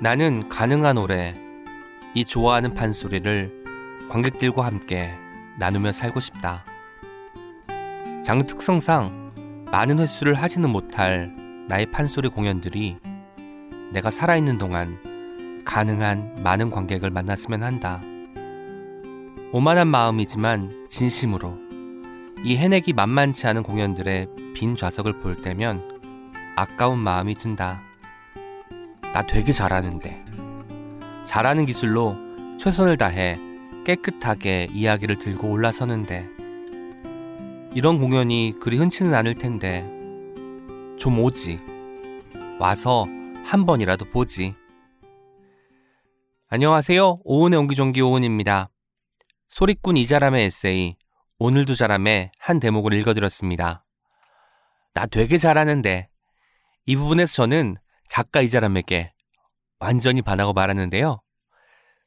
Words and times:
나는 0.00 0.48
가능한 0.48 0.96
오래 0.96 1.34
이 2.14 2.24
좋아하는 2.24 2.72
판소리를 2.72 3.64
관객들과 4.08 4.64
함께 4.64 5.12
나누며 5.58 5.90
살고 5.90 6.20
싶다. 6.20 6.64
장르 8.24 8.44
특성상 8.44 9.66
많은 9.72 9.98
횟수를 9.98 10.34
하지는 10.34 10.70
못할 10.70 11.34
나의 11.66 11.86
판소리 11.86 12.28
공연들이 12.28 12.96
내가 13.92 14.12
살아있는 14.12 14.58
동안 14.58 15.64
가능한 15.64 16.42
많은 16.44 16.70
관객을 16.70 17.10
만났으면 17.10 17.64
한다. 17.64 18.00
오만한 19.50 19.88
마음이지만 19.88 20.86
진심으로 20.88 21.58
이 22.44 22.56
해내기 22.56 22.92
만만치 22.92 23.48
않은 23.48 23.64
공연들의 23.64 24.28
빈 24.54 24.76
좌석을 24.76 25.14
볼 25.22 25.42
때면 25.42 26.00
아까운 26.54 27.00
마음이 27.00 27.34
든다. 27.34 27.87
나 29.12 29.22
되게 29.26 29.52
잘하는데. 29.52 30.24
잘하는 31.24 31.64
기술로 31.64 32.16
최선을 32.58 32.96
다해 32.96 33.38
깨끗하게 33.84 34.68
이야기를 34.72 35.18
들고 35.18 35.50
올라서는데. 35.50 36.28
이런 37.74 37.98
공연이 37.98 38.54
그리 38.60 38.76
흔치는 38.78 39.14
않을 39.14 39.34
텐데. 39.34 39.82
좀 40.98 41.18
오지. 41.20 41.60
와서 42.58 43.06
한 43.44 43.64
번이라도 43.64 44.06
보지. 44.06 44.54
안녕하세요. 46.48 47.20
오은의 47.24 47.58
옹기종기 47.60 48.00
오은입니다. 48.00 48.70
소리꾼 49.48 49.96
이자람의 49.96 50.46
에세이 50.46 50.96
오늘도 51.38 51.74
잘함의 51.74 52.32
한 52.38 52.60
대목을 52.60 52.92
읽어드렸습니다. 52.94 53.84
나 54.92 55.06
되게 55.06 55.38
잘하는데 55.38 56.08
이 56.86 56.96
부분에서 56.96 57.32
저는 57.34 57.76
작가 58.08 58.40
이자람에게 58.40 59.12
완전히 59.78 60.22
반하고 60.22 60.52
말하는데요. 60.52 61.20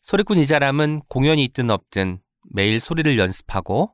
소리꾼 0.02 0.40
이자람은 0.40 1.04
공연이 1.08 1.44
있든 1.46 1.70
없든 1.70 2.22
매일 2.54 2.80
소리를 2.80 3.18
연습하고 3.18 3.94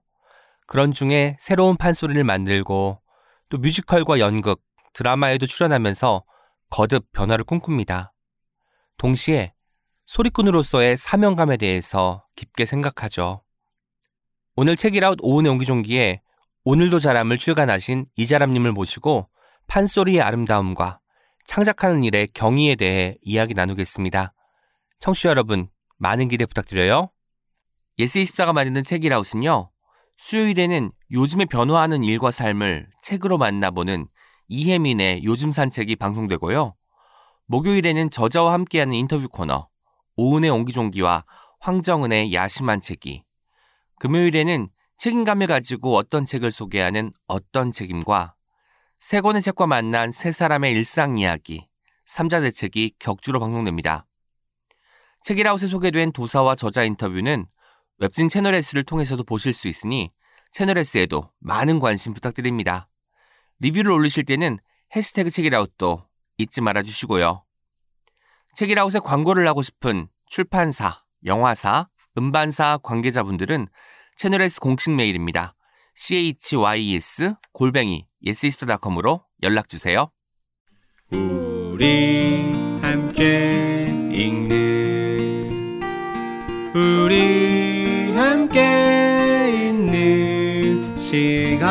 그런 0.66 0.92
중에 0.92 1.38
새로운 1.40 1.78
판소리를 1.78 2.24
만들고 2.24 3.02
또 3.50 3.58
뮤지컬과 3.58 4.20
연극, 4.20 4.62
드라마에도 4.94 5.46
출연하면서 5.46 6.24
거듭 6.70 7.12
변화를 7.12 7.46
꿈꿉니다. 7.46 8.14
동시에 8.98 9.54
소리꾼으로서의 10.06 10.98
사명감에 10.98 11.58
대해서 11.58 12.26
깊게 12.36 12.66
생각하죠. 12.66 13.44
오늘 14.56 14.76
책읽아웃 14.76 15.20
오은의 15.22 15.52
옹기종기에 15.52 16.22
오늘도 16.64 17.00
자람을 17.00 17.38
출간하신 17.38 18.08
이자람님을 18.16 18.72
모시고 18.72 19.30
판소리의 19.68 20.22
아름다움과 20.22 21.00
창작하는 21.48 22.04
일의 22.04 22.28
경이에 22.28 22.76
대해 22.76 23.18
이야기 23.22 23.54
나누겠습니다. 23.54 24.34
청취자 25.00 25.30
여러분, 25.30 25.70
많은 25.98 26.28
기대 26.28 26.46
부탁드려요. 26.46 27.10
예스24가 27.98 28.52
만드는 28.54 28.84
책읽아웃은요, 28.84 29.72
수요일에는 30.18 30.92
요즘에 31.12 31.46
변화하는 31.46 32.04
일과 32.04 32.32
삶을 32.32 32.90
책으로 33.02 33.38
만나보는 33.38 34.08
이혜민의 34.50 35.24
요즘 35.24 35.54
산책이 35.54 35.96
방송되고요. 35.96 36.76
목요일에는 37.46 38.10
저자와 38.10 38.52
함께하는 38.52 38.94
인터뷰 38.94 39.30
코너, 39.30 39.70
오은의 40.18 40.50
옹기종기와 40.50 41.24
황정은의 41.62 42.34
야심한 42.34 42.82
책이, 42.82 43.24
금요일에는 44.00 44.68
책임감을 44.98 45.48
가지고 45.48 45.96
어떤 45.96 46.26
책을 46.26 46.52
소개하는 46.52 47.14
어떤 47.26 47.72
책임과 47.72 48.36
세 49.00 49.22
권의 49.22 49.44
책과 49.44 49.68
만난 49.68 50.12
세 50.12 50.32
사람의 50.32 50.72
일상 50.72 51.20
이야기, 51.20 51.68
삼자 52.06 52.42
대책이 52.42 52.96
격주로 52.98 53.40
방송됩니다. 53.40 54.08
책이라웃에 55.22 55.68
소개된 55.68 56.12
도사와 56.14 56.56
저자 56.56 56.84
인터뷰는 56.84 57.46
웹진 58.00 58.28
채널 58.28 58.56
S를 58.56 58.84
통해서도 58.84 59.24
보실 59.24 59.54
수 59.54 59.68
있으니 59.68 60.12
채널 60.50 60.80
S에도 60.80 61.30
많은 61.40 61.80
관심 61.80 62.14
부탁드립니다. 62.14 62.90
리뷰를 63.60 63.92
올리실 63.92 64.26
때는 64.26 64.58
해시태그 64.96 65.30
책이라웃도 65.30 66.04
잊지 66.40 66.62
말아 66.62 66.82
주시고요. 66.82 67.44
책이라웃에 68.56 69.00
광고를 69.00 69.48
하고 69.48 69.62
싶은 69.62 70.08
출판사, 70.26 71.04
영화사, 71.24 71.88
음반사 72.18 72.80
관계자분들은 72.82 73.68
채널S 74.16 74.60
공식 74.60 74.96
메일입니다. 74.96 75.54
Chys 76.00 77.34
골뱅이 77.54 78.06
yes24.com으로 78.24 79.24
연락 79.42 79.68
주세요. 79.68 80.12
우리 81.12 82.52
함께 82.82 83.86
읽는 84.14 85.82
우리 86.76 88.12
함께 88.14 89.70
있는 89.70 90.96
시간 90.96 91.68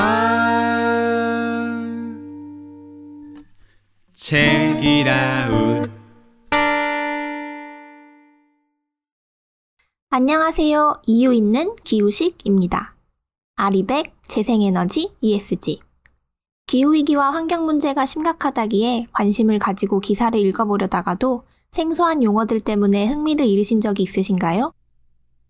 책이라웃 4.13 5.89
안녕하세요. 10.11 10.95
이유 11.07 11.33
있는 11.33 11.77
기후식입니다. 11.85 12.96
아리백 13.57 14.15
재생에너지 14.23 15.13
ESG 15.21 15.81
기후위기와 16.67 17.31
환경 17.31 17.65
문제가 17.65 18.05
심각하다기에 18.05 19.07
관심을 19.13 19.59
가지고 19.59 20.01
기사를 20.01 20.39
읽어보려다가도 20.39 21.45
생소한 21.71 22.23
용어들 22.23 22.61
때문에 22.61 23.07
흥미를 23.07 23.47
잃으신 23.47 23.81
적이 23.81 24.03
있으신가요? 24.05 24.73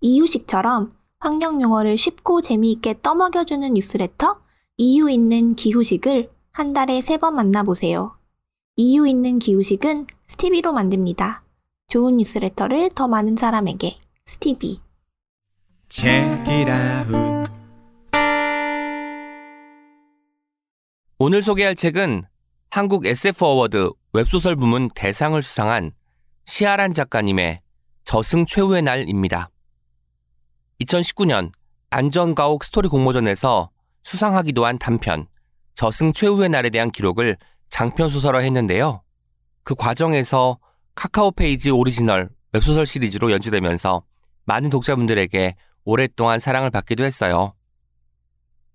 이유식처럼 0.01 0.93
환경 1.19 1.61
용어를 1.61 1.97
쉽고 1.99 2.43
재미있게 2.43 3.01
떠먹여주는 3.03 3.73
뉴스레터 3.75 4.41
이유 4.77 5.11
있는 5.11 5.55
기후식을 5.55 6.31
한 6.53 6.73
달에 6.73 7.01
세 7.01 7.17
번 7.17 7.35
만나보세요. 7.35 8.17
이유 8.77 9.07
있는 9.09 9.39
기후식은 9.39 10.07
스티비로 10.27 10.73
만듭니다. 10.73 11.43
좋은 11.89 12.19
뉴스레터를 12.19 12.91
더 12.95 13.09
많은 13.09 13.37
사람에게 13.37 13.97
스티비 14.27 14.81
오늘 21.19 21.41
소개할 21.41 21.75
책은 21.75 22.25
한국 22.69 23.07
SF 23.07 23.43
어워드 23.43 23.89
웹소설 24.13 24.55
부문 24.55 24.91
대상을 24.95 25.41
수상한 25.41 25.93
시아란 26.45 26.93
작가님의 26.93 27.63
저승 28.05 28.45
최후의 28.45 28.83
날입니다. 28.83 29.49
2019년 30.83 31.53
안전가옥 31.89 32.65
스토리 32.65 32.89
공모전에서 32.89 33.71
수상하기도 34.03 34.67
한 34.67 34.79
단편 34.79 35.27
저승 35.75 36.13
최후의 36.13 36.51
날에 36.51 36.69
대한 36.69 36.91
기록을 36.91 37.39
장편 37.71 38.11
소설화 38.11 38.41
했는데요. 38.41 39.01
그 39.63 39.75
과정에서 39.75 40.59
카카오 40.95 41.31
페이지 41.31 41.71
오리지널 41.71 42.29
웹소설 42.53 42.85
시리즈로 42.85 43.33
연재되면서 43.33 44.03
많은 44.45 44.69
독자분들에게 44.69 45.55
오랫동안 45.87 46.39
사랑을 46.39 46.71
받기도 46.71 47.05
했어요. 47.05 47.56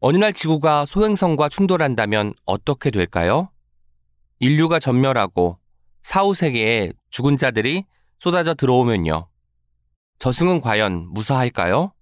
어느 0.04 0.18
날 0.18 0.34
지구가 0.34 0.86
소행성과 0.88 1.48
충돌한다면 1.48 2.34
어떻게 2.48 2.90
될까요? 2.90 3.52
인류가 4.40 4.80
전멸하고 4.80 5.60
사후 6.02 6.34
세계에 6.34 6.92
죽은 7.12 7.38
자들이 7.38 7.86
쏟아져 8.18 8.56
들어오면요. 8.56 9.28
저승은 10.18 10.62
과연 10.62 11.10
무사할까요? 11.12 11.94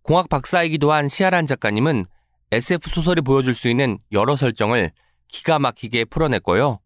공학 0.00 0.30
박사이기도 0.30 0.92
한 0.92 1.08
시아란 1.08 1.44
작가님은 1.46 2.06
SF 2.52 2.88
소설이 2.88 3.20
보여줄 3.20 3.54
수 3.54 3.68
있는 3.68 3.98
여러 4.10 4.34
설정을 4.34 4.90
기가 5.28 5.58
막히게 5.58 6.06
풀어냈고요. 6.06 6.78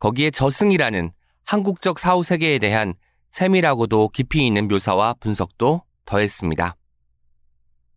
거기에 0.00 0.30
저승이라는 0.32 1.12
한국적 1.46 1.98
사후 1.98 2.24
세계에 2.24 2.58
대한 2.58 2.92
세밀하고도 3.30 4.10
깊이 4.10 4.46
있는 4.46 4.68
묘사와 4.68 5.14
분석도 5.14 5.82
더했습니다. 6.04 6.76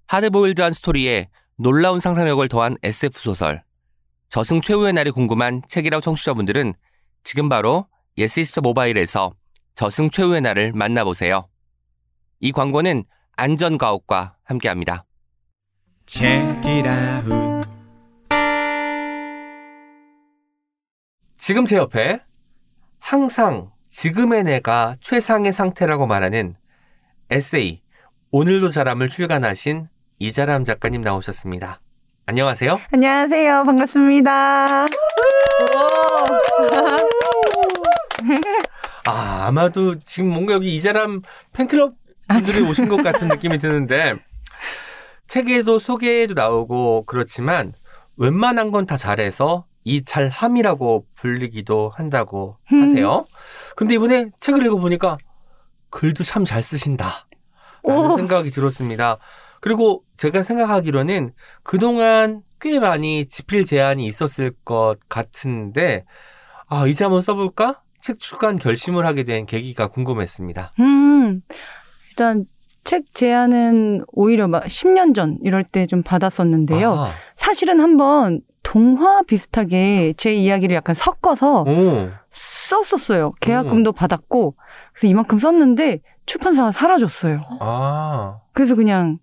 하드보일드한 0.08 0.72
스토리에 0.72 1.28
놀라운 1.62 2.00
상상력을 2.00 2.48
더한 2.48 2.78
SF 2.84 3.20
소설 3.20 3.62
저승 4.30 4.62
최후의 4.62 4.94
날이 4.94 5.12
궁금한 5.12 5.62
책이라고 5.68 6.00
청취자분들은 6.00 6.74
지금 7.24 7.50
바로 7.50 7.86
예스이십사 8.18 8.62
모바일에서 8.62 9.34
저승 9.76 10.10
최후의 10.10 10.40
날을 10.40 10.72
만나보세요. 10.72 11.50
이 12.40 12.54
광고는 12.54 13.04
안전가옥과 13.36 14.38
함께합니다. 14.46 15.04
지금 21.36 21.66
제 21.66 21.76
옆에 21.76 22.22
항상 23.00 23.74
지금의 23.90 24.46
내가 24.46 24.96
최상의 25.02 25.52
상태라고 25.52 26.08
말하는 26.08 26.56
에세이 27.30 27.82
오늘도 28.32 28.70
자람을 28.70 29.10
출간하신 29.10 29.90
이자람 30.20 30.66
작가님 30.66 31.02
나오셨습니다. 31.02 31.80
안녕하세요. 32.26 32.80
안녕하세요. 32.94 33.64
반갑습니다. 33.64 34.86
아, 39.06 39.46
아마도 39.48 39.98
지금 40.00 40.30
뭔가 40.30 40.54
여기 40.54 40.76
이자람 40.76 41.22
팬클럽 41.54 41.94
분들이 42.28 42.62
오신 42.62 42.90
것 42.90 43.02
같은 43.02 43.30
느낌이 43.30 43.58
드는데 43.58 44.16
책에도 45.28 45.80
소개도 45.80 46.34
나오고 46.34 47.06
그렇지만 47.06 47.74
웬만한 48.18 48.72
건 48.72 48.86
다 48.86 48.98
잘해서 48.98 49.66
이 49.86 50.04
잘함이라고 50.04 51.06
불리기도 51.16 51.92
한다고 51.96 52.58
음. 52.74 52.84
하세요. 52.84 53.26
근데 53.76 53.96
이번에 53.96 54.28
책을 54.40 54.64
읽어보니까 54.66 55.18
글도 55.90 56.24
참 56.24 56.44
잘 56.46 56.62
쓰신다. 56.62 57.26
라는 57.84 58.12
오. 58.12 58.18
생각이 58.18 58.52
들었습니다. 58.52 59.18
그리고 59.62 60.04
제가 60.18 60.44
생각하기로는 60.44 61.32
그동안 61.64 62.42
꽤 62.62 62.80
많이 62.80 63.26
지필 63.28 63.66
제한이 63.66 64.06
있었을 64.06 64.52
것 64.66 64.98
같은데, 65.08 66.06
아, 66.68 66.88
이제 66.88 67.04
한번 67.06 67.22
써볼까? 67.22 67.82
책 68.02 68.20
출간 68.20 68.58
결심을 68.58 69.06
하게 69.06 69.24
된 69.24 69.46
계기가 69.46 69.88
궁금했습니다. 69.88 70.74
음, 70.80 71.42
일단 72.10 72.46
책 72.84 73.14
제안은 73.14 74.04
오히려 74.12 74.48
막 74.48 74.64
10년 74.66 75.14
전 75.14 75.38
이럴 75.44 75.64
때 75.64 75.86
좀 75.86 76.02
받았었는데요. 76.04 76.94
아, 76.94 77.12
사실은 77.36 77.80
한번 77.80 78.42
동화 78.64 79.22
비슷하게 79.24 80.14
제 80.18 80.34
이야기를 80.34 80.76
약간 80.76 80.96
섞어서 80.96 81.64
오, 81.64 82.10
썼었어요. 82.30 83.34
계약금도 83.42 83.92
받았고 83.94 84.56
그래서 84.94 85.08
이만큼 85.08 85.40
썼는데 85.40 86.00
출판사가 86.26 86.72
사라졌어요. 86.72 87.40
아, 87.62 88.40
그래서 88.54 88.76
그냥 88.76 89.18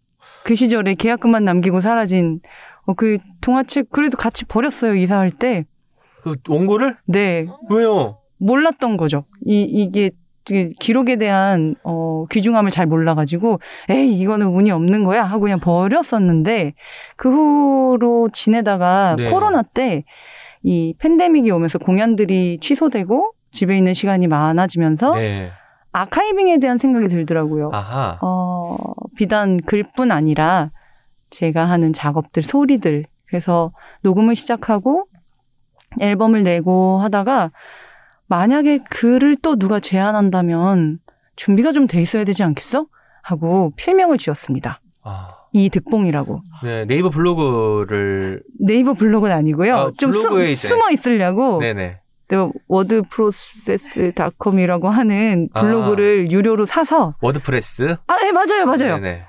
그 0.47 0.55
시절에 0.55 0.95
계약금만 0.95 1.45
남기고 1.45 1.81
사라진 1.81 2.41
어, 2.87 2.95
그 2.95 3.19
동화책 3.41 3.91
그래도 3.91 4.17
같이 4.17 4.45
버렸어요 4.45 4.95
이사할 4.95 5.33
때. 5.33 5.65
그 6.23 6.37
원고를? 6.49 6.97
네 7.07 7.47
왜요? 7.69 8.19
몰랐던 8.39 8.97
거죠. 8.97 9.25
이 9.45 9.63
이게 9.63 10.11
그 10.47 10.69
기록에 10.79 11.17
대한 11.17 11.75
어, 11.83 12.27
귀중함을 12.31 12.71
잘 12.71 12.87
몰라가지고 12.87 13.59
에이 13.91 14.19
이거는 14.21 14.47
운이 14.47 14.71
없는 14.71 15.03
거야 15.03 15.25
하고 15.25 15.43
그냥 15.43 15.59
버렸었는데 15.59 16.75
그 17.17 17.29
후로 17.29 18.29
지내다가 18.33 19.17
네. 19.19 19.31
코로나 19.31 19.63
때 19.63 20.05
이 20.67 20.95
팬데믹이 20.99 21.49
오면서 21.53 21.79
공연들이 21.79 22.59
취소되고 22.61 23.33
집에 23.53 23.79
있는 23.79 23.95
시간이 23.95 24.27
많아지면서 24.27 25.15
네. 25.15 25.53
아카이빙에 26.01 26.59
대한 26.59 26.77
생각이 26.79 27.09
들더라고요. 27.09 27.71
아하. 27.73 28.19
어, 28.21 28.77
비단 29.17 29.61
글뿐 29.63 30.11
아니라 30.13 30.71
제가 31.31 31.65
하는 31.65 31.93
작업들, 31.93 32.43
소리들. 32.43 33.07
그래서 33.27 33.73
녹음을 34.03 34.37
시작하고 34.37 35.07
앨범을 36.01 36.43
내고 36.43 36.99
하다가 37.01 37.51
만약에 38.27 38.79
글을 38.91 39.37
또 39.43 39.57
누가 39.57 39.81
제안한다면 39.81 40.99
준비가 41.37 41.73
좀 41.73 41.87
돼 41.87 42.03
있어야 42.03 42.25
되지 42.25 42.43
않겠어? 42.43 42.87
하고 43.23 43.73
필명을 43.77 44.19
지었습니다. 44.19 44.81
아, 45.03 45.29
이득봉이라고. 45.53 46.41
네, 46.63 46.85
네이버 46.85 47.11
블로그를, 47.11 48.43
네이버 48.61 48.95
블로그는 48.95 49.35
아니고요. 49.35 49.77
아, 49.77 49.91
좀 49.99 50.11
이제. 50.11 50.55
숨어 50.55 50.91
있으려고 50.91 51.59
네네. 51.59 52.01
또 52.29 52.53
워드 52.69 53.03
프로세스닷컴이라고 53.11 54.89
하는 54.89 55.49
아. 55.53 55.61
블로그를 55.61 56.31
유료로 56.31 56.67
사서 56.67 57.15
워드프레스? 57.21 57.97
아, 58.07 58.17
예, 58.25 58.33
맞아요, 58.33 58.67
맞아요. 58.67 58.99
네네. 58.99 59.25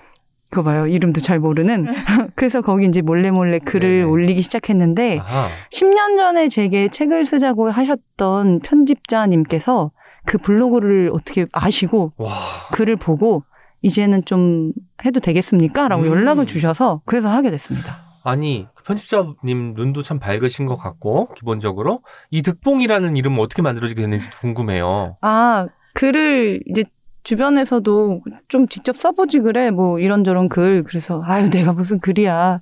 그거 0.49 0.63
봐요. 0.63 0.88
이름도 0.88 1.19
잘 1.19 1.39
모르는. 1.39 1.88
그래서 2.35 2.61
거기 2.61 2.85
이제 2.88 3.01
몰래 3.01 3.31
몰래 3.31 3.59
글을 3.59 3.99
네네. 3.99 4.03
올리기 4.03 4.41
시작했는데 4.41 5.19
아하. 5.19 5.49
10년 5.71 6.17
전에 6.17 6.47
제게 6.47 6.88
책을 6.88 7.25
쓰자고 7.25 7.69
하셨던 7.69 8.61
편집자님께서 8.61 9.91
그 10.25 10.38
블로그를 10.38 11.11
어떻게 11.13 11.45
아시고 11.51 12.13
와. 12.17 12.31
글을 12.71 12.95
보고 12.95 13.44
이제는 13.81 14.25
좀 14.25 14.71
해도 15.05 15.19
되겠습니까? 15.19 15.88
라고 15.88 16.03
음. 16.03 16.07
연락을 16.07 16.45
주셔서 16.45 17.01
그래서 17.05 17.29
하게 17.29 17.51
됐습니다. 17.51 18.06
아니, 18.27 18.68
그 18.75 18.83
편집자님 18.83 19.74
눈도 19.75 20.01
참 20.01 20.19
밝으신 20.19 20.65
것 20.65 20.75
같고, 20.77 21.33
기본적으로. 21.35 22.01
이 22.29 22.41
득봉이라는 22.41 23.15
이름은 23.15 23.39
어떻게 23.39 23.62
만들어지게 23.62 24.01
됐는지 24.01 24.29
궁금해요. 24.31 25.18
아, 25.21 25.68
글을 25.94 26.62
이제 26.69 26.83
주변에서도 27.24 28.21
좀 28.47 28.68
직접 28.68 28.97
써보지 28.97 29.39
그래. 29.39 29.71
뭐 29.71 30.00
이런저런 30.00 30.47
글. 30.50 30.83
그래서 30.83 31.21
아유, 31.25 31.50
내가 31.50 31.74
무슨 31.74 32.00
글이야. 32.00 32.62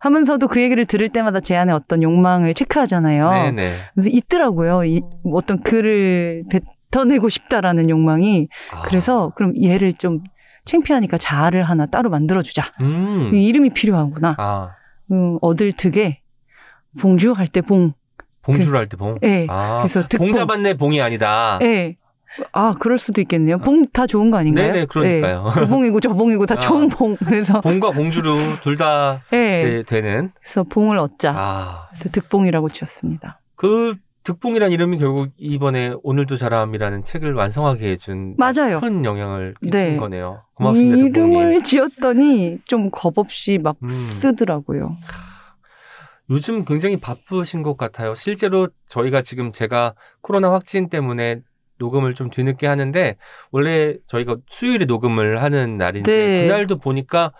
하면서도 0.00 0.48
그 0.48 0.62
얘기를 0.62 0.86
들을 0.86 1.08
때마다 1.08 1.40
제 1.40 1.56
안에 1.56 1.72
어떤 1.72 2.02
욕망을 2.02 2.54
체크하잖아요. 2.54 3.30
네네. 3.30 3.78
그래서 3.94 4.10
있더라고요. 4.10 4.84
이, 4.84 5.02
어떤 5.32 5.60
글을 5.60 6.44
뱉어내고 6.90 7.28
싶다라는 7.28 7.90
욕망이. 7.90 8.48
아. 8.72 8.82
그래서 8.82 9.32
그럼 9.36 9.54
얘를 9.62 9.92
좀 9.94 10.20
창피하니까 10.64 11.18
자아를 11.18 11.64
하나 11.64 11.86
따로 11.86 12.10
만들어주자. 12.10 12.62
음. 12.80 13.34
이 13.34 13.46
이름이 13.48 13.70
필요하구나. 13.70 14.36
아, 14.38 14.70
음, 15.10 15.38
얻을 15.40 15.72
득에 15.72 16.20
봉주 17.00 17.32
할 17.32 17.48
때 17.48 17.60
봉. 17.60 17.92
봉주를 18.42 18.78
할때 18.78 18.96
봉? 18.96 19.18
예. 19.24 19.46
아, 19.48 19.82
그래서 19.82 20.06
득봉. 20.08 20.28
봉 20.28 20.34
잡았네, 20.34 20.74
봉이 20.74 21.00
아니다. 21.02 21.58
예. 21.62 21.96
아, 22.52 22.74
그럴 22.78 22.98
수도 22.98 23.20
있겠네요. 23.20 23.58
봉 23.58 23.84
다 23.92 24.06
좋은 24.06 24.30
거 24.30 24.38
아닌가요? 24.38 24.72
네네, 24.72 24.86
그러니까요. 24.86 25.50
예. 25.54 25.60
그 25.60 25.66
봉이고 25.66 26.00
저 26.00 26.12
봉이고 26.14 26.46
다 26.46 26.54
아. 26.54 26.58
좋은 26.58 26.88
봉. 26.88 27.16
그래서 27.16 27.60
봉과 27.60 27.90
봉주로 27.90 28.36
둘다 28.62 29.22
예. 29.32 29.82
되는. 29.86 30.30
그래서 30.40 30.62
봉을 30.64 30.98
얻자. 30.98 31.34
아, 31.36 31.88
그래서 31.90 32.08
득봉이라고 32.10 32.68
지었습니다. 32.68 33.40
그 33.56 33.96
득봉이란 34.28 34.72
이름이 34.72 34.98
결국 34.98 35.30
이번에 35.38 35.94
오늘도 36.02 36.36
잘함이라는 36.36 37.02
책을 37.02 37.32
완성하게 37.32 37.92
해준 37.92 38.34
맞아요. 38.36 38.78
큰 38.78 39.02
영향을 39.02 39.54
끼친 39.62 39.70
네. 39.70 39.96
거네요. 39.96 40.42
고맙습니다, 40.52 40.96
득봉님. 40.96 41.38
이름을 41.38 41.62
지었더니 41.62 42.58
좀 42.66 42.90
겁없이 42.90 43.56
막 43.56 43.78
음. 43.82 43.88
쓰더라고요. 43.88 44.90
요즘 46.28 46.66
굉장히 46.66 47.00
바쁘신 47.00 47.62
것 47.62 47.78
같아요. 47.78 48.14
실제로 48.14 48.68
저희가 48.88 49.22
지금 49.22 49.50
제가 49.50 49.94
코로나 50.20 50.52
확진 50.52 50.90
때문에 50.90 51.40
녹음을 51.78 52.12
좀 52.12 52.28
뒤늦게 52.28 52.66
하는데 52.66 53.16
원래 53.50 53.96
저희가 54.08 54.36
수요일에 54.50 54.84
녹음을 54.84 55.42
하는 55.42 55.78
날인데 55.78 56.12
네. 56.12 56.46
그날도 56.48 56.80
보니까 56.80 57.32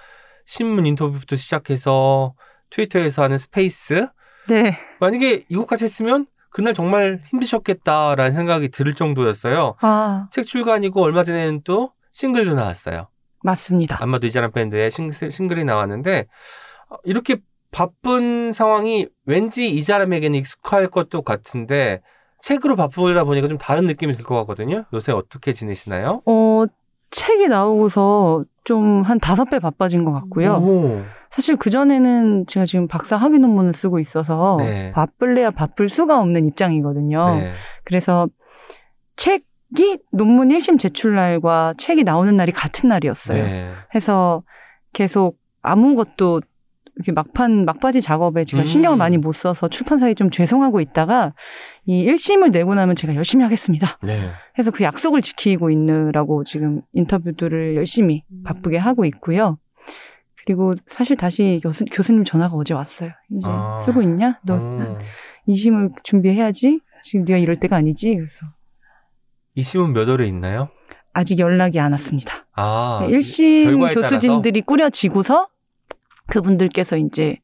신문 0.47 0.87
인터뷰부터 0.87 1.37
시작해서 1.37 2.33
트위터에서 2.71 3.23
하는 3.25 3.37
스페이스 3.37 4.07
네. 4.49 4.79
만약에 5.01 5.45
이것까지 5.51 5.85
했으면 5.85 6.27
그날 6.51 6.75
정말 6.75 7.21
힘드셨겠다라는 7.27 8.33
생각이 8.33 8.69
들 8.71 8.95
정도였어요. 8.95 9.77
아, 9.81 10.29
책 10.33 10.47
출간이고 10.47 11.03
얼마 11.03 11.25
전에는 11.25 11.61
또 11.65 11.93
싱글도 12.13 12.55
나왔어요. 12.55 13.09
맞습니다. 13.45 14.03
안마도 14.03 14.27
이자람 14.27 14.51
밴드의 14.53 14.91
싱, 14.91 15.11
싱글이 15.13 15.65
나왔는데 15.65 16.27
어, 16.91 16.97
이렇게 17.05 17.37
바쁜 17.71 18.53
상황이 18.53 19.07
왠지 19.27 19.69
이자람에게는 19.71 20.39
익숙할 20.39 20.87
것도 20.89 21.23
같은데 21.23 22.01
책으로 22.41 22.77
바쁘다 22.77 23.25
보니까 23.25 23.47
좀 23.49 23.59
다른 23.59 23.85
느낌이 23.85 24.15
들 24.15 24.25
것 24.25 24.35
같거든요. 24.37 24.85
요새 24.93 25.13
어떻게 25.13 25.53
지내시나요? 25.53 26.23
어, 26.27 26.65
책이 27.11 27.49
나오고서 27.49 28.45
좀 28.69 29.03
한 29.03 29.19
다섯 29.19 29.47
배 29.47 29.59
바빠진 29.59 30.05
것 30.05 30.13
같고요. 30.13 30.57
오, 30.57 31.03
사실 31.31 31.57
그전에는 31.57 32.47
제가 32.47 32.67
지금 32.67 32.87
박사 32.87 33.17
학위 33.17 33.39
논문을 33.39 33.73
쓰고 33.73 33.99
있어서 33.99 34.57
네. 34.59 34.93
바쁠래야 34.93 35.51
바쁠 35.51 35.89
수가 35.89 36.21
없는 36.21 36.45
입장이거든요. 36.45 37.37
네. 37.37 37.55
그래서 37.85 38.29
책이 39.17 39.99
논문 40.13 40.49
1심 40.49 40.79
제출 40.79 41.15
날과 41.15 41.75
책이 41.79 42.05
나오는 42.05 42.37
날이 42.37 42.53
같은 42.53 42.91
날이었어요. 42.91 43.43
네. 43.43 43.73
해서 43.95 44.43
계속 44.93 45.39
아무것도 45.63 46.43
이렇게 46.99 47.13
막판 47.13 47.65
막바지 47.65 48.01
작업에 48.01 48.43
제가 48.43 48.65
음. 48.65 48.67
신경을 48.67 48.99
많이 48.99 49.19
못 49.19 49.33
써서 49.33 49.69
출판사에 49.69 50.15
좀 50.15 50.31
죄송하고 50.31 50.81
있다가 50.81 51.33
이 51.87 52.05
1심을 52.05 52.51
내고 52.51 52.75
나면 52.75 52.97
제가 52.97 53.15
열심히 53.15 53.45
하겠습니다. 53.45 53.99
네. 54.03 54.31
해서 54.59 54.73
그 54.73 54.83
약속을 54.83 55.23
지키고 55.23 55.71
있느라고 55.71 56.43
지금 56.43 56.83
인터뷰들을 56.95 57.77
열심히 57.77 58.25
바쁘게 58.45 58.79
하고 58.79 59.05
있고요. 59.05 59.59
그리고 60.45 60.75
사실 60.89 61.17
다시 61.17 61.61
교수, 61.63 61.85
교수님 61.85 62.25
전화가 62.25 62.57
어제 62.57 62.75
왔어요. 62.75 63.11
이제 63.31 63.49
아. 63.49 63.79
쓰고 63.79 64.03
있냐? 64.03 64.41
너 64.45 64.57
음. 64.57 64.99
이심을 65.47 65.91
준비해야지. 66.03 66.81
지금 67.03 67.25
네가 67.25 67.39
이럴 67.39 67.61
때가 67.61 67.77
아니지. 67.77 68.13
그래서 68.17 68.47
이 69.55 69.63
심은 69.63 69.93
몇 69.93 70.09
월에 70.09 70.27
있나요? 70.27 70.69
아직 71.13 71.39
연락이 71.39 71.79
안 71.79 71.93
왔습니다. 71.93 72.47
아, 72.57 73.07
1심 73.09 73.65
결과에 73.65 73.95
교수진들이 73.95 74.63
꾸려지고서 74.63 75.49
그분들께서 76.29 76.97
이제 76.97 77.39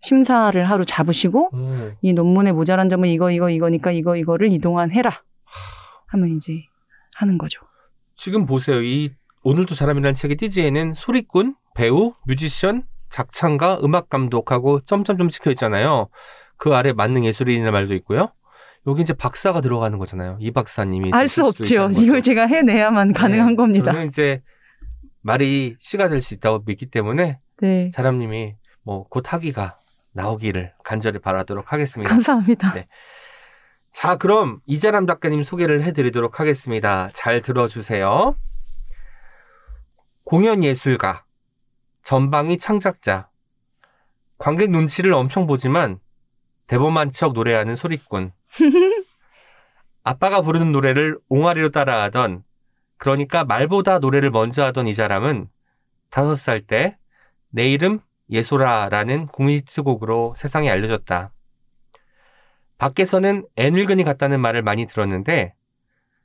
심사를 0.00 0.62
하루 0.64 0.84
잡으시고 0.84 1.50
음. 1.54 1.94
이 2.02 2.12
논문의 2.12 2.52
모자란 2.52 2.88
점은 2.88 3.08
이거 3.08 3.30
이거 3.30 3.50
이거니까 3.50 3.90
이거 3.90 4.16
이거를 4.16 4.52
이동안 4.52 4.92
해라 4.92 5.22
하면 6.06 6.36
이제 6.36 6.62
하는 7.16 7.36
거죠. 7.36 7.60
지금 8.14 8.46
보세요. 8.46 8.80
이 8.82 9.10
오늘도 9.42 9.74
사람이라는 9.74 10.14
책의 10.14 10.36
띠지에는 10.36 10.94
소리꾼, 10.94 11.54
배우, 11.74 12.14
뮤지션, 12.26 12.84
작창가, 13.10 13.78
음악 13.82 14.08
감독하고 14.08 14.82
점점점 14.82 15.28
찍혀 15.28 15.50
있잖아요. 15.52 16.08
그 16.56 16.74
아래 16.74 16.92
만능 16.92 17.24
예술인이라는 17.24 17.72
말도 17.72 17.94
있고요. 17.94 18.32
여기 18.86 19.02
이제 19.02 19.12
박사가 19.14 19.60
들어가는 19.60 19.98
거잖아요. 19.98 20.38
이 20.40 20.50
박사님이 20.52 21.10
알 21.12 21.28
수 21.28 21.44
없지요. 21.44 21.90
이걸 22.00 22.22
제가 22.22 22.46
해내야만 22.46 23.12
가능한 23.12 23.48
네, 23.50 23.56
겁니다. 23.56 23.92
저는 23.92 24.06
이제 24.08 24.42
말이 25.22 25.76
시가 25.78 26.08
될 26.08 26.20
수 26.20 26.34
있다고 26.34 26.62
믿기 26.64 26.86
때문에 26.86 27.38
네. 27.60 27.90
사람님이 27.92 28.56
뭐 28.82 29.06
곧 29.10 29.32
학위가 29.32 29.74
나오기를 30.14 30.72
간절히 30.84 31.18
바라도록 31.18 31.72
하겠습니다. 31.72 32.10
감사합니다. 32.10 32.72
네. 32.74 32.86
자, 33.92 34.16
그럼 34.16 34.60
이자람 34.66 35.06
작가님 35.06 35.42
소개를 35.42 35.82
해드리도록 35.84 36.40
하겠습니다. 36.40 37.10
잘 37.12 37.40
들어주세요. 37.42 38.36
공연 40.24 40.62
예술가, 40.62 41.24
전방위 42.02 42.58
창작자, 42.58 43.28
관객 44.36 44.70
눈치를 44.70 45.12
엄청 45.14 45.46
보지만 45.46 45.98
대범한 46.66 47.10
척 47.10 47.32
노래하는 47.32 47.74
소리꾼. 47.76 48.32
아빠가 50.04 50.42
부르는 50.42 50.70
노래를 50.72 51.18
옹알이로 51.28 51.70
따라하던, 51.70 52.44
그러니까 52.98 53.44
말보다 53.44 53.98
노래를 53.98 54.30
먼저 54.30 54.64
하던 54.64 54.86
이자람은 54.86 55.48
다섯 56.10 56.36
살 56.36 56.60
때 56.60 56.98
내 57.50 57.70
이름 57.70 58.00
예소라라는 58.30 59.26
국민 59.26 59.56
히트곡으로 59.56 60.34
세상에 60.36 60.70
알려졌다. 60.70 61.32
밖에서는 62.76 63.46
애늙은이 63.56 64.04
같다는 64.04 64.40
말을 64.40 64.62
많이 64.62 64.86
들었는데 64.86 65.54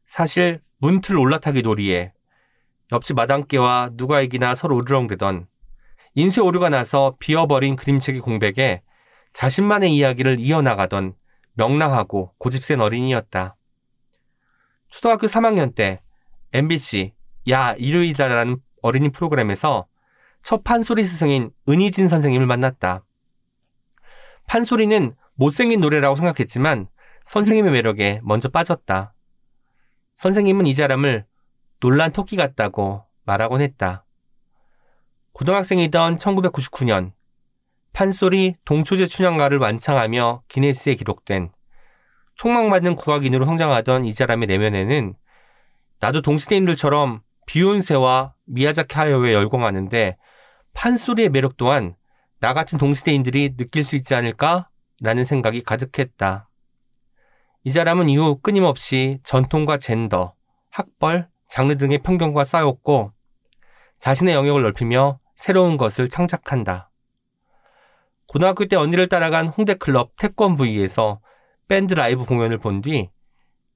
사실 0.05 0.61
문틀 0.79 1.17
올라타기 1.17 1.61
놀이에 1.61 2.13
옆집 2.91 3.15
마당개와 3.15 3.91
누가 3.93 4.21
이기나 4.21 4.53
서로 4.53 4.77
으르렁대던 4.77 5.47
인쇄 6.15 6.41
오류가 6.41 6.69
나서 6.69 7.15
비어버린 7.19 7.75
그림책의 7.75 8.21
공백에 8.21 8.83
자신만의 9.31 9.95
이야기를 9.95 10.39
이어나가던 10.39 11.15
명랑하고 11.53 12.33
고집센 12.37 12.81
어린이였다. 12.81 13.55
초등학교 14.89 15.25
3학년 15.25 15.73
때 15.73 16.01
MBC 16.51 17.13
야 17.49 17.73
일요일이다라는 17.73 18.57
어린이 18.83 19.09
프로그램에서 19.09 19.87
첫 20.43 20.63
판소리 20.65 21.05
스승인 21.05 21.51
은희진 21.69 22.09
선생님을 22.09 22.45
만났다. 22.45 23.05
판소리는 24.45 25.15
못생긴 25.35 25.79
노래라고 25.79 26.17
생각했지만 26.17 26.87
선생님의 27.23 27.71
매력에 27.71 28.19
먼저 28.23 28.49
빠졌다. 28.49 29.13
선생님은 30.15 30.67
이 30.67 30.73
사람을 30.73 31.25
놀란 31.79 32.11
토끼 32.11 32.35
같다고 32.35 33.05
말하곤 33.23 33.61
했다. 33.61 34.05
고등학생이던 35.31 36.17
1999년 36.17 37.13
판소리 37.93 38.55
동초제 38.65 39.05
춘향가를 39.07 39.59
완창하며 39.59 40.43
기네스에 40.49 40.95
기록된 40.95 41.51
촉망받는 42.35 42.95
국악인으로 42.95 43.45
성장하던 43.45 44.05
이 44.05 44.11
사람의 44.11 44.47
내면에는 44.47 45.15
나도 45.99 46.21
동시대인들처럼 46.21 47.21
비욘세와 47.45 48.33
미야자키 48.45 48.95
하야오에 48.95 49.33
열광하는데 49.33 50.17
판소리의 50.73 51.29
매력 51.29 51.57
또한 51.57 51.95
나 52.39 52.53
같은 52.53 52.77
동시대인들이 52.77 53.55
느낄 53.55 53.83
수 53.83 53.95
있지 53.95 54.15
않을까? 54.15 54.69
라는 55.01 55.25
생각이 55.25 55.61
가득했다. 55.61 56.49
이 57.63 57.71
사람은 57.71 58.09
이후 58.09 58.39
끊임없이 58.41 59.19
전통과 59.23 59.77
젠더, 59.77 60.33
학벌, 60.69 61.29
장르 61.47 61.77
등의 61.77 61.99
편견과 61.99 62.43
싸웠고 62.43 63.11
자신의 63.97 64.33
영역을 64.33 64.61
넓히며 64.63 65.19
새로운 65.35 65.77
것을 65.77 66.09
창작한다. 66.09 66.89
고등학교 68.27 68.65
때 68.65 68.75
언니를 68.75 69.07
따라간 69.07 69.47
홍대클럽 69.47 70.13
태권브이에서 70.17 71.21
밴드 71.67 71.93
라이브 71.93 72.25
공연을 72.25 72.57
본 72.57 72.81
뒤 72.81 73.09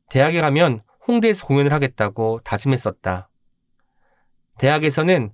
대학에 0.10 0.42
가면 0.42 0.82
홍대에서 1.08 1.46
공연을 1.46 1.72
하겠다고 1.74 2.42
다짐했었다. 2.44 3.30
대학에서는 4.58 5.34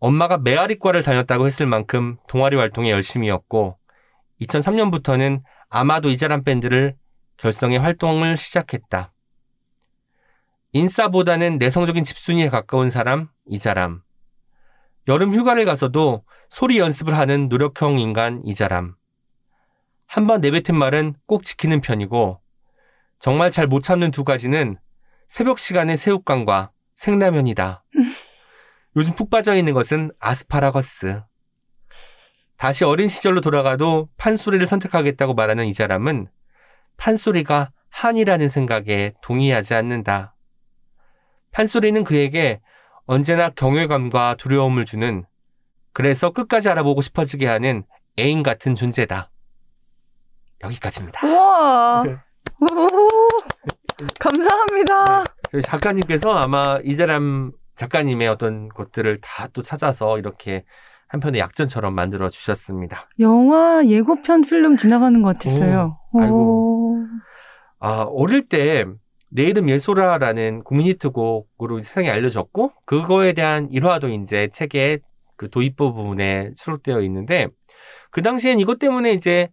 엄마가 0.00 0.38
메아리과를 0.38 1.02
다녔다고 1.02 1.46
했을 1.46 1.66
만큼 1.66 2.18
동아리 2.28 2.56
활동에 2.56 2.90
열심이었고 2.90 3.78
2003년부터는 4.40 5.42
아마도 5.68 6.10
이자람 6.10 6.44
밴드를 6.44 6.96
결성해 7.36 7.76
활동을 7.78 8.36
시작했다. 8.36 9.12
인싸보다는 10.72 11.58
내성적인 11.58 12.04
집순이에 12.04 12.48
가까운 12.48 12.90
사람 12.90 13.28
이자람. 13.46 14.02
여름 15.08 15.32
휴가를 15.34 15.64
가서도 15.64 16.24
소리 16.50 16.78
연습을 16.78 17.16
하는 17.16 17.48
노력형 17.48 17.98
인간 17.98 18.40
이자람. 18.44 18.94
한번 20.06 20.40
내뱉은 20.40 20.78
말은 20.78 21.14
꼭 21.26 21.42
지키는 21.42 21.80
편이고 21.80 22.40
정말 23.18 23.50
잘 23.50 23.66
못 23.66 23.80
참는 23.82 24.10
두 24.10 24.24
가지는 24.24 24.78
새벽 25.26 25.58
시간의 25.58 25.96
새우깡과 25.96 26.70
생라면이다. 26.96 27.84
요즘 28.96 29.14
푹 29.14 29.30
빠져 29.30 29.54
있는 29.54 29.74
것은 29.74 30.10
아스파라거스. 30.18 31.22
다시 32.56 32.84
어린 32.84 33.08
시절로 33.08 33.40
돌아가도 33.40 34.08
판소리를 34.16 34.64
선택하겠다고 34.66 35.34
말하는 35.34 35.66
이 35.66 35.72
사람은 35.72 36.28
판소리가 36.96 37.70
한이라는 37.90 38.48
생각에 38.48 39.12
동의하지 39.22 39.74
않는다. 39.74 40.34
판소리는 41.52 42.02
그에게 42.04 42.60
언제나 43.06 43.50
경외감과 43.50 44.34
두려움을 44.38 44.84
주는 44.84 45.24
그래서 45.92 46.30
끝까지 46.30 46.68
알아보고 46.68 47.00
싶어지게 47.00 47.46
하는 47.46 47.84
애인 48.18 48.42
같은 48.42 48.74
존재다. 48.74 49.30
여기까지입니다. 50.62 51.26
우와. 51.26 52.02
네. 52.04 52.16
오, 52.60 52.88
감사합니다. 54.18 55.24
저희 55.52 55.62
작가님께서 55.62 56.32
아마 56.32 56.80
이 56.84 56.94
사람 56.94 57.52
작가님의 57.78 58.28
어떤 58.28 58.68
것들을 58.68 59.20
다 59.22 59.48
또 59.54 59.62
찾아서 59.62 60.18
이렇게 60.18 60.64
한 61.08 61.20
편의 61.20 61.40
약전처럼 61.40 61.94
만들어 61.94 62.28
주셨습니다. 62.28 63.08
영화 63.20 63.82
예고편 63.86 64.42
필름 64.42 64.76
지나가는 64.76 65.22
것 65.22 65.38
같았어요. 65.38 65.98
오, 66.12 66.20
아이고. 66.20 66.96
오. 67.00 67.06
아, 67.80 68.02
어릴 68.10 68.46
때 68.48 68.84
내 69.30 69.42
이름 69.42 69.68
예소라라는 69.68 70.64
국민 70.64 70.86
히트곡으로 70.86 71.82
세상에 71.82 72.08
알려졌고 72.10 72.72
그거에 72.86 73.34
대한 73.34 73.68
일화도 73.70 74.08
이제 74.08 74.48
책의 74.50 75.00
그 75.36 75.50
도입부 75.50 75.92
부분에 75.92 76.52
수록되어 76.56 77.02
있는데 77.02 77.48
그 78.10 78.22
당시엔 78.22 78.58
이것 78.58 78.78
때문에 78.78 79.12
이제 79.12 79.50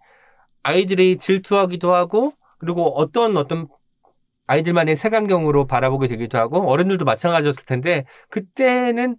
아이들이 0.63 1.17
질투하기도 1.17 1.93
하고 1.93 2.31
그리고 2.57 2.97
어떤 2.97 3.35
어떤 3.35 3.67
아이들만의 4.47 4.95
색안경으로 4.95 5.67
바라보게 5.67 6.07
되기도 6.07 6.37
하고 6.37 6.69
어른들도 6.69 7.05
마찬가지였을 7.05 7.65
텐데 7.65 8.05
그때는 8.29 9.17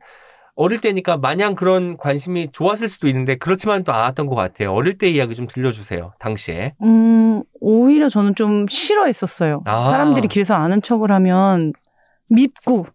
어릴 0.55 0.81
때니까 0.81 1.19
마냥 1.19 1.55
그런 1.55 1.99
관심이 1.99 2.51
좋았을 2.51 2.89
수도 2.89 3.09
있는데 3.09 3.37
그렇지만 3.37 3.85
또 3.85 3.93
않았던 3.93 4.27
것 4.27 4.35
같아요. 4.35 4.73
어릴 4.73 4.97
때 4.97 5.07
이야기 5.09 5.35
좀 5.35 5.47
들려주세요. 5.47 6.15
당시에. 6.19 6.75
음, 6.83 7.43
오히려 7.61 8.09
저는 8.09 8.35
좀 8.35 8.67
싫어했었어요. 8.67 9.63
아. 9.67 9.91
사람들이 9.91 10.29
길에서 10.29 10.55
아는 10.55 10.81
척을 10.81 11.13
하면 11.13 11.75
밉고 12.31 12.87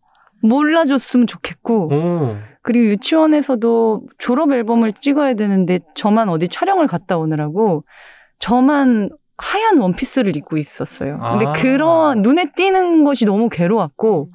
몰라줬으면 0.42 1.28
좋겠고 1.28 1.94
오. 1.94 2.38
그리고 2.64 2.86
유치원에서도 2.86 4.08
졸업 4.18 4.52
앨범을 4.52 4.94
찍어야 4.94 5.36
되는데 5.36 5.80
저만 5.94 6.30
어디 6.30 6.48
촬영을 6.48 6.88
갔다 6.88 7.18
오느라고 7.18 7.84
저만 8.40 9.10
하얀 9.42 9.80
원피스를 9.80 10.36
입고 10.38 10.58
있었어요. 10.58 11.20
근데 11.20 11.46
아. 11.48 11.54
그런 11.54 12.22
눈에 12.22 12.52
띄는 12.56 13.04
것이 13.04 13.26
너무 13.26 13.50
괴로웠고 13.50 14.32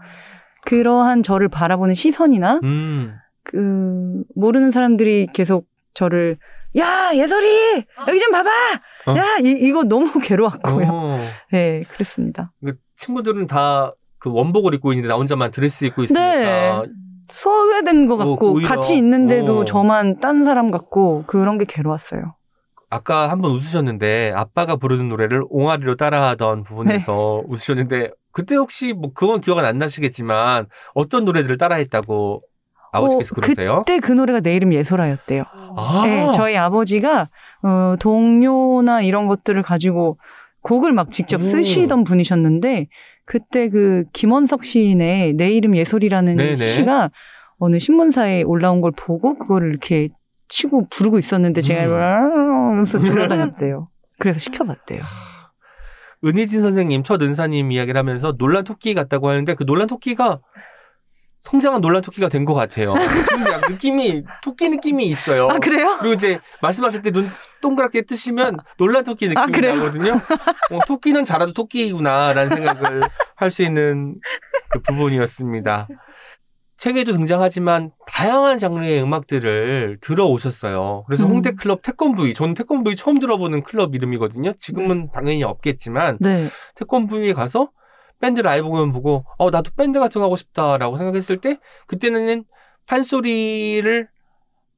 그러한 0.65 1.23
저를 1.23 1.49
바라보는 1.49 1.95
시선이나 1.95 2.61
음. 2.65 3.15
그 3.45 4.23
모르는 4.35 4.71
사람들이 4.71 5.29
계속 5.33 5.67
저를 5.95 6.37
야 6.77 7.11
예설이 7.15 7.85
여기 8.09 8.19
좀 8.19 8.33
봐봐 8.33 8.51
어. 9.07 9.17
야 9.17 9.23
이, 9.45 9.51
이거 9.51 9.85
너무 9.85 10.11
괴로웠고요. 10.21 10.87
오. 10.89 11.19
네 11.53 11.83
그랬습니다. 11.93 12.53
그 12.65 12.75
친구들은 12.97 13.47
다 13.47 13.93
그 14.19 14.33
원복을 14.33 14.75
입고 14.75 14.93
있는데 14.93 15.09
나 15.09 15.15
혼자만 15.15 15.51
드레스 15.53 15.85
입고 15.85 16.03
있으니까 16.03 16.83
네. 16.83 16.83
소외된 17.29 18.07
것 18.07 18.15
어, 18.15 18.31
같고 18.31 18.55
오히려. 18.55 18.69
같이 18.69 18.97
있는데도 18.97 19.61
어. 19.61 19.65
저만 19.65 20.19
딴 20.21 20.43
사람 20.43 20.71
같고 20.71 21.25
그런 21.27 21.59
게 21.59 21.65
괴로웠어요. 21.65 22.35
아까 22.89 23.31
한번 23.31 23.53
웃으셨는데 23.53 24.33
아빠가 24.35 24.77
부르는 24.77 25.09
노래를 25.09 25.43
옹알이로 25.49 25.97
따라하던 25.97 26.65
부분에서 26.65 27.43
네. 27.43 27.49
웃으셨는데 27.53 28.11
그때 28.33 28.55
혹시 28.55 28.93
뭐 28.93 29.13
그건 29.13 29.41
기억은 29.41 29.65
안 29.65 29.79
나시겠지만 29.79 30.67
어떤 30.95 31.25
노래들을 31.25 31.59
따라했다고 31.59 32.43
아버지께서 32.93 33.35
어, 33.35 33.41
그러세요? 33.41 33.83
그때 33.87 33.99
그 33.99 34.13
노래가 34.13 34.41
내 34.41 34.55
이름 34.55 34.73
예소라였대요. 34.73 35.45
아, 35.77 36.03
네, 36.05 36.31
저희 36.35 36.57
아버지가 36.57 37.29
어, 37.63 37.97
동요나 37.99 39.03
이런 39.03 39.27
것들을 39.27 39.61
가지고 39.63 40.19
곡을 40.63 40.93
막 40.93 41.11
직접 41.11 41.41
오. 41.41 41.45
쓰시던 41.45 42.05
분이셨는데 42.05 42.87
그때 43.25 43.69
그 43.69 44.05
김원석 44.13 44.65
시인의 44.65 45.35
내 45.35 45.51
이름 45.51 45.77
예솔이라는 45.77 46.37
네네. 46.37 46.57
시가 46.57 47.11
어느 47.59 47.79
신문사에 47.79 48.43
올라온 48.43 48.81
걸 48.81 48.93
보고 48.97 49.37
그거를 49.39 49.71
이렇게 49.71 50.09
치고 50.49 50.89
부르고 50.91 51.19
있었는데 51.19 51.61
제가 51.61 52.19
음. 52.19 52.46
이러면서 52.77 52.99
돌아다녔대요. 52.99 53.89
그래서 54.19 54.39
시켜봤대요. 54.39 55.03
은희진 56.25 56.61
선생님, 56.61 57.03
첫 57.03 57.23
은사님 57.23 57.73
이야기를 57.73 57.99
하면서 57.99 58.33
놀란 58.39 58.65
토끼 58.65 58.95
같다고 58.95 59.29
하는데 59.31 59.55
그 59.55 59.65
놀란 59.65 59.87
토끼가 59.87 60.41
성장한 61.43 61.81
놀란 61.81 62.03
토끼가 62.03 62.29
된 62.29 62.45
것 62.45 62.55
같아요. 62.55 62.95
지금 63.29 63.53
약 63.53 63.71
느낌이 63.71 64.25
토끼 64.43 64.69
느낌이 64.71 65.07
있어요. 65.07 65.47
아 65.49 65.59
그래요? 65.59 65.97
그리고 66.01 66.15
이제 66.15 66.41
말씀하실 66.63 67.03
때 67.03 67.11
눈 67.13 67.31
동그랗게 67.61 68.03
뜨시면 68.03 68.57
놀란 68.79 69.05
토끼 69.05 69.27
아, 69.27 69.29
느낌이 69.29 69.53
그래요? 69.53 69.75
나거든요. 69.77 70.13
어, 70.15 70.79
토끼는 70.87 71.25
자라도 71.25 71.53
토끼구나라는 71.53 72.49
생각을 72.57 73.03
할 73.37 73.51
수 73.53 73.63
있는 73.63 74.17
그 74.71 74.81
부분이었습니다. 74.81 75.87
책에도 76.87 77.13
등장하지만 77.15 77.91
다양한 78.07 78.59
장르의 78.59 79.03
음악들을 79.03 79.99
들어오셨어요. 80.01 81.03
그래서 81.09 81.25
음. 81.27 81.31
홍대 81.33 81.51
클럽 81.51 81.83
태권브이, 81.83 82.33
저는 82.33 82.55
태권브이 82.55 82.95
처음 82.95 83.19
들어보는 83.19 83.65
클럽 83.65 83.97
이름이거든요. 83.97 84.53
지금은 84.53 85.11
당연히 85.13 85.43
없겠지만 85.43 86.19
네. 86.21 86.49
태권브이에 86.77 87.33
가서 87.33 87.71
밴드 88.21 88.41
라이브 88.41 88.69
공연 88.69 88.93
보고 88.93 89.25
어 89.37 89.51
나도 89.51 89.73
밴드 89.77 89.99
같은 89.99 90.21
거 90.21 90.27
하고 90.27 90.37
싶다라고 90.37 90.97
생각했을 90.97 91.39
때 91.39 91.59
그때는 91.89 92.45
판소리를 92.87 94.09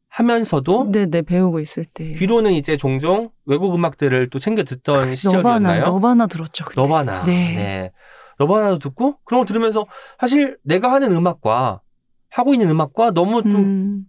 하면서도 0.08 0.90
네네 0.90 1.22
배우고 1.22 1.60
있을 1.60 1.84
때. 1.84 2.12
귀로는 2.12 2.52
이제 2.52 2.78
종종 2.78 3.28
외국 3.44 3.74
음악들을 3.74 4.30
또 4.30 4.38
챙겨 4.38 4.64
듣던 4.64 4.94
너바나 4.94 5.14
시절이었나요? 5.14 5.82
너바나 5.84 6.26
들었죠. 6.26 6.64
그때. 6.64 6.80
너바나. 6.80 7.26
네. 7.26 7.54
네. 7.54 7.92
너바나도 8.38 8.78
듣고 8.78 9.18
그런 9.24 9.42
거 9.42 9.46
들으면서 9.46 9.84
사실 10.18 10.56
내가 10.62 10.90
하는 10.90 11.12
음악과 11.12 11.82
하고 12.30 12.52
있는 12.52 12.68
음악과 12.70 13.12
너무 13.12 13.42
좀 13.42 13.64
음, 13.64 14.04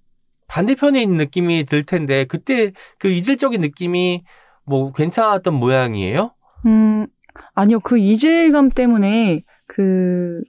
반대편에 0.47 1.01
있는 1.01 1.17
느낌이 1.17 1.65
들 1.65 1.83
텐데 1.83 2.25
그때 2.25 2.71
그 2.97 3.07
이질적인 3.09 3.61
느낌이 3.61 4.23
뭐 4.65 4.91
괜찮았던 4.91 5.53
모양이에요? 5.53 6.31
음, 6.65 7.07
아니요. 7.53 7.79
그 7.79 7.97
이질감 7.97 8.69
때문에 8.69 9.41
그 9.67 10.41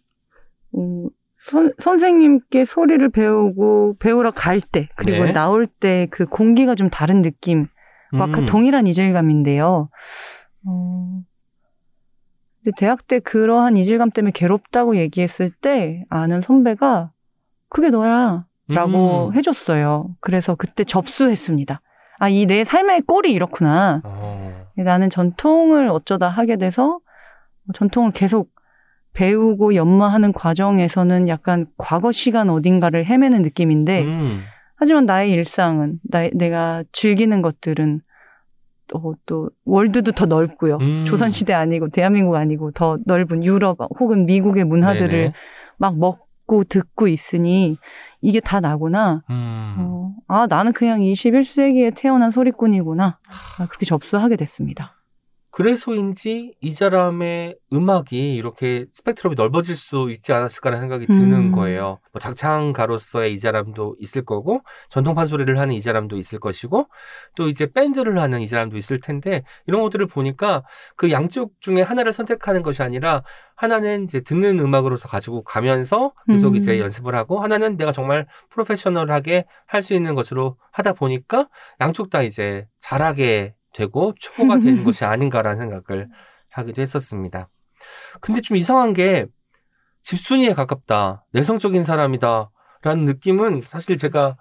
음, 0.77 1.09
선, 1.49 1.73
선생님께 1.79 2.65
소리를 2.65 3.09
배우고 3.11 3.97
배우러 3.99 4.31
갈 4.31 4.61
때 4.61 4.89
그리고 4.97 5.25
네. 5.25 5.33
나올 5.33 5.67
때 5.67 6.07
그 6.11 6.27
공기가 6.27 6.75
좀 6.75 6.91
다른 6.91 7.23
느낌과 7.23 7.69
음. 8.15 8.47
동일한 8.47 8.87
이질감인데요. 8.87 9.89
어, 10.67 11.21
근데 12.63 12.75
대학 12.77 13.07
때 13.07 13.21
그러한 13.21 13.77
이질감 13.79 14.11
때문에 14.11 14.33
괴롭다고 14.35 14.97
얘기했을 14.97 15.51
때 15.51 16.05
아는 16.11 16.43
선배가 16.43 17.11
그게 17.71 17.89
너야 17.91 18.45
라고 18.69 19.29
음. 19.29 19.35
해줬어요. 19.35 20.11
그래서 20.21 20.55
그때 20.55 20.85
접수했습니다. 20.85 21.81
아, 22.21 22.29
이 22.29 22.45
내 22.47 22.65
삶의 22.65 23.03
꼴이 23.03 23.33
이렇구나. 23.33 24.03
어. 24.05 24.67
나는 24.77 25.09
전통을 25.11 25.89
어쩌다 25.89 26.29
하게 26.29 26.57
돼서 26.57 27.01
전통을 27.75 28.13
계속 28.13 28.51
배우고 29.13 29.75
연마하는 29.75 30.33
과정에서는 30.33 31.29
약간 31.29 31.67
과거 31.77 32.13
시간 32.13 32.49
어딘가를 32.51 33.07
헤매는 33.07 33.43
느낌인데 33.43 34.05
음. 34.05 34.43
하지만 34.77 35.05
나의 35.07 35.33
일상은 35.33 35.99
나, 36.09 36.29
내가 36.33 36.85
즐기는 36.93 37.43
것들은 37.43 38.01
또, 38.87 39.17
또 39.27 39.51
월드도 39.65 40.13
더 40.13 40.27
넓고요. 40.27 40.79
음. 40.81 41.05
조선시대 41.07 41.53
아니고 41.53 41.89
대한민국 41.89 42.37
아니고 42.37 42.73
더 42.73 42.99
넓은 43.07 43.45
유럽 43.45 43.79
혹은 43.99 44.27
미국의 44.27 44.65
문화들을 44.65 45.09
네네. 45.09 45.33
막 45.79 45.97
먹 45.97 46.30
고 46.51 46.65
듣고 46.65 47.07
있으니 47.07 47.77
이게 48.21 48.41
다 48.41 48.59
나구나. 48.59 49.23
음. 49.31 49.77
어, 49.79 50.15
아, 50.27 50.49
나는 50.49 50.73
그냥 50.73 50.99
21세기에 50.99 51.93
태어난 51.95 52.33
소리꾼이구나. 52.33 53.19
아, 53.29 53.67
그렇게 53.69 53.87
접수하게 53.87 54.35
됐습니다. 54.35 55.00
그래서인지 55.51 56.55
이 56.61 56.73
사람의 56.73 57.57
음악이 57.73 58.35
이렇게 58.35 58.87
스펙트럼이 58.93 59.35
넓어질 59.37 59.75
수 59.75 60.09
있지 60.11 60.33
않았을까라는 60.33 60.83
생각이 60.83 61.07
드는 61.07 61.33
음. 61.33 61.53
거예요. 61.53 61.99
뭐 62.13 62.21
작창가로서의 62.21 63.33
이 63.33 63.39
사람도 63.39 63.97
있을 63.99 64.25
거고 64.25 64.61
전통 64.89 65.15
판 65.15 65.27
소리를 65.27 65.59
하는 65.59 65.75
이 65.75 65.81
사람도 65.81 66.19
있을 66.19 66.39
것이고 66.39 66.89
또 67.35 67.49
이제 67.49 67.67
밴드를 67.67 68.21
하는 68.21 68.41
이 68.41 68.47
사람도 68.47 68.77
있을 68.77 69.01
텐데 69.01 69.43
이런 69.67 69.83
것들을 69.83 70.07
보니까 70.07 70.63
그 70.97 71.11
양쪽 71.11 71.61
중에 71.61 71.83
하나를 71.83 72.13
선택하는 72.13 72.63
것이 72.63 72.83
아니라 72.83 73.23
하나는 73.57 74.05
이제 74.05 74.21
듣는 74.21 74.61
음악으로서 74.61 75.09
가지고 75.09 75.43
가면서 75.43 76.13
계속 76.29 76.51
음. 76.51 76.57
이제 76.57 76.79
연습을 76.79 77.15
하고 77.15 77.41
하나는 77.43 77.77
내가 77.77 77.93
정말 77.93 78.27
프로페셔널하게 78.51 79.47
할 79.67 79.81
수 79.81 79.95
있는 79.95 80.15
것으로 80.15 80.57
하다 80.73 80.93
보니까 80.93 81.49
양쪽 81.81 82.11
다 82.11 82.21
이제 82.23 82.67
잘하게 82.81 83.55
되고 83.75 84.15
초보가 84.19 84.59
되는 84.59 84.83
것이 84.85 85.05
아닌가라는 85.05 85.59
생각을 85.59 86.09
하기도 86.51 86.83
했었습니다. 86.83 87.49
근데 88.21 88.41
좀 88.41 88.57
이상한 88.57 88.93
게 88.93 89.27
집순이에 90.03 90.55
가깝다, 90.55 91.25
내성적인 91.33 91.85
사람이다 91.85 92.51
라는 92.83 93.05
느낌은 93.05 93.63
사실 93.63 93.97
제가 93.97 94.37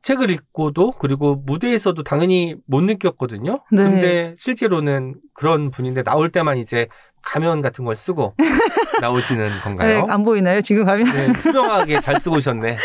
책을 0.00 0.30
읽고도 0.30 0.92
그리고 0.92 1.36
무대에서도 1.36 2.02
당연히 2.02 2.56
못 2.66 2.82
느꼈거든요. 2.82 3.62
네. 3.70 3.82
근데 3.82 4.34
실제로는 4.36 5.14
그런 5.32 5.70
분인데 5.70 6.02
나올 6.02 6.30
때만 6.32 6.58
이제 6.58 6.88
가면 7.22 7.60
같은 7.60 7.84
걸 7.84 7.94
쓰고 7.94 8.34
나오시는 9.00 9.48
네, 9.48 9.60
건가요? 9.60 10.06
안 10.08 10.24
보이나요? 10.24 10.60
지금 10.60 10.84
가면 10.84 11.04
네, 11.04 11.32
투명하게 11.34 12.00
잘 12.00 12.18
쓰고 12.18 12.36
오셨네. 12.36 12.78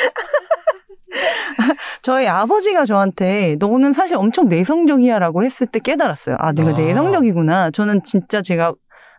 저희 2.08 2.26
아버지가 2.26 2.86
저한테 2.86 3.58
너는 3.60 3.91
사실 3.91 4.15
엄청 4.15 4.48
내성적이야라고 4.48 5.43
했을 5.43 5.67
때 5.67 5.80
깨달았어요. 5.80 6.38
아, 6.39 6.54
내가 6.54 6.70
아. 6.70 6.72
내성적이구나. 6.72 7.72
저는 7.72 8.02
진짜 8.04 8.41
제가 8.41 8.74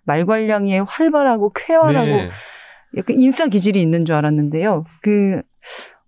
말괄량에 0.05 0.79
활발하고 0.79 1.53
쾌활하고 1.55 2.07
네. 2.07 2.31
약간 2.97 3.19
인싸 3.19 3.49
기질이 3.49 3.83
있는 3.83 4.07
줄 4.07 4.15
알았는데요. 4.15 4.87
그 5.03 5.43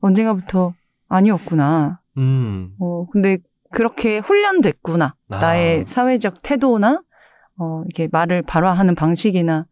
언젠가부터 0.01 0.73
아니었구나. 1.11 2.01
음. 2.17 2.71
어, 2.81 3.05
근데 3.13 3.37
그렇게 3.71 4.17
훈련됐구나. 4.17 5.17
아. 5.33 5.39
나의 5.39 5.85
사회적 5.85 6.37
태도나, 6.43 7.03
어, 7.59 7.83
이렇게 7.85 8.09
말을 8.11 8.41
발화하는 8.41 8.95
방식이나, 8.95 9.67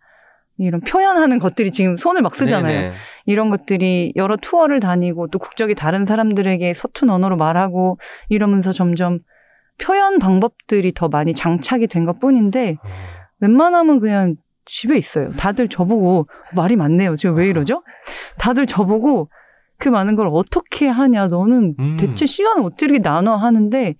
이런 0.58 0.82
표현하는 0.82 1.38
것들이 1.38 1.70
지금 1.70 1.96
손을 1.96 2.20
막 2.20 2.34
쓰잖아요. 2.34 2.80
네네. 2.80 2.92
이런 3.28 3.50
것들이 3.50 4.14
여러 4.16 4.36
투어를 4.36 4.80
다니고 4.80 5.26
또 5.28 5.38
국적이 5.38 5.74
다른 5.74 6.06
사람들에게 6.06 6.72
서툰 6.72 7.10
언어로 7.10 7.36
말하고 7.36 7.98
이러면서 8.30 8.72
점점 8.72 9.18
표현 9.78 10.18
방법들이 10.18 10.92
더 10.94 11.08
많이 11.08 11.34
장착이 11.34 11.88
된 11.88 12.06
것 12.06 12.18
뿐인데, 12.20 12.76
어. 12.82 12.88
웬만하면 13.40 14.00
그냥 14.00 14.36
집에 14.64 14.96
있어요. 14.96 15.30
다들 15.36 15.68
저보고 15.68 16.26
말이 16.54 16.74
많네요. 16.76 17.16
지금 17.16 17.36
왜 17.36 17.48
이러죠? 17.48 17.82
다들 18.38 18.64
저보고 18.66 19.28
그 19.78 19.90
많은 19.90 20.16
걸 20.16 20.28
어떻게 20.32 20.88
하냐. 20.88 21.26
너는 21.26 21.74
음. 21.78 21.96
대체 21.98 22.24
시간을 22.24 22.64
어떻게 22.64 22.98
나눠 22.98 23.36
하는데 23.36 23.94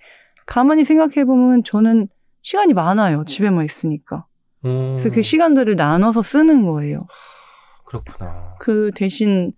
가만히 0.47 0.85
생각해 0.85 1.27
보면 1.27 1.65
저는 1.65 2.09
시간이 2.41 2.73
많아요. 2.73 3.25
집에만 3.27 3.67
있으니까. 3.67 4.25
음. 4.65 4.97
그래서 4.99 5.11
그 5.15 5.21
시간들을 5.21 5.77
나눠서 5.77 6.23
쓰는 6.23 6.65
거예요. 6.65 7.07
그렇구나. 7.89 8.57
그 8.61 8.91
대신 8.95 9.53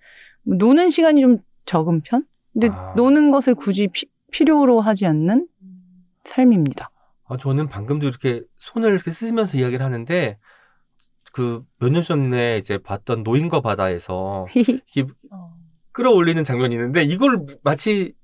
노는 0.45 0.89
시간이 0.89 1.21
좀 1.21 1.39
적은 1.67 2.03
편? 2.03 2.25
근데 2.53 2.69
아. 2.73 2.95
노는 2.97 3.31
것을 3.31 3.55
굳이 3.55 3.89
피- 3.89 4.07
필요로 4.31 4.81
하지 4.81 5.07
않는 5.07 5.47
삶입니다. 6.25 6.91
아, 7.29 7.37
저는 7.37 7.69
방금도 7.69 8.07
이렇게 8.09 8.43
손을 8.59 8.93
이렇게 8.93 9.11
쓰면서 9.11 9.57
이야기를 9.59 9.85
하는데, 9.85 10.39
그, 11.33 11.63
몇 11.79 11.91
년 11.91 12.03
전에 12.03 12.59
이제 12.59 12.79
봤던 12.79 13.23
노인과 13.23 13.61
바다에서 13.61 14.47
끌어올리는 15.93 16.43
장면이 16.43 16.75
있는데, 16.75 17.03
이걸 17.03 17.45
마치 17.63 18.15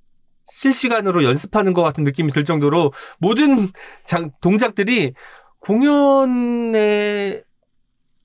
실시간으로 0.49 1.25
연습하는 1.25 1.73
것 1.73 1.83
같은 1.83 2.05
느낌이 2.05 2.31
들 2.33 2.45
정도로 2.45 2.92
모든 3.19 3.69
장, 4.05 4.31
동작들이 4.40 5.12
공연에 5.61 7.42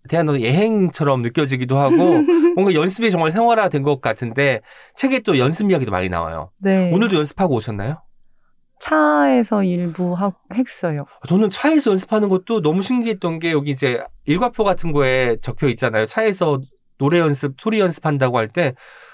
대한 0.09 0.27
어떤 0.29 0.41
예행처럼 0.41 1.21
느껴지기도 1.21 1.77
하고, 1.79 1.95
뭔가 2.55 2.73
연습이 2.73 3.11
정말 3.11 3.31
생활화된 3.31 3.83
것 3.83 4.01
같은데, 4.01 4.61
책에 4.95 5.19
또 5.19 5.37
연습 5.37 5.69
이야기도 5.69 5.91
많이 5.91 6.09
나와요. 6.09 6.49
네. 6.57 6.91
오늘도 6.91 7.17
연습하고 7.17 7.55
오셨나요? 7.55 8.01
차에서 8.79 9.63
일부 9.63 10.13
하, 10.13 10.31
했어요. 10.53 11.05
저는 11.27 11.51
차에서 11.51 11.91
연습하는 11.91 12.29
것도 12.29 12.61
너무 12.61 12.81
신기했던 12.81 13.37
게 13.39 13.51
여기 13.51 13.69
이제 13.71 14.03
일과표 14.25 14.63
같은 14.63 14.91
거에 14.91 15.37
적혀 15.39 15.67
있잖아요. 15.67 16.07
차에서 16.07 16.59
노래 16.97 17.19
연습, 17.19 17.59
소리 17.59 17.79
연습한다고 17.79 18.37
할 18.37 18.47
때 18.47 18.73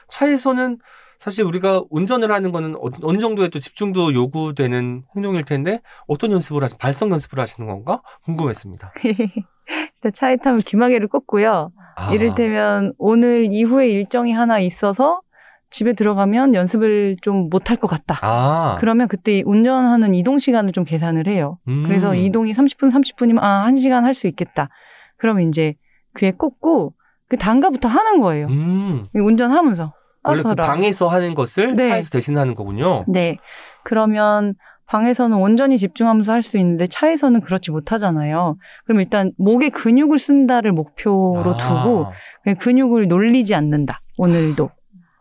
차에서는 0.09 0.77
사실 1.19 1.43
우리가 1.43 1.83
운전을 1.89 2.31
하는 2.31 2.51
거는 2.51 2.75
어- 2.75 2.89
어느 3.03 3.17
정도의 3.17 3.49
또 3.49 3.59
집중도 3.59 4.13
요구되는 4.13 5.03
행동일 5.15 5.43
텐데 5.43 5.81
어떤 6.07 6.31
연습을 6.31 6.63
하시, 6.63 6.77
발성 6.77 7.11
연습을 7.11 7.39
하시는 7.39 7.67
건가 7.67 8.01
궁금했습니다. 8.25 8.93
일단 9.95 10.11
차에 10.13 10.37
타면 10.37 10.59
귀마개를 10.61 11.07
꽂고요. 11.07 11.71
아, 11.95 12.13
이를테면 12.13 12.93
오늘 12.97 13.47
이후에 13.51 13.89
일정이 13.89 14.31
하나 14.31 14.59
있어서 14.59 15.21
집에 15.69 15.91
들어가면 15.93 16.53
연습을 16.55 17.17
좀 17.21 17.49
못할 17.49 17.75
것 17.75 17.87
같다. 17.87 18.17
아. 18.21 18.77
그러면 18.79 19.09
그때 19.09 19.41
운전하는 19.45 20.15
이동 20.15 20.37
시간을 20.37 20.71
좀 20.71 20.85
계산을 20.85 21.27
해요. 21.27 21.57
음. 21.67 21.83
그래서 21.85 22.15
이동이 22.15 22.53
30분, 22.53 22.89
30분이면 22.91 23.39
아, 23.41 23.65
1시간 23.67 24.03
할 24.03 24.13
수 24.13 24.27
있겠다. 24.27 24.69
그러면 25.17 25.49
이제 25.49 25.75
귀에 26.17 26.31
꽂고 26.31 26.93
그 27.27 27.35
단가부터 27.35 27.89
하는 27.89 28.21
거예요. 28.21 28.47
음. 28.47 29.03
운전하면서. 29.13 29.93
원래 30.29 30.43
그. 30.43 30.55
방에서 30.55 31.07
하는 31.07 31.35
것을 31.35 31.75
네. 31.75 31.89
차에서 31.89 32.09
대신하는 32.11 32.55
거군요. 32.55 33.05
네. 33.07 33.37
그러면 33.83 34.55
방에서는 34.87 35.35
온전히 35.37 35.77
집중하면서 35.77 36.31
할 36.31 36.43
수 36.43 36.57
있는데 36.57 36.87
차에서는 36.87 37.41
그렇지 37.41 37.71
못하잖아요. 37.71 38.57
그럼 38.85 39.01
일단 39.01 39.31
목에 39.37 39.69
근육을 39.69 40.17
쓴다를 40.17 40.71
목표로 40.71 41.55
아. 41.55 41.57
두고 41.57 42.05
그냥 42.43 42.57
근육을 42.57 43.07
놀리지 43.07 43.53
않는다. 43.53 44.01
오늘도. 44.17 44.69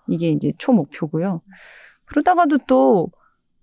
이게 0.09 0.29
이제 0.29 0.53
초목표고요. 0.59 1.43
그러다가도 2.07 2.59
또, 2.69 3.09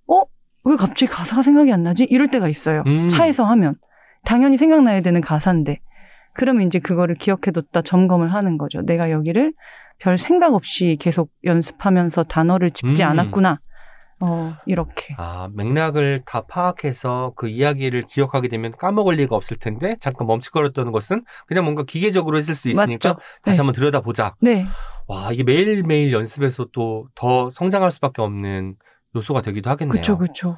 어? 0.08 0.22
왜 0.66 0.76
갑자기 0.76 1.08
가사가 1.08 1.42
생각이 1.42 1.72
안 1.72 1.84
나지? 1.84 2.04
이럴 2.04 2.28
때가 2.30 2.50
있어요. 2.50 2.84
음. 2.86 3.08
차에서 3.08 3.46
하면. 3.46 3.76
당연히 4.26 4.58
생각나야 4.58 5.00
되는 5.02 5.22
가사인데. 5.22 5.80
그러면 6.34 6.68
이제 6.68 6.80
그거를 6.80 7.16
기억해뒀다 7.16 7.82
점검을 7.84 8.34
하는 8.34 8.58
거죠. 8.58 8.82
내가 8.82 9.10
여기를 9.12 9.54
별 10.00 10.18
생각 10.18 10.54
없이 10.54 10.98
계속 11.00 11.30
연습하면서 11.44 12.24
단어를 12.24 12.72
짚지 12.72 13.04
음. 13.04 13.10
않았구나. 13.10 13.60
어, 14.20 14.56
이렇게. 14.66 15.16
아, 15.18 15.50
맥락을 15.54 16.22
다 16.26 16.42
파악해서 16.48 17.34
그 17.36 17.50
이야기를 17.50 18.04
기억하게 18.08 18.48
되면 18.48 18.72
까먹을 18.78 19.16
리가 19.16 19.36
없을 19.36 19.58
텐데 19.58 19.98
잠깐 20.00 20.28
멈칫거렸던 20.28 20.92
것은 20.94 21.26
그냥 21.48 21.66
뭔가 21.66 21.84
기계적으로 21.84 22.38
했을 22.38 22.54
수 22.54 22.70
있으니까 22.70 23.10
맞죠? 23.10 23.20
다시 23.44 23.58
네. 23.58 23.62
한번 23.62 23.74
들여다보자. 23.74 24.36
네. 24.40 24.66
와, 25.08 25.32
이게 25.34 25.44
매일매일 25.44 26.14
연습해서 26.14 26.68
또 26.72 27.08
더 27.16 27.52
성장할 27.52 27.92
수밖에 27.92 28.22
없는 28.22 28.76
요소가 29.16 29.42
되기도 29.42 29.70
하겠네요. 29.70 29.92
그쵸, 30.02 30.18
그쵸. 30.18 30.58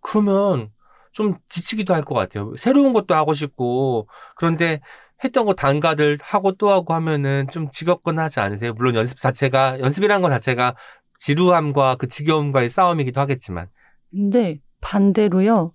그러면 0.00 0.70
좀 1.12 1.34
지치기도 1.48 1.92
할 1.92 2.02
것 2.04 2.14
같아요. 2.14 2.54
새로운 2.56 2.94
것도 2.94 3.14
하고 3.14 3.34
싶고 3.34 4.08
그런데 4.36 4.80
했던 5.24 5.44
거 5.44 5.54
단가들 5.54 6.18
하고 6.22 6.52
또 6.52 6.70
하고 6.70 6.94
하면은 6.94 7.46
좀 7.50 7.68
지겹거나 7.70 8.24
하지 8.24 8.40
않으세요? 8.40 8.72
물론 8.74 8.94
연습 8.96 9.18
자체가 9.18 9.80
연습이라는 9.80 10.20
것 10.22 10.28
자체가 10.30 10.74
지루함과 11.18 11.96
그 11.96 12.08
지겨움과의 12.08 12.68
싸움이기도 12.68 13.20
하겠지만 13.20 13.68
근데 14.10 14.58
반대로요. 14.80 15.72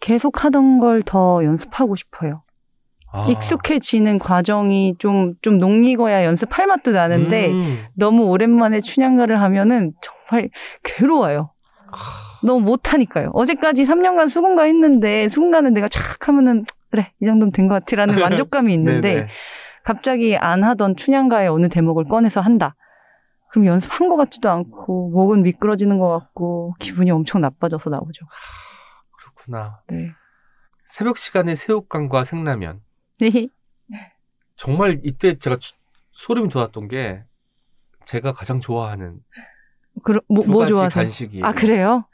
계속 0.00 0.44
하던 0.44 0.80
걸 0.80 1.02
더 1.04 1.44
연습하고 1.44 1.96
싶어요. 1.96 2.42
아. 3.12 3.26
익숙해지는 3.28 4.18
과정이 4.18 4.96
좀, 4.98 5.34
좀 5.40 5.58
농익어야 5.58 6.24
연습할 6.24 6.66
맛도 6.66 6.90
나는데 6.92 7.50
음. 7.50 7.84
너무 7.94 8.24
오랜만에 8.24 8.80
춘향가를 8.80 9.40
하면은 9.40 9.92
정말 10.00 10.50
괴로워요. 10.82 11.52
너무 12.42 12.60
못하니까요. 12.60 13.30
어제까지 13.34 13.84
3년간 13.84 14.28
수군가 14.28 14.64
했는데 14.64 15.28
수군가는 15.28 15.72
내가 15.72 15.86
촥 15.88 16.26
하면은 16.26 16.64
그래 16.94 17.12
이 17.20 17.26
정도면 17.26 17.50
된 17.50 17.66
것 17.68 17.74
같아라는 17.74 18.14
만족감이 18.48 18.72
있는데. 18.74 19.26
갑자기 19.82 20.34
안 20.36 20.64
하던 20.64 20.96
춘향가의 20.96 21.48
어느 21.48 21.68
대목을 21.68 22.04
꺼내서 22.04 22.40
한다. 22.40 22.74
그럼 23.50 23.66
연습한 23.66 24.08
것 24.08 24.16
같지도 24.16 24.48
않고 24.50 25.10
목은 25.10 25.42
미끄러지는 25.42 25.98
것 25.98 26.08
같고 26.08 26.74
기분이 26.78 27.10
엄청 27.10 27.42
나빠져서 27.42 27.90
나오죠. 27.90 28.24
그렇구나. 29.18 29.82
네. 29.88 30.10
새벽 30.86 31.18
시간에 31.18 31.54
새우깡과 31.54 32.24
생라면. 32.24 32.80
네. 33.20 33.48
정말 34.56 35.00
이때 35.04 35.36
제가 35.36 35.56
주- 35.58 35.74
소름이 36.12 36.48
돋았던 36.48 36.88
게 36.88 37.22
제가 38.06 38.32
가장 38.32 38.60
좋아하는 38.60 39.18
그럼 40.02 40.20
뭐, 40.28 40.42
두 40.44 40.50
뭐 40.50 40.60
가지 40.60 40.72
좋아서? 40.72 41.00
간식이에요. 41.00 41.44
아 41.44 41.52
그래요? 41.52 42.06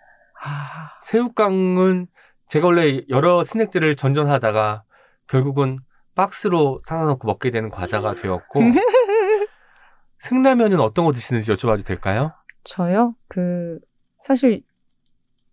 아, 0.42 0.90
새우깡은 1.02 2.08
제가 2.50 2.66
원래 2.66 3.02
여러 3.08 3.42
스낵들을 3.44 3.96
전전하다가 3.96 4.82
결국은 5.28 5.78
박스로 6.14 6.80
사다 6.84 7.04
놓고 7.04 7.26
먹게 7.26 7.50
되는 7.50 7.68
과자가 7.70 8.14
되었고 8.14 8.60
생라면은 10.18 10.80
어떤 10.80 11.04
거 11.06 11.12
드시는지 11.12 11.50
여쭤봐도 11.52 11.84
될까요? 11.84 12.32
저요? 12.64 13.14
그 13.28 13.78
사실 14.22 14.62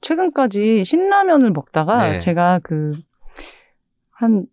최근까지 0.01 0.83
신라면을 0.83 1.51
먹다가 1.51 2.11
네. 2.11 2.17
제가 2.17 2.59
그 2.63 2.91
한 4.17 4.47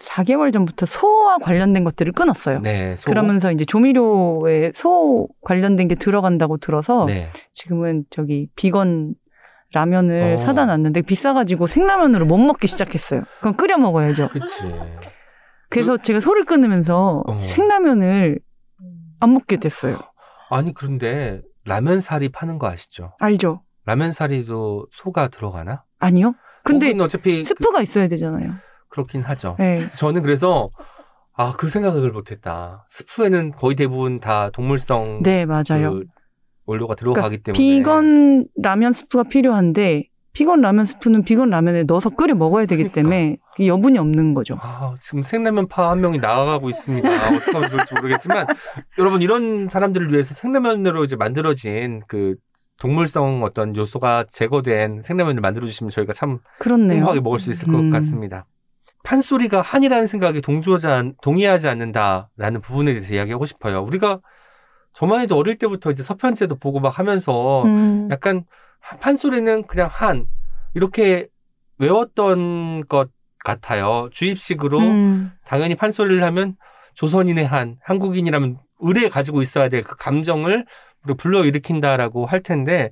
4개월 0.00 0.52
전부터 0.52 0.86
소와 0.86 1.38
관련된 1.38 1.84
것들을 1.84 2.12
끊었어요. 2.12 2.58
네. 2.58 2.96
소. 2.96 3.08
그러면서 3.08 3.52
이제 3.52 3.64
조미료에 3.64 4.72
소 4.74 5.28
관련된 5.42 5.86
게 5.86 5.94
들어간다고 5.94 6.56
들어서 6.56 7.04
네. 7.04 7.30
지금은 7.52 8.04
저기 8.10 8.48
비건 8.56 9.14
라면을 9.74 10.34
어. 10.34 10.36
사다 10.38 10.66
놨는데 10.66 11.02
비싸가지고 11.02 11.66
생라면으로 11.66 12.24
못 12.26 12.38
먹기 12.38 12.66
시작했어요. 12.68 13.22
그럼 13.40 13.56
끓여 13.56 13.76
먹어야죠. 13.76 14.28
그치. 14.28 14.62
그래서 15.68 15.96
제가 15.96 16.20
소를 16.20 16.44
끊으면서 16.44 17.22
어. 17.26 17.36
생라면을 17.36 18.38
안 19.20 19.32
먹게 19.34 19.56
됐어요. 19.58 19.98
아니 20.50 20.72
그런데 20.72 21.42
라면 21.64 22.00
사리 22.00 22.28
파는 22.30 22.58
거 22.58 22.68
아시죠? 22.68 23.10
알죠? 23.20 23.62
라면 23.86 24.12
사리도 24.12 24.86
소가 24.92 25.28
들어가나? 25.28 25.82
아니요? 25.98 26.34
근데 26.62 26.94
어차피 27.00 27.38
그- 27.38 27.44
스프가 27.44 27.82
있어야 27.82 28.06
되잖아요. 28.08 28.52
그렇긴 28.88 29.22
하죠. 29.22 29.56
네. 29.58 29.90
저는 29.92 30.22
그래서 30.22 30.70
아 31.36 31.52
그 31.56 31.68
생각을 31.68 32.12
못했다. 32.12 32.86
스프에는 32.88 33.52
거의 33.56 33.74
대부분 33.74 34.20
다 34.20 34.50
동물성 34.50 35.20
네, 35.24 35.44
맞아요. 35.44 35.94
그 35.94 36.04
원료가 36.66 36.94
들어가기 36.94 37.42
때문에 37.42 37.58
비건 37.58 38.46
라면 38.62 38.92
스프가 38.92 39.24
필요한데 39.24 40.08
비건 40.32 40.60
라면 40.62 40.84
스프는 40.84 41.22
비건 41.24 41.50
라면에 41.50 41.84
넣어서 41.84 42.10
끓여 42.10 42.34
먹어야 42.34 42.66
되기 42.66 42.82
그러니까. 42.82 42.94
때문에 42.96 43.36
이 43.58 43.68
여분이 43.68 43.98
없는 43.98 44.34
거죠. 44.34 44.56
아, 44.60 44.94
지금 44.98 45.22
생라면 45.22 45.68
파 45.68 45.90
한 45.90 46.00
명이 46.00 46.18
나가고 46.18 46.70
있습니다. 46.70 47.08
어떻게 47.08 47.68
좋을지 47.68 47.94
모르겠지만 47.94 48.46
여러분 48.98 49.22
이런 49.22 49.68
사람들을 49.68 50.10
위해서 50.12 50.34
생라면으로 50.34 51.04
이제 51.04 51.14
만들어진 51.14 52.02
그 52.08 52.34
동물성 52.80 53.44
어떤 53.44 53.76
요소가 53.76 54.24
제거된 54.32 55.02
생라면을 55.02 55.40
만들어 55.40 55.66
주시면 55.68 55.90
저희가 55.90 56.12
참 56.12 56.40
그렇네요. 56.58 56.96
행복하게 56.96 57.20
먹을 57.20 57.38
수 57.38 57.52
있을 57.52 57.68
것 57.70 57.78
음. 57.78 57.90
같습니다. 57.90 58.46
판소리가 59.04 59.60
한이라는 59.60 60.06
생각에 60.08 60.40
동조하지 60.40 60.86
않, 60.88 61.14
동의하지 61.22 61.68
않는다라는 61.68 62.60
부분에 62.62 62.92
대해서 62.92 63.14
이야기하고 63.14 63.46
싶어요. 63.46 63.82
우리가 63.82 64.18
저만 64.94 65.20
해도 65.20 65.36
어릴 65.36 65.58
때부터 65.58 65.90
이제 65.90 66.02
서편제도 66.02 66.56
보고 66.56 66.80
막 66.80 66.98
하면서 66.98 67.64
음, 67.64 68.08
약간 68.10 68.44
판소리는 69.00 69.66
그냥 69.66 69.88
한 69.90 70.26
이렇게 70.74 71.26
외웠던 71.78 72.86
것 72.86 73.10
같아요. 73.44 74.08
주입식으로 74.12 74.78
음, 74.78 75.32
당연히 75.44 75.74
판소리를 75.74 76.22
하면 76.24 76.56
조선인의 76.94 77.46
한, 77.46 77.76
한국인이라면 77.82 78.58
의뢰 78.80 79.08
가지고 79.08 79.42
있어야 79.42 79.68
될 79.68 79.82
그 79.82 79.96
감정을 79.96 80.64
우리가 81.04 81.16
불러 81.18 81.44
일으킨다라고 81.44 82.26
할 82.26 82.42
텐데 82.42 82.90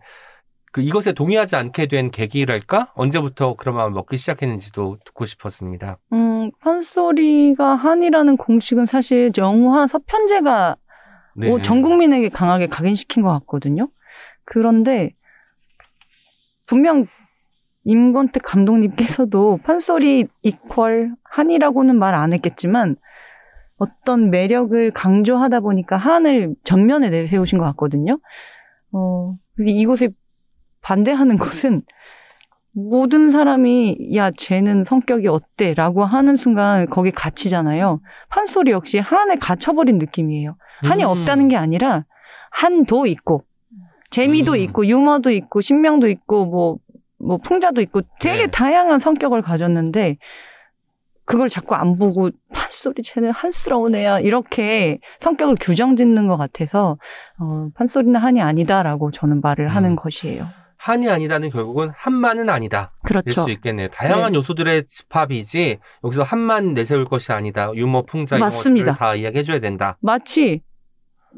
그 0.73 0.81
이것에 0.81 1.13
동의하지 1.13 1.55
않게 1.57 1.87
된 1.87 2.11
계기랄까? 2.11 2.93
언제부터 2.95 3.55
그런 3.57 3.77
마음을 3.77 3.93
먹기 3.93 4.17
시작했는지도 4.17 4.99
듣고 5.05 5.27
싶었습니다. 5.27 5.99
음, 6.15 6.51
판소리가 6.61 7.75
한이라는 7.75 8.37
공식은 8.39 8.87
사실 8.87 9.31
영화 9.39 9.87
서편제가 9.87 10.77
네. 11.37 11.49
뭐전 11.49 11.83
국민에게 11.83 12.29
강하게 12.29 12.67
각인시킨 12.67 13.23
것 13.23 13.31
같거든요. 13.41 13.89
그런데 14.45 15.15
분명 16.67 17.07
임권택 17.85 18.43
감독님께서도 18.45 19.59
판소리 19.65 20.27
이퀄 20.43 21.09
한이라고는 21.25 21.99
말 21.99 22.15
안 22.15 22.33
했겠지만 22.33 22.97
어떤 23.77 24.31
매력을 24.31 24.93
강조하다 24.93 25.61
보니까 25.61 25.97
한을 25.97 26.55
전면에 26.63 27.11
내세우신 27.11 27.59
것 27.59 27.65
같거든요. 27.65 28.21
어, 28.93 29.35
이곳에 29.59 30.11
반대하는 30.83 31.37
것은 31.39 31.83
모든 32.75 33.31
사람이 33.31 34.15
야 34.15 34.31
쟤는 34.31 34.85
성격이 34.85 35.29
어때? 35.29 35.75
라고 35.75 36.05
하는 36.05 36.37
순간 36.37 36.87
거기 36.89 37.11
갇히잖아요. 37.11 38.01
판소리 38.31 38.71
역시 38.71 38.99
한에 38.99 39.37
갇혀버린 39.37 39.99
느낌이에요. 39.99 40.57
한이 40.83 41.05
음. 41.05 41.09
없다는 41.09 41.49
게 41.49 41.57
아니라 41.57 42.05
한도 42.51 43.07
있고 43.07 43.45
재미도 44.11 44.53
음. 44.53 44.57
있고 44.59 44.87
유머도 44.87 45.31
있고 45.31 45.61
신명도 45.61 46.09
있고 46.09 46.47
뭐뭐 47.19 47.39
풍자도 47.39 47.81
있고 47.83 48.03
되게 48.21 48.45
네. 48.45 48.47
다양한 48.47 48.99
성격을 48.99 49.43
가졌는데 49.43 50.17
그걸 51.25 51.49
자꾸 51.49 51.75
안 51.75 51.97
보고 51.97 52.31
판소리 52.53 53.03
쟤는 53.03 53.31
한스러운 53.31 53.95
애야 53.95 54.19
이렇게 54.19 54.99
성격을 55.19 55.57
규정짓는 55.61 56.27
것 56.27 56.37
같아서 56.37 56.99
어, 57.39 57.69
판소리는 57.75 58.19
한이 58.19 58.41
아니다라고 58.41 59.11
저는 59.13 59.41
말을 59.41 59.69
하는 59.69 59.91
음. 59.91 59.97
것이에요. 59.97 60.62
한이 60.83 61.09
아니다는 61.09 61.51
결국은 61.51 61.93
한만은 61.97 62.51
아니다. 62.51 62.93
일 63.05 63.09
그렇죠. 63.09 63.43
수 63.43 63.51
있겠네요. 63.53 63.87
다양한 63.91 64.35
요소들의 64.35 64.87
집합이지 64.89 65.79
여기서 66.03 66.25
한만 66.25 66.75
내세울 66.75 67.05
것이 67.05 67.31
아니다. 67.31 67.71
유머, 67.73 68.03
풍자 68.03 68.35
이런 68.35 68.47
맞습니다. 68.47 68.95
다 68.95 69.15
이야기해줘야 69.15 69.61
된다. 69.61 69.97
마치 70.01 70.61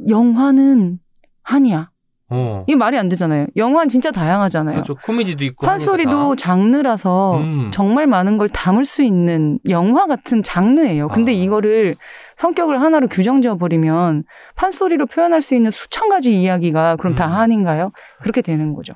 영화는 0.09 0.99
한이야. 1.43 1.91
어. 2.31 2.65
이게 2.67 2.75
말이 2.75 2.97
안 2.97 3.11
되잖아요. 3.11 3.47
영화는 3.55 3.91
진짜 3.91 4.11
다양하잖아요. 4.11 4.77
그렇죠. 4.77 4.95
코미디도 4.95 5.45
있고. 5.45 5.67
판소리도 5.67 6.37
장르라서 6.37 7.37
음. 7.37 7.71
정말 7.71 8.07
많은 8.07 8.39
걸 8.39 8.49
담을 8.49 8.87
수 8.87 9.03
있는 9.03 9.59
영화 9.69 10.07
같은 10.07 10.43
장르예요. 10.43 11.09
근데 11.09 11.33
아. 11.33 11.35
이거를 11.35 11.97
성격을 12.39 12.81
하나로 12.81 13.09
규정 13.09 13.43
지어 13.43 13.59
버리면 13.59 14.25
판소리로 14.57 15.05
표현할 15.05 15.43
수 15.43 15.55
있는 15.55 15.71
수천 15.71 16.09
가지 16.09 16.35
이야기가 16.41 16.97
그럼 16.97 17.15
다 17.15 17.27
음. 17.27 17.33
한인가요? 17.33 17.91
그렇게 18.23 18.41
되는 18.41 18.73
거죠. 18.73 18.95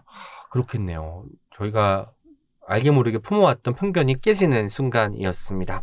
다 0.49 0.51
그렇겠네요. 0.51 1.25
저희가 1.55 2.11
알게 2.67 2.91
모르게 2.91 3.19
품어왔던 3.19 3.75
편견이 3.75 4.21
깨지는 4.21 4.69
순간이었습니다. 4.69 5.83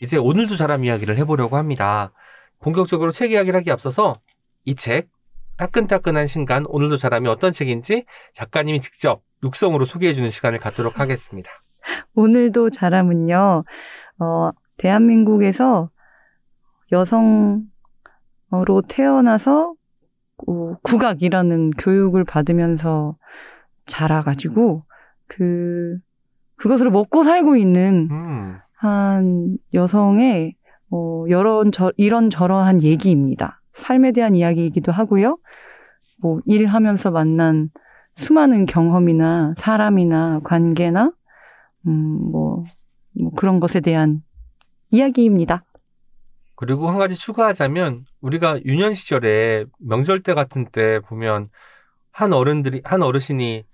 이제 0.00 0.16
오늘도 0.16 0.54
사람 0.54 0.84
이야기를 0.84 1.18
해보려고 1.18 1.56
합니다. 1.56 2.12
본격적으로 2.60 3.12
책 3.12 3.32
이야기를 3.32 3.58
하기 3.58 3.70
앞서서 3.70 4.14
이 4.64 4.74
책, 4.74 5.08
따끈따끈한 5.56 6.26
신간, 6.26 6.64
오늘도 6.66 6.96
사람이 6.96 7.28
어떤 7.28 7.52
책인지 7.52 8.04
작가님이 8.32 8.80
직접 8.80 9.22
육성으로 9.42 9.84
소개해주는 9.84 10.28
시간을 10.28 10.58
갖도록 10.58 11.00
하겠습니다. 11.00 11.50
오늘도 12.14 12.70
자람은요, 12.70 13.64
어, 14.20 14.50
대한민국에서 14.76 15.90
여성으로 16.92 17.62
태어나서 18.88 19.70
어, 19.70 19.77
국악이라는 20.82 21.70
교육을 21.72 22.24
받으면서 22.24 23.16
자라가지고 23.86 24.84
그 25.26 25.98
그것으로 26.56 26.90
먹고 26.90 27.24
살고 27.24 27.56
있는 27.56 28.08
음, 28.10 28.58
한 28.74 29.58
여성의 29.74 30.54
어, 30.90 31.24
여러 31.28 31.64
저, 31.70 31.92
이런 31.96 32.30
저러한 32.30 32.82
얘기입니다. 32.82 33.60
삶에 33.74 34.12
대한 34.12 34.34
이야기이기도 34.34 34.90
하고요. 34.90 35.38
뭐 36.20 36.40
일하면서 36.46 37.10
만난 37.10 37.70
수많은 38.14 38.66
경험이나 38.66 39.54
사람이나 39.56 40.40
관계나 40.42 41.12
음, 41.86 42.32
뭐, 42.32 42.64
뭐 43.20 43.30
그런 43.36 43.60
것에 43.60 43.80
대한 43.80 44.22
이야기입니다. 44.90 45.64
그리고 46.58 46.88
한 46.88 46.98
가지 46.98 47.14
추가하자면 47.14 48.04
우리가 48.20 48.58
유년 48.64 48.92
시절에 48.92 49.64
명절 49.78 50.24
때 50.24 50.34
같은 50.34 50.66
때 50.72 50.98
보면 51.06 51.50
한 52.10 52.32
어른들이 52.32 52.82
한 52.84 53.00
어르신이 53.02 53.64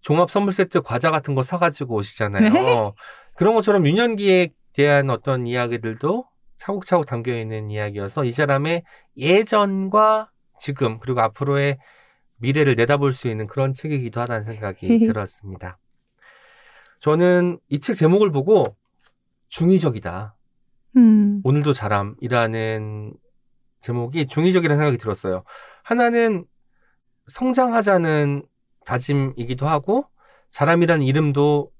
종합 0.00 0.28
선물 0.28 0.52
세트 0.52 0.82
과자 0.82 1.12
같은 1.12 1.36
거 1.36 1.44
사가지고 1.44 1.94
오시잖아요. 1.94 2.52
네. 2.52 2.92
그런 3.36 3.54
것처럼 3.54 3.86
유년기에 3.86 4.48
대한 4.72 5.08
어떤 5.08 5.46
이야기들도 5.46 6.24
차곡차곡 6.58 7.06
담겨 7.06 7.32
있는 7.38 7.70
이야기여서 7.70 8.24
이 8.24 8.32
사람의 8.32 8.82
예전과 9.16 10.28
지금 10.58 10.98
그리고 10.98 11.20
앞으로의 11.20 11.78
미래를 12.38 12.74
내다볼 12.74 13.12
수 13.12 13.28
있는 13.28 13.46
그런 13.46 13.72
책이기도 13.72 14.20
하다는 14.20 14.42
생각이 14.46 14.98
들었습니다. 15.06 15.78
저는 16.98 17.60
이 17.68 17.78
책 17.78 17.94
제목을 17.94 18.32
보고 18.32 18.64
중의적이다. 19.48 20.34
음, 20.96 21.40
오늘도 21.44 21.72
자람이라는 21.72 23.14
제목이 23.80 24.26
중의적이라는 24.26 24.76
생각이 24.76 24.98
들었어요. 24.98 25.44
하나는 25.82 26.44
성장하자는 27.28 28.42
다짐이기도 28.84 29.66
하고 29.66 30.06
자람이라는 30.50 31.04
이름도 31.04 31.70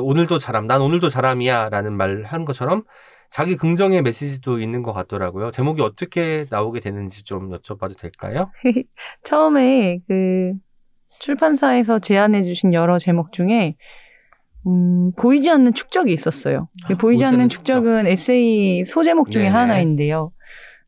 오늘도 0.00 0.38
자람, 0.38 0.66
난 0.66 0.80
오늘도 0.82 1.08
자람이야 1.08 1.70
라는 1.70 1.96
말 1.96 2.24
한 2.26 2.44
것처럼 2.44 2.82
자기 3.30 3.56
긍정의 3.56 4.02
메시지도 4.02 4.58
있는 4.60 4.82
것 4.82 4.92
같더라고요. 4.92 5.50
제목이 5.50 5.80
어떻게 5.82 6.44
나오게 6.50 6.80
되는지 6.80 7.24
좀 7.24 7.50
여쭤봐도 7.50 7.96
될까요? 7.98 8.50
처음에 9.22 10.00
그 10.08 10.52
출판사에서 11.20 11.98
제안해 11.98 12.42
주신 12.42 12.72
여러 12.74 12.98
제목 12.98 13.32
중에 13.32 13.76
음, 14.68 15.12
보이지 15.16 15.50
않는 15.50 15.72
축적이 15.74 16.12
있었어요. 16.12 16.68
그 16.86 16.94
아, 16.94 16.96
보이지 16.96 17.24
않는 17.24 17.48
축적은 17.48 18.06
에세이 18.06 18.84
소제목 18.84 19.30
중에 19.30 19.44
네네. 19.44 19.54
하나인데요. 19.54 20.32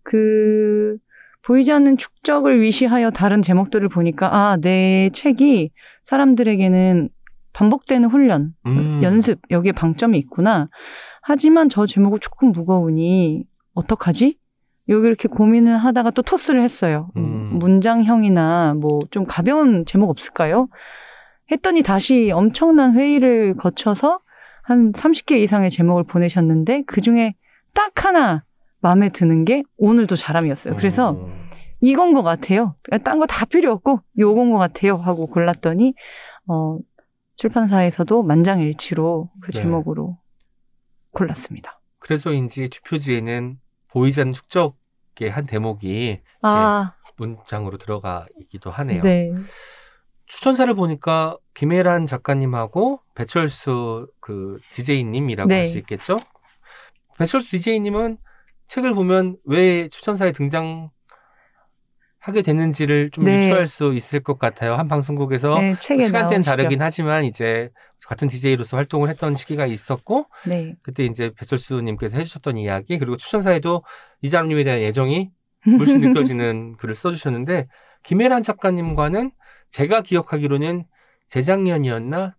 그 0.03 0.97
보이지 1.43 1.73
않는 1.73 1.97
축적을 1.97 2.61
위시하여 2.61 3.11
다른 3.11 3.43
제목들을 3.43 3.89
보니까 3.89 4.35
아, 4.35 4.57
내 4.61 5.11
책이 5.13 5.71
사람들에게는 6.03 7.09
반복되는 7.53 8.09
훈련, 8.11 8.55
음. 8.67 9.01
연습 9.03 9.41
여기에 9.51 9.73
방점이 9.73 10.17
있구나. 10.19 10.69
하지만 11.23 11.69
저 11.69 11.87
제목은 11.87 12.21
조금 12.21 12.53
무거우니 12.53 13.45
어떡하지? 13.75 14.37
여기 14.89 15.07
이렇게 15.07 15.29
고민을 15.29 15.77
하다가 15.79 16.11
또 16.11 16.23
토스를 16.23 16.63
했어요. 16.63 17.11
음. 17.17 17.49
문장형이나 17.59 18.75
뭐 18.75 18.99
좀 19.11 19.25
가벼운 19.27 19.85
제목 19.87 20.11
없을까요? 20.11 20.69
했더니 21.51 21.83
다시 21.83 22.31
엄청난 22.33 22.95
회의를 22.95 23.55
거쳐서 23.57 24.21
한 24.63 24.93
30개 24.93 25.33
이상의 25.43 25.71
제목을 25.71 26.05
보내셨는데 26.05 26.85
그 26.87 27.01
중에 27.01 27.35
딱 27.75 28.05
하나 28.05 28.45
마음에 28.81 29.09
드는 29.09 29.45
게 29.45 29.63
오늘도 29.77 30.17
자람이었어요. 30.17 30.77
그래서 30.77 31.13
음. 31.13 31.51
이건 31.81 32.13
것 32.13 32.23
같아요. 32.23 32.77
딴 33.05 33.19
거 33.19 33.27
다 33.27 33.45
필요 33.47 33.73
없고 33.73 34.01
요건 34.19 34.53
것 34.53 34.59
같아요 34.59 34.97
하고 34.97 35.27
골랐더니 35.27 35.95
어, 36.47 36.79
출판사에서도 37.37 38.23
만장일치로 38.23 39.31
그 39.43 39.51
네. 39.53 39.59
제목으로 39.63 40.19
골랐습니다. 41.13 41.81
그래서인지 41.99 42.69
뒷표지에는 42.71 43.55
보이지 43.89 44.21
않는 44.21 44.33
축적의 44.35 45.31
한 45.31 45.47
대목이 45.47 46.21
아, 46.43 46.95
문장으로 47.17 47.79
들어가 47.79 48.27
있기도 48.41 48.71
하네요. 48.71 49.03
네. 49.03 49.33
추천사를 50.31 50.73
보니까 50.75 51.37
김혜란 51.55 52.07
작가님하고 52.07 53.01
배철수 53.15 54.07
그 54.21 54.59
DJ님이라고 54.71 55.49
네. 55.49 55.59
할수 55.59 55.77
있겠죠? 55.79 56.17
배철수 57.19 57.51
DJ님은 57.51 58.17
책을 58.69 58.95
보면 58.95 59.37
왜 59.45 59.89
추천사에 59.89 60.33
등장 60.33 60.91
하게 62.21 62.43
됐는지를 62.43 63.11
좀 63.11 63.25
네. 63.25 63.39
유추할 63.39 63.67
수 63.67 63.93
있을 63.95 64.21
것 64.21 64.39
같아요. 64.39 64.75
한 64.75 64.87
방송국에서 64.87 65.59
네, 65.59 65.75
시간대는 65.81 66.13
나오시죠. 66.13 66.43
다르긴 66.43 66.81
하지만 66.81 67.25
이제 67.25 67.71
같은 68.07 68.29
DJ로서 68.29 68.77
활동을 68.77 69.09
했던 69.09 69.35
시기가 69.35 69.67
있었고 69.67 70.27
네. 70.47 70.75
그때 70.83 71.05
이제 71.05 71.33
배철수님께서 71.37 72.19
해주셨던 72.19 72.57
이야기 72.57 72.99
그리고 72.99 73.17
추천사에도 73.17 73.83
이자람님에 74.23 74.65
대한 74.65 74.81
애정이 74.81 75.31
물씬 75.67 76.01
느껴지는 76.15 76.77
글을 76.77 76.95
써주셨는데 76.95 77.67
김혜란 78.05 78.43
작가님과는 78.43 79.33
제가 79.71 80.03
기억하기로는 80.03 80.85
재작년이었나 81.29 82.35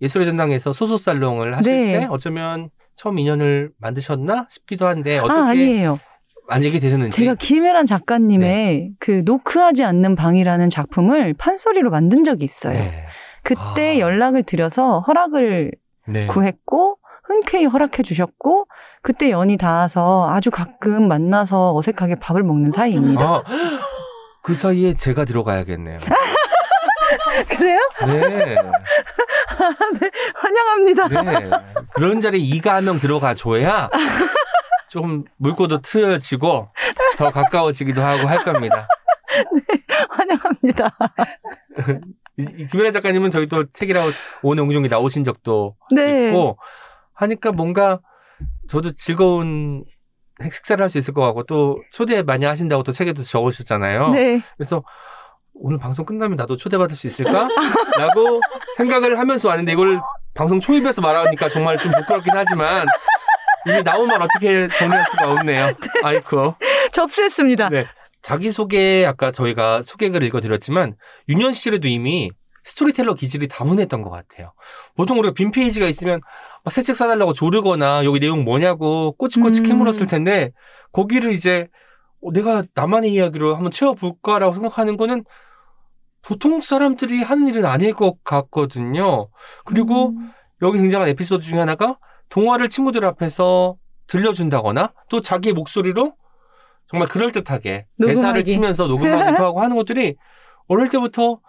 예술의 0.00 0.26
전당에서 0.26 0.72
소소 0.72 0.98
살롱을 0.98 1.56
하실 1.56 1.88
네. 1.88 2.00
때 2.00 2.06
어쩌면 2.10 2.70
처음 2.94 3.18
인연을 3.18 3.70
만드셨나 3.78 4.46
싶기도 4.50 4.86
한데 4.86 5.18
어떻게 5.18 5.38
아, 5.38 5.44
아니에요. 5.46 5.98
만약에 6.46 6.78
되셨는지 6.78 7.18
제가 7.18 7.34
김혜란 7.36 7.86
작가님의 7.86 8.48
네. 8.48 8.90
그 8.98 9.22
노크하지 9.24 9.82
않는 9.82 10.14
방이라는 10.14 10.68
작품을 10.68 11.34
판소리로 11.34 11.90
만든 11.90 12.22
적이 12.22 12.44
있어요. 12.44 12.78
네. 12.78 13.06
그때 13.42 13.96
아. 13.96 13.98
연락을 13.98 14.42
드려서 14.42 15.00
허락을 15.00 15.72
네. 16.06 16.26
구했고 16.26 16.98
흔쾌히 17.24 17.64
허락해 17.64 18.02
주셨고 18.02 18.66
그때 19.00 19.30
연이 19.30 19.56
닿아서 19.56 20.28
아주 20.28 20.50
가끔 20.50 21.08
만나서 21.08 21.74
어색하게 21.74 22.16
밥을 22.16 22.42
먹는 22.42 22.72
사이입니다. 22.72 23.24
아, 23.24 23.42
그 24.42 24.54
사이에 24.54 24.92
제가 24.92 25.24
들어가야겠네요. 25.24 25.98
그래요? 27.48 27.78
네. 28.06 28.56
환영합니다. 30.34 31.08
네. 31.08 31.50
그런 31.94 32.20
자리에 32.20 32.40
이가 32.40 32.74
한 32.76 32.84
명 32.84 32.98
들어가 33.00 33.34
줘야 33.34 33.88
좀 34.90 35.24
물꼬도 35.38 35.80
트여지고 35.80 36.68
더 37.16 37.30
가까워지기도 37.30 38.02
하고 38.02 38.28
할 38.28 38.44
겁니다. 38.44 38.86
환영합니다. 40.10 40.90
이- 42.38 42.46
이 42.58 42.66
김연아 42.66 42.90
작가님은 42.90 43.30
저희 43.30 43.46
또 43.46 43.64
책이라고 43.70 44.10
오는 44.42 44.62
옹종이 44.64 44.88
나오신 44.88 45.24
적도 45.24 45.76
네. 45.94 46.28
있고 46.28 46.58
하니까 47.14 47.52
뭔가 47.52 48.00
저도 48.68 48.92
즐거운 48.92 49.84
식사를 50.42 50.82
할 50.82 50.90
수 50.90 50.98
있을 50.98 51.14
것 51.14 51.22
같고 51.22 51.44
또 51.44 51.80
초대 51.92 52.22
많이 52.22 52.44
하신다고 52.44 52.82
또 52.82 52.90
책에도 52.92 53.22
적으셨잖아요. 53.22 54.10
네. 54.10 54.42
그래서 54.56 54.82
오늘 55.54 55.78
방송 55.78 56.04
끝나면 56.04 56.36
나도 56.36 56.56
초대받을 56.56 56.94
수 56.96 57.06
있을까? 57.06 57.48
라고 57.98 58.40
생각을 58.76 59.18
하면서 59.18 59.48
왔는데 59.48 59.72
이걸 59.72 60.00
방송 60.34 60.60
초입에서 60.60 61.00
말하니까 61.00 61.48
정말 61.48 61.78
좀 61.78 61.92
부끄럽긴 61.92 62.32
하지만 62.34 62.86
이미 63.66 63.82
나온 63.82 64.08
말 64.08 64.20
어떻게 64.20 64.68
정리할 64.76 65.04
수가 65.04 65.32
없네요. 65.32 65.72
아이쿠. 66.02 66.54
접수했습니다. 66.92 67.68
네. 67.70 67.86
자기소개 68.22 69.04
아까 69.06 69.30
저희가 69.32 69.82
소개글을 69.84 70.26
읽어드렸지만 70.28 70.94
유년 71.28 71.52
시절에도 71.52 71.88
이미 71.88 72.30
스토리텔러 72.64 73.14
기질이 73.14 73.48
다분했던 73.48 74.02
것 74.02 74.10
같아요. 74.10 74.52
보통 74.96 75.18
우리가 75.18 75.34
빈 75.34 75.50
페이지가 75.50 75.86
있으면 75.86 76.20
새 76.70 76.82
책 76.82 76.96
사달라고 76.96 77.34
조르거나 77.34 78.04
여기 78.04 78.20
내용 78.20 78.42
뭐냐고 78.44 79.12
꼬치꼬치 79.18 79.60
음. 79.60 79.66
캐물었을 79.66 80.06
텐데 80.06 80.50
거기를 80.92 81.32
이제 81.34 81.68
어, 82.22 82.32
내가 82.32 82.62
나만의 82.74 83.12
이야기로 83.12 83.54
한번 83.54 83.70
채워볼까라고 83.70 84.54
생각하는 84.54 84.96
거는 84.96 85.24
보통 86.24 86.60
사람들이 86.60 87.22
하는 87.22 87.48
일은 87.48 87.64
아닐 87.64 87.92
것 87.92 88.22
같거든요. 88.24 89.28
그리고 89.64 90.10
음. 90.10 90.32
여기 90.62 90.78
등장한 90.78 91.08
에피소드 91.08 91.44
중에 91.44 91.58
하나가 91.58 91.98
동화를 92.30 92.68
친구들 92.68 93.04
앞에서 93.04 93.76
들려준다거나 94.06 94.92
또 95.08 95.20
자기의 95.20 95.52
목소리로 95.54 96.14
정말 96.88 97.08
그럴듯하게 97.08 97.86
대사를 98.00 98.22
녹음하기. 98.22 98.44
치면서 98.44 98.86
녹음하기도 98.86 99.44
하고 99.44 99.60
하는 99.60 99.76
것들이 99.76 100.16
어릴 100.68 100.88
때부터 100.88 101.40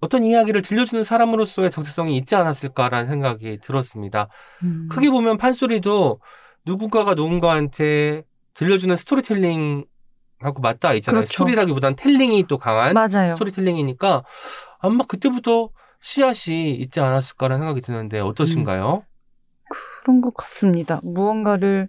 어떤 0.00 0.24
이야기를 0.24 0.62
들려주는 0.62 1.02
사람으로서의 1.02 1.70
정체성이 1.70 2.16
있지 2.18 2.36
않았을까라는 2.36 3.06
생각이 3.08 3.58
들었습니다. 3.62 4.28
음. 4.62 4.88
크게 4.90 5.10
보면 5.10 5.38
판소리도 5.38 6.20
누군가가 6.64 7.14
누군가한테 7.14 8.22
들려주는 8.54 8.94
스토리텔링 8.94 9.84
하고 10.40 10.60
맞닿아 10.60 10.94
있잖아요. 10.94 11.20
그렇죠. 11.20 11.32
스토리라기보단 11.32 11.96
텔링이 11.96 12.44
또 12.48 12.58
강한 12.58 12.94
맞아요. 12.94 13.26
스토리텔링이니까 13.28 14.24
아마 14.80 15.04
그때부터 15.04 15.70
씨앗이 16.00 16.70
있지 16.74 17.00
않았을까라는 17.00 17.60
생각이 17.62 17.80
드는데 17.80 18.20
어떠신가요? 18.20 19.02
그런 20.02 20.20
것 20.20 20.34
같습니다. 20.34 21.00
무언가를 21.02 21.88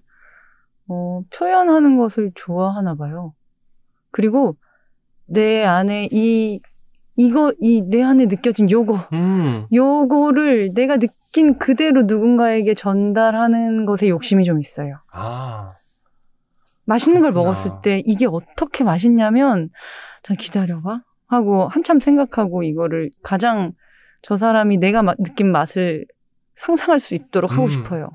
어, 0.87 1.21
표현하는 1.31 1.97
것을 1.97 2.31
좋아하나 2.33 2.95
봐요. 2.95 3.33
그리고 4.11 4.55
내 5.25 5.63
안에 5.63 6.09
이 6.11 6.59
이거 7.15 7.53
이 7.61 7.81
내 7.81 8.01
안에 8.01 8.25
느껴진 8.25 8.71
요거 8.71 9.09
음, 9.13 9.65
요거를 9.71 10.71
내가 10.73 10.97
느낀 10.97 11.59
그대로 11.59 12.03
누군가에게 12.03 12.73
전달하는 12.73 13.85
것에 13.85 14.07
욕심이 14.09 14.43
좀 14.45 14.59
있어요. 14.59 14.95
아, 15.11 15.71
맛있는 16.89 17.21
걸 17.21 17.31
그렇구나. 17.31 17.43
먹었을 17.51 17.71
때 17.81 18.01
이게 18.05 18.25
어떻게 18.25 18.83
맛있냐면 18.83 19.69
자 20.23 20.33
기다려봐 20.33 21.01
하고 21.27 21.67
한참 21.67 21.99
생각하고 21.99 22.63
이거를 22.63 23.11
가장 23.23 23.73
저 24.21 24.35
사람이 24.37 24.77
내가 24.77 25.01
마- 25.03 25.15
느낀 25.15 25.51
맛을 25.51 26.05
상상할 26.55 26.99
수 26.99 27.15
있도록 27.15 27.51
하고 27.53 27.63
음. 27.63 27.67
싶어요. 27.67 28.09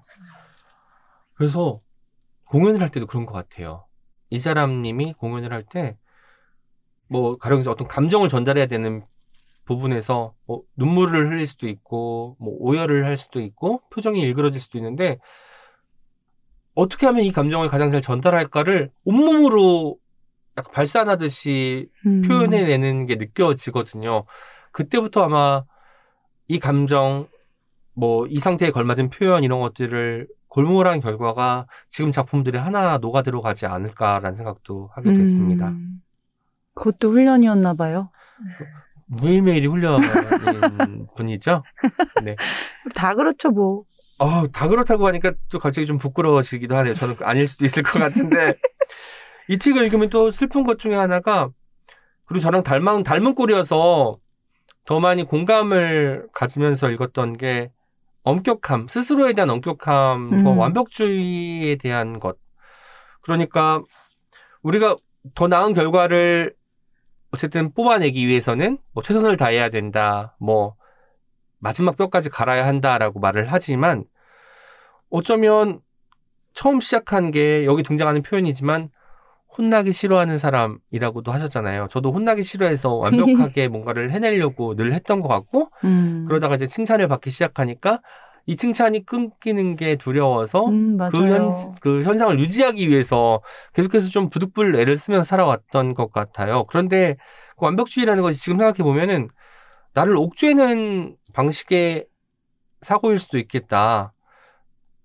그래서 1.35 1.81
공연을 2.47 2.81
할 2.83 2.91
때도 2.91 3.07
그런 3.07 3.27
것 3.27 3.33
같아요. 3.33 3.87
이 4.31 4.39
사람님이 4.39 5.15
공연을 5.15 5.53
할 5.53 5.65
때 5.65 5.97
뭐 7.07 7.37
가령해서 7.37 7.71
어떤 7.71 7.87
감정을 7.87 8.29
전달해야 8.31 8.67
되는 8.67 9.03
부분에서 9.67 10.35
뭐 10.47 10.63
눈물을 10.77 11.31
흘릴 11.31 11.47
수도 11.47 11.69
있고 11.69 12.37
뭐 12.41 12.55
오열을 12.59 13.05
할 13.05 13.19
수도 13.19 13.41
있고 13.43 13.83
표정이 13.93 14.21
일그러질 14.23 14.59
수도 14.61 14.79
있는데 14.79 15.19
어떻게 16.75 17.07
하면 17.07 17.25
이 17.25 17.33
감정을 17.33 17.69
가장 17.69 17.91
잘 17.91 18.01
전달할까를 18.01 18.91
온몸으로 19.05 19.97
약간 20.57 20.73
발산하듯이 20.73 21.89
음. 22.07 22.23
표현해내는 22.23 23.07
게 23.07 23.17
느껴지거든요. 23.17 24.25
그때부터 24.73 25.23
아마 25.25 25.65
이 26.49 26.59
감정, 26.59 27.27
뭐, 27.95 28.27
이 28.27 28.39
상태에 28.39 28.71
걸맞은 28.71 29.11
표현 29.11 29.45
이런 29.45 29.61
것들을 29.61 30.29
골몰한 30.49 31.01
결과가 31.01 31.67
지금 31.89 32.13
작품들이 32.13 32.59
하나 32.59 32.99
녹아 32.99 33.23
들어가지 33.23 33.67
않을까라는 33.67 34.37
생각도 34.37 34.91
하게 34.95 35.13
됐습니다. 35.15 35.69
음. 35.69 36.01
그것도 36.75 37.11
훈련이었나 37.11 37.75
봐요. 37.75 38.11
매일매일이 39.07 39.67
훈련인 39.67 40.03
분이죠. 41.17 41.63
네. 42.23 42.37
다 42.95 43.15
그렇죠 43.15 43.51
뭐. 43.51 43.85
어, 44.19 44.47
다 44.49 44.69
그렇다고 44.69 45.07
하니까 45.09 45.33
또 45.51 45.59
갑자기 45.59 45.87
좀 45.87 45.99
부끄러워지기도 45.99 46.77
하네요. 46.77 46.95
저는 46.95 47.17
아닐 47.23 47.47
수도 47.49 47.65
있을 47.65 47.83
것 47.83 47.99
같은데. 47.99 48.55
이 49.49 49.59
책을 49.59 49.85
읽으면 49.85 50.09
또 50.09 50.31
슬픈 50.31 50.65
것 50.65 50.79
중에 50.79 50.95
하나가, 50.95 51.51
그리고 52.25 52.41
저랑 52.41 52.63
닮은, 52.63 53.03
닮은 53.03 53.35
꼴이어서 53.35 54.19
더 54.87 55.01
많이 55.01 55.25
공감을 55.25 56.29
가지면서 56.33 56.91
읽었던 56.91 57.37
게 57.37 57.71
엄격함, 58.23 58.89
스스로에 58.89 59.35
대한 59.35 59.51
엄격함과 59.51 60.51
음. 60.51 60.59
완벽주의에 60.59 61.77
대한 61.77 62.19
것. 62.19 62.39
그러니까 63.21 63.83
우리가 64.63 64.97
더 65.35 65.49
나은 65.49 65.75
결과를 65.75 66.55
어쨌든 67.31 67.73
뽑아내기 67.75 68.27
위해서는 68.27 68.79
뭐 68.93 69.03
최선을 69.03 69.37
다해야 69.37 69.69
된다. 69.69 70.37
뭐 70.39 70.77
마지막 71.65 71.97
뼈까지 71.97 72.29
갈아야 72.29 72.67
한다라고 72.67 73.21
말을 73.21 73.47
하지만 73.49 74.05
어쩌면 75.09 75.81
처음 76.53 76.81
시작한 76.81 77.31
게 77.31 77.65
여기 77.65 77.83
등장하는 77.83 78.23
표현이지만 78.23 78.91
혼나기 79.57 79.93
싫어하는 79.93 80.37
사람이라고도 80.37 81.33
하셨잖아요. 81.33 81.89
저도 81.91 82.13
혼나기 82.13 82.43
싫어해서 82.43 82.95
완벽하게 82.95 83.69
뭔가를 83.69 84.13
해내려고 84.13 84.77
늘 84.77 84.93
했던 84.93 85.23
것 85.23 85.29
같고 85.29 85.71
음. 85.85 86.27
그러다가 86.29 86.57
이제 86.57 86.67
칭찬을 86.67 87.09
받기 87.09 87.31
시작하니까 87.31 88.03
이 88.47 88.57
칭찬이 88.57 89.07
끊기는 89.07 89.75
게 89.77 89.97
두려워서 89.97 90.67
음. 90.67 90.99
그, 90.99 91.17
현, 91.17 91.53
그 91.81 92.03
현상을 92.03 92.39
유지하기 92.41 92.91
위해서 92.91 93.41
계속해서 93.73 94.09
좀 94.09 94.29
부득불 94.29 94.77
애를 94.77 94.99
쓰면서 94.99 95.25
살아왔던 95.25 95.95
것 95.95 96.13
같아요. 96.13 96.67
그런데 96.67 97.17
그 97.57 97.65
완벽주의라는 97.65 98.23
것이 98.23 98.43
지금 98.43 98.59
생각해 98.59 98.83
보면은 98.83 99.31
나를 99.95 100.17
옥죄는 100.17 101.17
방식의 101.35 102.07
사고일 102.81 103.19
수도 103.21 103.39
있겠다. 103.39 104.13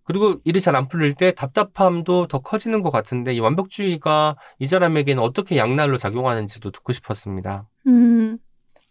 그리고 0.03 0.39
일이 0.43 0.59
잘 0.61 0.75
안 0.75 0.87
풀릴 0.87 1.13
때 1.13 1.33
답답함도 1.33 2.27
더 2.27 2.39
커지는 2.39 2.81
것 2.81 2.89
같은데 2.89 3.33
이 3.33 3.39
완벽주의가 3.39 4.37
이 4.57 4.65
사람에게는 4.67 5.21
어떻게 5.21 5.57
양날로 5.57 5.97
작용하는지도 5.97 6.71
듣고 6.71 6.93
싶었습니다. 6.93 7.67
음, 7.87 8.37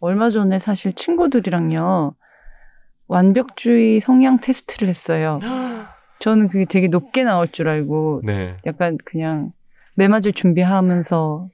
얼마 0.00 0.30
전에 0.30 0.58
사실 0.60 0.92
친구들이랑요, 0.92 2.14
완벽주의 3.08 4.00
성향 4.00 4.38
테스트를 4.40 4.88
했어요. 4.88 5.40
저는 6.20 6.48
그게 6.48 6.64
되게 6.64 6.88
높게 6.88 7.24
나올 7.24 7.48
줄 7.48 7.68
알고, 7.68 8.22
네. 8.24 8.56
약간 8.66 8.96
그냥 9.04 9.52
매 9.96 10.06
맞을 10.08 10.32
준비하면서, 10.32 11.48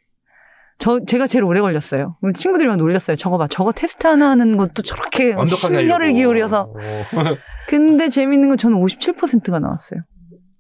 저, 0.79 1.01
제가 1.05 1.27
제일 1.27 1.45
오래 1.45 1.61
걸렸어요. 1.61 2.17
친구들이 2.35 2.69
막 2.69 2.77
놀렸어요. 2.77 3.17
저거 3.17 3.39
봐. 3.39 3.47
저거 3.49 3.73
테스트 3.73 4.07
하나 4.07 4.31
하는 4.31 4.57
것도 4.57 4.83
저렇게 4.83 5.35
심혈을. 5.47 6.13
기울여서. 6.13 6.61
어. 6.63 7.05
근데 7.69 8.09
재밌는 8.09 8.49
건 8.49 8.59
저는 8.59 8.79
57%가 8.79 9.59
나왔어요. 9.59 10.01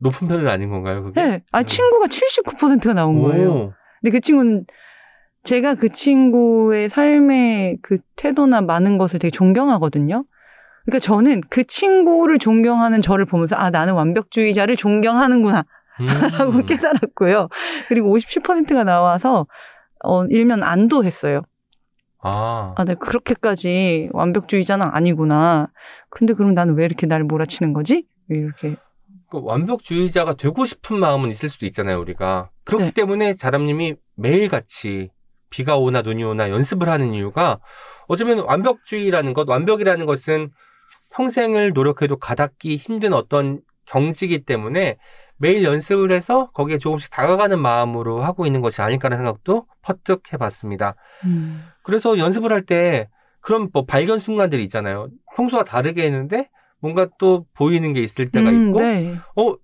높은 0.00 0.28
편은 0.28 0.48
아닌 0.48 0.70
건가요, 0.70 1.04
그게? 1.04 1.22
네. 1.22 1.42
아, 1.52 1.60
음. 1.60 1.64
친구가 1.64 2.06
79%가 2.06 2.94
나온 2.94 3.22
거예요. 3.22 3.50
오. 3.50 3.72
근데 4.00 4.10
그 4.12 4.20
친구는 4.20 4.64
제가 5.44 5.74
그 5.74 5.90
친구의 5.90 6.88
삶의 6.88 7.78
그 7.82 7.98
태도나 8.16 8.60
많은 8.62 8.98
것을 8.98 9.18
되게 9.18 9.30
존경하거든요. 9.30 10.24
그러니까 10.84 10.98
저는 11.00 11.42
그 11.48 11.64
친구를 11.64 12.38
존경하는 12.38 13.00
저를 13.00 13.24
보면서 13.24 13.56
아 13.56 13.70
나는 13.70 13.94
완벽주의자를 13.94 14.76
존경하는구나 14.76 15.64
라고 16.38 16.52
음. 16.52 16.66
깨달았고요. 16.66 17.48
그리고 17.88 18.14
57%가 18.14 18.84
나와서 18.84 19.46
어 20.04 20.24
일면 20.26 20.62
안도했어요. 20.62 21.42
아, 22.26 22.72
아, 22.76 22.84
내가 22.84 22.98
그렇게까지 22.98 24.08
완벽주의자는 24.12 24.86
아니구나. 24.86 25.68
근데 26.08 26.32
그럼 26.32 26.54
나는 26.54 26.74
왜 26.74 26.86
이렇게 26.86 27.06
나를 27.06 27.26
몰아치는 27.26 27.74
거지? 27.74 28.06
이렇게 28.30 28.76
그 29.30 29.40
완벽주의자가 29.42 30.34
되고 30.34 30.64
싶은 30.64 30.98
마음은 30.98 31.30
있을 31.30 31.50
수도 31.50 31.66
있잖아요, 31.66 32.00
우리가. 32.00 32.50
그렇기 32.64 32.84
네. 32.84 32.90
때문에 32.92 33.34
자람님이 33.34 33.96
매일같이 34.16 35.10
비가 35.50 35.76
오나 35.76 36.02
눈이 36.02 36.24
오나 36.24 36.48
연습을 36.50 36.88
하는 36.88 37.14
이유가 37.14 37.60
어쩌면 38.08 38.38
완벽주의라는 38.40 39.34
것, 39.34 39.48
완벽이라는 39.48 40.06
것은 40.06 40.50
평생을 41.10 41.72
노력해도 41.74 42.16
가닿기 42.16 42.76
힘든 42.76 43.12
어떤 43.12 43.60
경지이기 43.86 44.44
때문에 44.44 44.96
매일 45.36 45.64
연습을 45.64 46.12
해서 46.12 46.50
거기에 46.52 46.78
조금씩 46.78 47.10
다가가는 47.12 47.58
마음으로 47.58 48.22
하고 48.22 48.46
있는 48.46 48.60
것이 48.60 48.80
아닐까라는 48.82 49.18
생각도 49.24 49.66
퍼뜩 49.82 50.32
해봤습니다. 50.32 50.94
음. 51.24 51.64
그래서 51.82 52.18
연습을 52.18 52.52
할 52.52 52.64
때 52.66 53.08
그런 53.40 53.68
뭐 53.72 53.84
발견 53.84 54.18
순간들이 54.18 54.62
있잖아요. 54.64 55.08
평소와 55.36 55.64
다르게 55.64 56.04
했는데 56.04 56.48
뭔가 56.80 57.08
또 57.18 57.44
보이는 57.54 57.92
게 57.92 58.00
있을 58.00 58.30
때가 58.30 58.48
음, 58.48 58.68
있고 58.68 58.80
네. 58.80 59.16
어, 59.36 59.54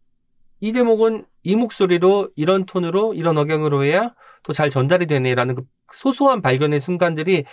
이 0.60 0.72
대목은 0.72 1.24
이 1.42 1.56
목소리로 1.56 2.28
이런 2.36 2.66
톤으로 2.66 3.14
이런 3.14 3.38
억양으로 3.38 3.84
해야 3.84 4.12
또 4.42 4.52
잘 4.52 4.68
전달이 4.70 5.06
되네라는 5.06 5.54
그 5.54 5.62
소소한 5.92 6.42
발견의 6.42 6.80
순간들이 6.80 7.44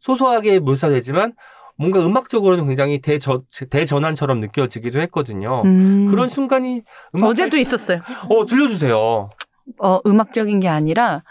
소소하게 0.00 0.58
묘사되지만 0.58 1.34
뭔가 1.76 2.04
음악적으로는 2.04 2.66
굉장히 2.66 3.00
대저, 3.00 3.42
대전환처럼 3.70 4.40
느껴지기도 4.40 5.00
했거든요. 5.02 5.62
음. 5.64 6.08
그런 6.10 6.28
순간이 6.28 6.82
어제도 7.22 7.56
있었어요. 7.56 8.00
어 8.28 8.46
들려주세요. 8.46 9.30
어, 9.78 10.00
음악적인 10.06 10.60
게 10.60 10.68
아니라, 10.68 11.22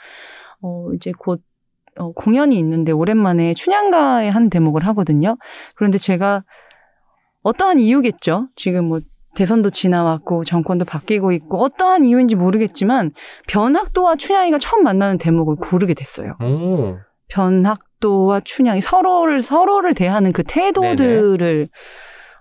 어, 0.61 0.87
이제 0.95 1.11
곧, 1.17 1.41
어, 1.99 2.11
공연이 2.13 2.57
있는데 2.57 2.91
오랜만에 2.91 3.53
춘향가의 3.53 4.31
한 4.31 4.49
대목을 4.49 4.85
하거든요. 4.87 5.37
그런데 5.75 5.97
제가 5.97 6.43
어떠한 7.43 7.79
이유겠죠. 7.79 8.47
지금 8.55 8.85
뭐 8.85 8.99
대선도 9.35 9.69
지나왔고 9.69 10.43
정권도 10.43 10.85
바뀌고 10.85 11.31
있고 11.33 11.61
어떠한 11.61 12.05
이유인지 12.05 12.35
모르겠지만 12.35 13.11
변학도와 13.47 14.15
춘향이가 14.15 14.57
처음 14.59 14.83
만나는 14.83 15.17
대목을 15.17 15.55
고르게 15.55 15.93
됐어요. 15.93 16.35
오. 16.41 16.97
변학 17.27 17.79
도와 18.01 18.41
춘향이 18.41 18.81
서로를 18.81 19.41
서로를 19.41 19.93
대하는 19.93 20.33
그 20.33 20.43
태도들을 20.43 21.69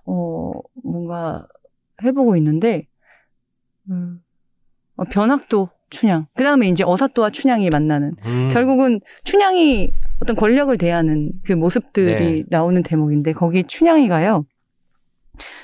어 0.07 0.53
뭔가 0.83 1.47
해보고 2.03 2.37
있는데 2.37 2.89
음, 3.89 4.21
어, 4.97 5.05
변학도 5.05 5.69
춘향 5.91 6.27
그 6.35 6.43
다음에 6.43 6.69
이제 6.69 6.83
어사또와 6.85 7.31
춘향이 7.31 7.71
만나는 7.71 8.17
음. 8.25 8.49
결국은 8.51 9.01
춘향이 9.23 9.93
어떤 10.21 10.35
권력을 10.35 10.77
대하는 10.79 11.31
그 11.45 11.53
모습들이 11.53 12.43
네. 12.43 12.45
나오는 12.49 12.83
대목인데 12.83 13.33
거기 13.35 13.63
춘향이가요 13.63 14.45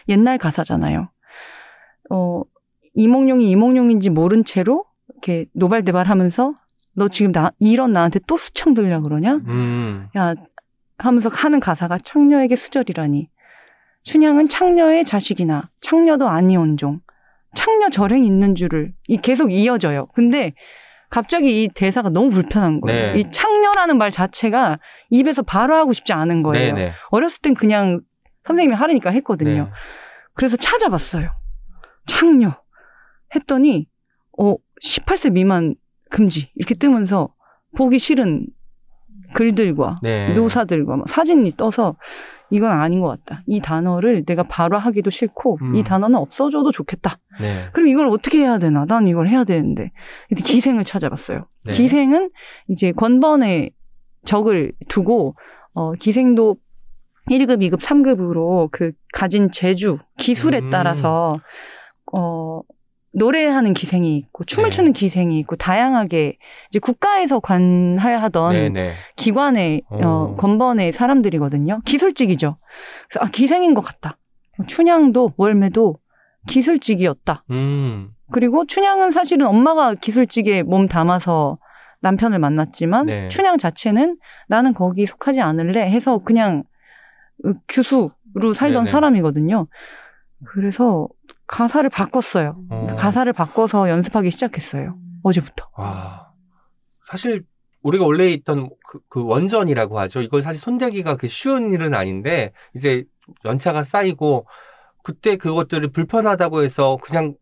옛날 0.09 0.39
가사잖아요. 0.39 1.09
어 2.11 2.43
이몽룡이 2.95 3.51
이몽룡인지 3.51 4.11
모른 4.11 4.45
채로 4.45 4.85
이렇게 5.11 5.47
노발대발하면서 5.53 6.55
너 6.97 7.09
지금 7.09 7.31
나 7.31 7.53
이런 7.59 7.93
나한테 7.93 8.21
또 8.27 8.37
수청 8.37 8.75
들려 8.75 9.01
그러냐? 9.01 9.35
음. 9.47 10.09
야 10.17 10.35
하면서 10.99 11.29
하는 11.29 11.61
가사가 11.61 11.99
창녀에게 11.99 12.57
수절이라니. 12.57 13.29
춘향은 14.03 14.49
창녀의 14.49 15.05
자식이나 15.05 15.69
창녀도 15.81 16.29
아니온 16.29 16.77
종. 16.77 17.01
창녀 17.55 17.91
절행 17.91 18.25
있는 18.25 18.55
줄을 18.55 18.93
이 19.09 19.19
계속 19.19 19.53
이어져요. 19.53 20.07
근데 20.15 20.55
갑자기 21.11 21.63
이 21.65 21.69
대사가 21.69 22.09
너무 22.09 22.31
불편한 22.31 22.81
거예요. 22.81 23.13
네. 23.13 23.19
이 23.21 23.31
창녀라는 23.31 23.99
말 23.99 24.11
자체가 24.11 24.79
입에서 25.11 25.43
바로 25.43 25.75
하고 25.77 25.93
싶지 25.93 26.13
않은 26.13 26.43
거예요. 26.43 26.75
네 26.75 26.87
네. 26.87 26.93
어렸을 27.11 27.43
땐 27.43 27.55
그냥 27.55 28.01
선생님이 28.47 28.75
하라니까 28.75 29.11
했거든요. 29.11 29.65
네. 29.65 29.71
그래서 30.35 30.57
찾아봤어요. 30.57 31.31
창녀. 32.07 32.53
했더니, 33.35 33.87
어, 34.39 34.55
18세 34.83 35.33
미만 35.33 35.75
금지. 36.11 36.51
이렇게 36.55 36.75
뜨면서 36.75 37.35
보기 37.77 37.99
싫은 37.99 38.47
글들과 39.35 40.01
네. 40.03 40.33
묘사들과 40.35 40.97
막 40.97 41.09
사진이 41.09 41.53
떠서 41.57 41.97
이건 42.51 42.71
아닌 42.71 43.01
것 43.01 43.09
같다. 43.09 43.43
이 43.47 43.61
단어를 43.61 44.25
내가 44.25 44.45
바로 44.45 44.79
하기도 44.79 45.11
싫고 45.11 45.59
음. 45.63 45.75
이 45.77 45.83
단어는 45.83 46.17
없어져도 46.17 46.71
좋겠다. 46.71 47.19
네. 47.41 47.67
그럼 47.73 47.89
이걸 47.89 48.07
어떻게 48.07 48.39
해야 48.39 48.59
되나? 48.59 48.85
난 48.85 49.09
이걸 49.09 49.29
해야 49.29 49.45
되는데. 49.45 49.91
기생을 50.45 50.85
찾아봤어요. 50.85 51.47
네. 51.67 51.73
기생은 51.73 52.31
이제 52.69 52.93
권번의 52.93 53.71
적을 54.25 54.73
두고 54.89 55.35
어 55.75 55.93
기생도 55.95 56.57
1급, 57.31 57.61
2급, 57.61 57.81
3급으로 57.81 58.69
그 58.71 58.93
가진 59.13 59.51
재주, 59.51 59.99
기술에 60.17 60.61
음. 60.61 60.71
따라서 60.71 61.41
어 62.13 62.61
노래하는 63.17 63.73
기생이 63.73 64.17
있고 64.19 64.45
춤을 64.45 64.71
네. 64.71 64.77
추는 64.77 64.93
기생이 64.93 65.39
있고 65.39 65.57
다양하게 65.57 66.37
이제 66.69 66.79
국가에서 66.79 67.41
관할하던 67.41 68.53
네네. 68.53 68.93
기관의 69.17 69.83
어, 69.89 69.99
어. 70.05 70.37
권번의 70.37 70.93
사람들이거든요. 70.93 71.81
기술직이죠. 71.87 72.59
그래서 73.09 73.25
아 73.25 73.31
기생인 73.31 73.73
것 73.73 73.81
같다. 73.81 74.19
춘향도 74.67 75.33
월매도 75.39 75.97
기술직이었다. 76.47 77.45
음. 77.51 78.11
그리고 78.31 78.67
춘향은 78.67 79.13
사실은 79.13 79.47
엄마가 79.47 79.95
기술직에 79.95 80.63
몸 80.63 80.87
담아서 80.87 81.59
남편을 82.01 82.39
만났지만 82.39 83.07
네. 83.07 83.29
춘향 83.29 83.57
자체는 83.57 84.19
나는 84.47 84.75
거기 84.75 85.07
속하지 85.07 85.41
않을래 85.41 85.91
해서 85.91 86.19
그냥 86.19 86.65
으, 87.47 87.55
교수로 87.67 88.53
살던 88.55 88.85
네네. 88.85 88.93
사람이거든요. 88.93 89.69
그래서 90.45 91.09
가사를 91.47 91.89
바꿨어요. 91.91 92.57
어. 92.71 92.87
가사를 92.99 93.33
바꿔서 93.33 93.89
연습하기 93.89 94.31
시작했어요. 94.31 94.97
어제부터. 95.23 95.69
와. 95.77 96.33
사실 97.07 97.45
우리가 97.83 98.05
원래 98.05 98.31
있던 98.31 98.71
그, 98.89 98.99
그 99.09 99.25
원전이라고 99.25 99.99
하죠. 100.01 100.23
이걸 100.23 100.43
사실 100.43 100.61
손대기가 100.61 101.17
그 101.17 101.29
쉬운 101.29 101.73
일은 101.73 101.95
아닌데 101.95 102.53
이제 102.75 103.05
연차가 103.45 103.83
쌓이고 103.83 104.47
그때 105.05 105.37
그것들이 105.37 105.93
불편하다고 105.93 106.65
해서 106.65 106.99
그냥 107.01 107.35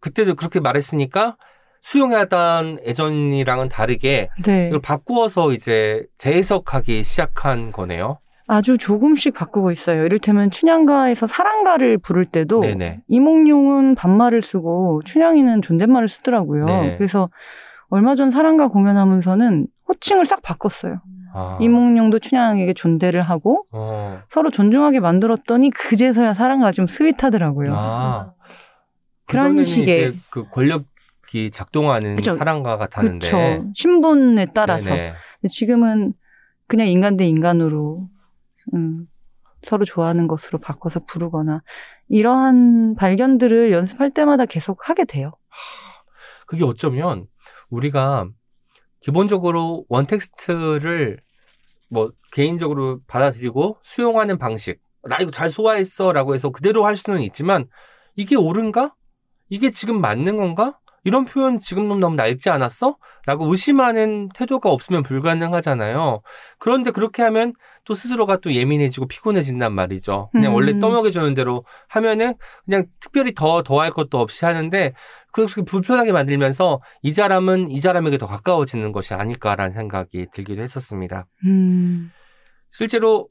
그때도 0.00 0.36
그렇게 0.36 0.60
말했으니까 0.60 1.36
수용하던 1.82 2.80
예전이랑은 2.86 3.68
다르게 3.68 4.30
네. 4.44 4.68
이걸 4.68 4.80
바꾸어서 4.80 5.52
이제 5.52 6.04
재해석하기 6.16 7.04
시작한 7.04 7.70
거네요. 7.72 8.20
아주 8.50 8.78
조금씩 8.78 9.34
바꾸고 9.34 9.70
있어요. 9.72 10.04
이를테면 10.06 10.50
춘향가에서 10.50 11.26
사랑가를 11.26 11.98
부를 11.98 12.24
때도 12.24 12.60
네네. 12.60 13.02
이몽룡은 13.06 13.94
반말을 13.94 14.40
쓰고 14.42 15.02
춘향이는 15.04 15.60
존댓말을 15.60 16.08
쓰더라고요. 16.08 16.64
네. 16.64 16.96
그래서 16.96 17.28
얼마 17.90 18.14
전 18.14 18.30
사랑가 18.30 18.68
공연하면서는 18.68 19.66
호칭을 19.88 20.24
싹 20.24 20.40
바꿨어요. 20.40 21.02
아. 21.34 21.58
이몽룡도 21.60 22.20
춘향에게 22.20 22.72
존대를 22.72 23.20
하고 23.20 23.66
어. 23.70 24.22
서로 24.30 24.50
존중하게 24.50 25.00
만들었더니 25.00 25.70
그제서야 25.70 26.32
사랑가 26.32 26.72
좀 26.72 26.86
스윗하더라고요. 26.86 27.68
아. 27.72 28.32
그런 29.26 29.56
그전에는 29.56 29.62
식의 29.62 30.14
그 30.30 30.48
권력이 30.48 31.50
작동하는 31.52 32.16
그쵸. 32.16 32.32
사랑가 32.32 32.78
같았는데. 32.78 33.30
그렇죠. 33.30 33.64
신분에 33.74 34.46
따라서. 34.54 34.90
지금은 35.46 36.14
그냥 36.66 36.86
인간 36.88 37.18
대 37.18 37.26
인간으로 37.26 38.08
음, 38.74 39.06
서로 39.62 39.84
좋아하는 39.84 40.28
것으로 40.28 40.58
바꿔서 40.58 41.00
부르거나 41.04 41.62
이러한 42.08 42.94
발견들을 42.94 43.72
연습할 43.72 44.12
때마다 44.12 44.46
계속 44.46 44.88
하게 44.88 45.04
돼요. 45.04 45.32
그게 46.46 46.64
어쩌면 46.64 47.26
우리가 47.70 48.28
기본적으로 49.00 49.84
원텍스트를 49.88 51.18
뭐 51.90 52.12
개인적으로 52.32 53.00
받아들이고 53.06 53.78
수용하는 53.82 54.38
방식. 54.38 54.80
나 55.04 55.16
이거 55.20 55.30
잘 55.30 55.50
소화했어 55.50 56.12
라고 56.12 56.34
해서 56.34 56.50
그대로 56.50 56.84
할 56.86 56.96
수는 56.96 57.20
있지만 57.22 57.66
이게 58.16 58.36
옳은가? 58.36 58.94
이게 59.48 59.70
지금 59.70 60.00
맞는 60.00 60.36
건가? 60.36 60.78
이런 61.04 61.24
표현 61.24 61.58
지금 61.60 61.88
너무 61.88 62.16
낡지 62.16 62.50
않았어? 62.50 62.96
라고 63.24 63.46
의심하는 63.50 64.28
태도가 64.34 64.70
없으면 64.70 65.02
불가능하잖아요. 65.02 66.22
그런데 66.58 66.90
그렇게 66.90 67.22
하면 67.22 67.54
또 67.88 67.94
스스로가 67.94 68.36
또 68.36 68.52
예민해지고 68.52 69.08
피곤해진단 69.08 69.72
말이죠. 69.72 70.28
그냥 70.32 70.52
음. 70.52 70.56
원래 70.56 70.78
떠먹여주는 70.78 71.32
대로 71.32 71.64
하면은 71.88 72.34
그냥 72.66 72.84
특별히 73.00 73.32
더, 73.32 73.62
더할 73.62 73.92
것도 73.92 74.18
없이 74.18 74.44
하는데 74.44 74.92
그렇게 75.32 75.62
불편하게 75.62 76.12
만들면서 76.12 76.82
이 77.00 77.14
사람은 77.14 77.70
이 77.70 77.80
사람에게 77.80 78.18
더 78.18 78.26
가까워지는 78.26 78.92
것이 78.92 79.14
아닐까라는 79.14 79.72
생각이 79.72 80.26
들기도 80.34 80.60
했었습니다. 80.60 81.26
음, 81.46 82.12
실제로 82.72 83.28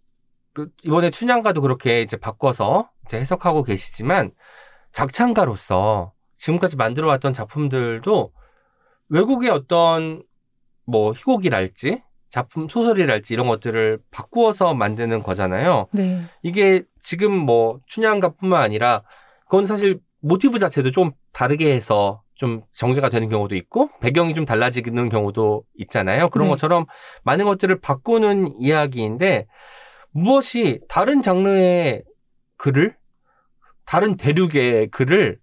그 0.55 0.69
이번에 0.83 1.11
춘향가도 1.11 1.61
그렇게 1.61 2.01
이제 2.01 2.17
바꿔서 2.17 2.89
이제 3.05 3.19
해석하고 3.19 3.61
계시지만 3.61 4.31
작창가로서 4.91 6.13
지금까지 6.35 6.77
만들어왔던 6.77 7.31
작품들도 7.31 8.33
외국의 9.09 9.51
어떤 9.51 10.23
뭐 10.87 11.13
희곡이랄지 11.13 12.01
작품 12.29 12.67
소설이랄지 12.67 13.33
이런 13.33 13.47
것들을 13.47 13.99
바꾸어서 14.11 14.73
만드는 14.73 15.23
거잖아요. 15.23 15.87
네. 15.91 16.25
이게 16.43 16.83
지금 17.01 17.31
뭐 17.31 17.79
춘향가뿐만 17.87 18.61
아니라 18.61 19.03
그건 19.45 19.65
사실 19.65 19.99
모티브 20.21 20.59
자체도 20.59 20.91
좀 20.91 21.11
다르게 21.31 21.73
해서 21.73 22.21
좀 22.33 22.61
전개가 22.73 23.09
되는 23.09 23.29
경우도 23.29 23.55
있고 23.55 23.89
배경이 24.01 24.33
좀 24.33 24.45
달라지는 24.45 25.09
경우도 25.09 25.63
있잖아요. 25.77 26.29
그런 26.29 26.47
네. 26.47 26.51
것처럼 26.51 26.85
많은 27.23 27.45
것들을 27.45 27.79
바꾸는 27.79 28.59
이야기인데 28.59 29.47
무엇이 30.11 30.81
다른 30.89 31.21
장르의 31.21 32.03
글을 32.57 32.95
다른 33.85 34.17
대륙의 34.17 34.89
글을 34.91 35.39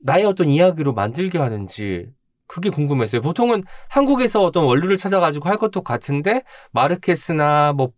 나의 0.00 0.24
어떤 0.24 0.48
이야기로 0.48 0.94
만들게 0.94 1.38
하는지 1.38 2.06
그게 2.46 2.70
궁금했어요. 2.70 3.20
보통은 3.22 3.64
한국에서 3.88 4.42
어떤 4.44 4.64
원류를 4.64 4.96
찾아가지고 4.96 5.48
할 5.48 5.56
것도 5.58 5.82
같은데 5.82 6.42
마르케스나 6.72 7.72
뭐 7.72 7.90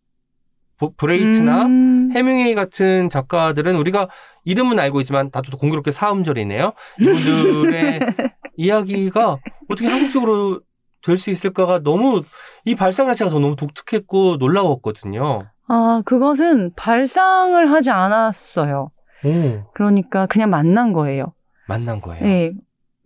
보- 0.79 0.93
브레히트나 0.95 1.65
음, 1.67 2.11
해밍웨이 2.15 2.55
같은 2.55 3.09
작가들은 3.09 3.77
우리가 3.77 4.09
이름은 4.45 4.79
알고 4.79 5.01
있지만 5.01 5.31
다 5.31 5.41
또 5.41 5.57
공교롭게 5.59 5.91
사음절이네요. 5.91 6.73
이분들의 7.01 8.01
이야기가 8.57 9.39
어떻게 9.69 9.89
한국적으로 9.89 10.61
될 11.03 11.17
수 11.17 11.31
있을까가 11.31 11.79
너무 11.81 12.23
이 12.65 12.75
발상 12.75 13.07
자체가 13.07 13.31
저 13.31 13.39
너무 13.39 13.57
독특했고 13.57 14.37
놀라웠거든요. 14.39 15.47
아, 15.69 16.03
그것은 16.05 16.73
발상을 16.75 17.71
하지 17.71 17.91
않았어요. 17.91 18.91
오, 19.25 19.71
그러니까 19.75 20.27
그냥 20.27 20.51
만난 20.51 20.93
거예요. 20.93 21.33
만난 21.67 22.01
거예요. 22.01 22.25
네. 22.25 22.53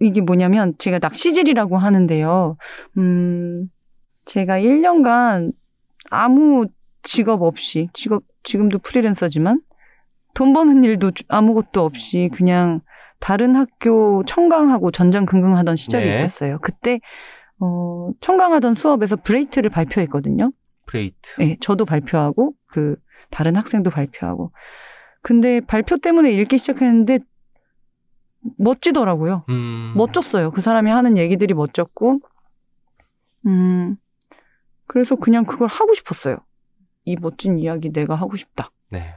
이게 0.02 0.20
뭐냐면 0.20 0.74
제가 0.78 0.98
낚시질이라고 1.00 1.78
하는데요. 1.78 2.56
음, 2.98 3.68
제가 4.24 4.58
1년간 4.58 5.52
아무 6.10 6.66
직업 7.02 7.42
없이 7.42 7.88
직업 7.92 8.22
지금도 8.42 8.78
프리랜서지만 8.80 9.60
돈 10.34 10.52
버는 10.52 10.84
일도 10.84 11.12
주- 11.12 11.24
아무것도 11.28 11.84
없이 11.84 12.30
그냥 12.34 12.80
다른 13.20 13.54
학교 13.54 14.24
청강하고 14.26 14.90
전전긍긍하던 14.90 15.76
시절이 15.76 16.04
네. 16.06 16.10
있었어요. 16.16 16.58
그때 16.62 17.00
어, 17.60 18.10
청강하던 18.20 18.74
수업에서 18.74 19.16
브레히트를 19.16 19.70
발표했거든요. 19.70 20.50
브레히트. 20.86 21.36
네, 21.38 21.56
저도 21.60 21.84
발표하고 21.84 22.54
그 22.66 22.96
다른 23.30 23.54
학생도 23.54 23.90
발표하고. 23.90 24.50
근데 25.22 25.60
발표 25.60 25.98
때문에 25.98 26.32
읽기 26.32 26.58
시작했는데 26.58 27.20
멋지더라고요. 28.58 29.44
음. 29.48 29.92
멋졌어요. 29.96 30.50
그 30.50 30.60
사람이 30.60 30.90
하는 30.90 31.16
얘기들이 31.16 31.54
멋졌고, 31.54 32.20
음, 33.46 33.96
그래서 34.86 35.16
그냥 35.16 35.44
그걸 35.44 35.68
하고 35.68 35.94
싶었어요. 35.94 36.38
이 37.04 37.16
멋진 37.20 37.58
이야기 37.58 37.90
내가 37.90 38.14
하고 38.14 38.36
싶다. 38.36 38.70
네. 38.90 39.14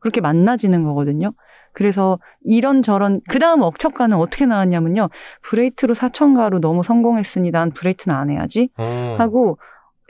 그렇게 0.00 0.20
만나지는 0.20 0.84
거거든요. 0.84 1.32
그래서 1.72 2.18
이런저런, 2.42 3.20
그 3.28 3.38
다음 3.38 3.62
억척가는 3.62 4.16
어떻게 4.16 4.46
나왔냐면요. 4.46 5.08
브레히트로 5.42 5.94
사천가로 5.94 6.60
너무 6.60 6.82
성공했으니 6.82 7.50
난 7.50 7.70
브레히트는 7.72 8.14
안 8.14 8.30
해야지. 8.30 8.70
어. 8.76 9.16
하고, 9.18 9.58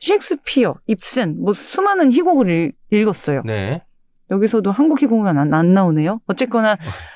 셰익스피어, 0.01 0.75
입센, 0.87 1.41
뭐 1.41 1.55
수많은 1.55 2.13
희곡을 2.13 2.51
읽, 2.51 2.77
읽었어요. 2.91 3.43
네. 3.45 3.83
여기서도 4.31 4.73
한국 4.73 5.01
희곡은 5.01 5.39
안, 5.39 5.55
안 5.55 5.75
나오네요. 5.75 6.21
어쨌거나 6.27 6.77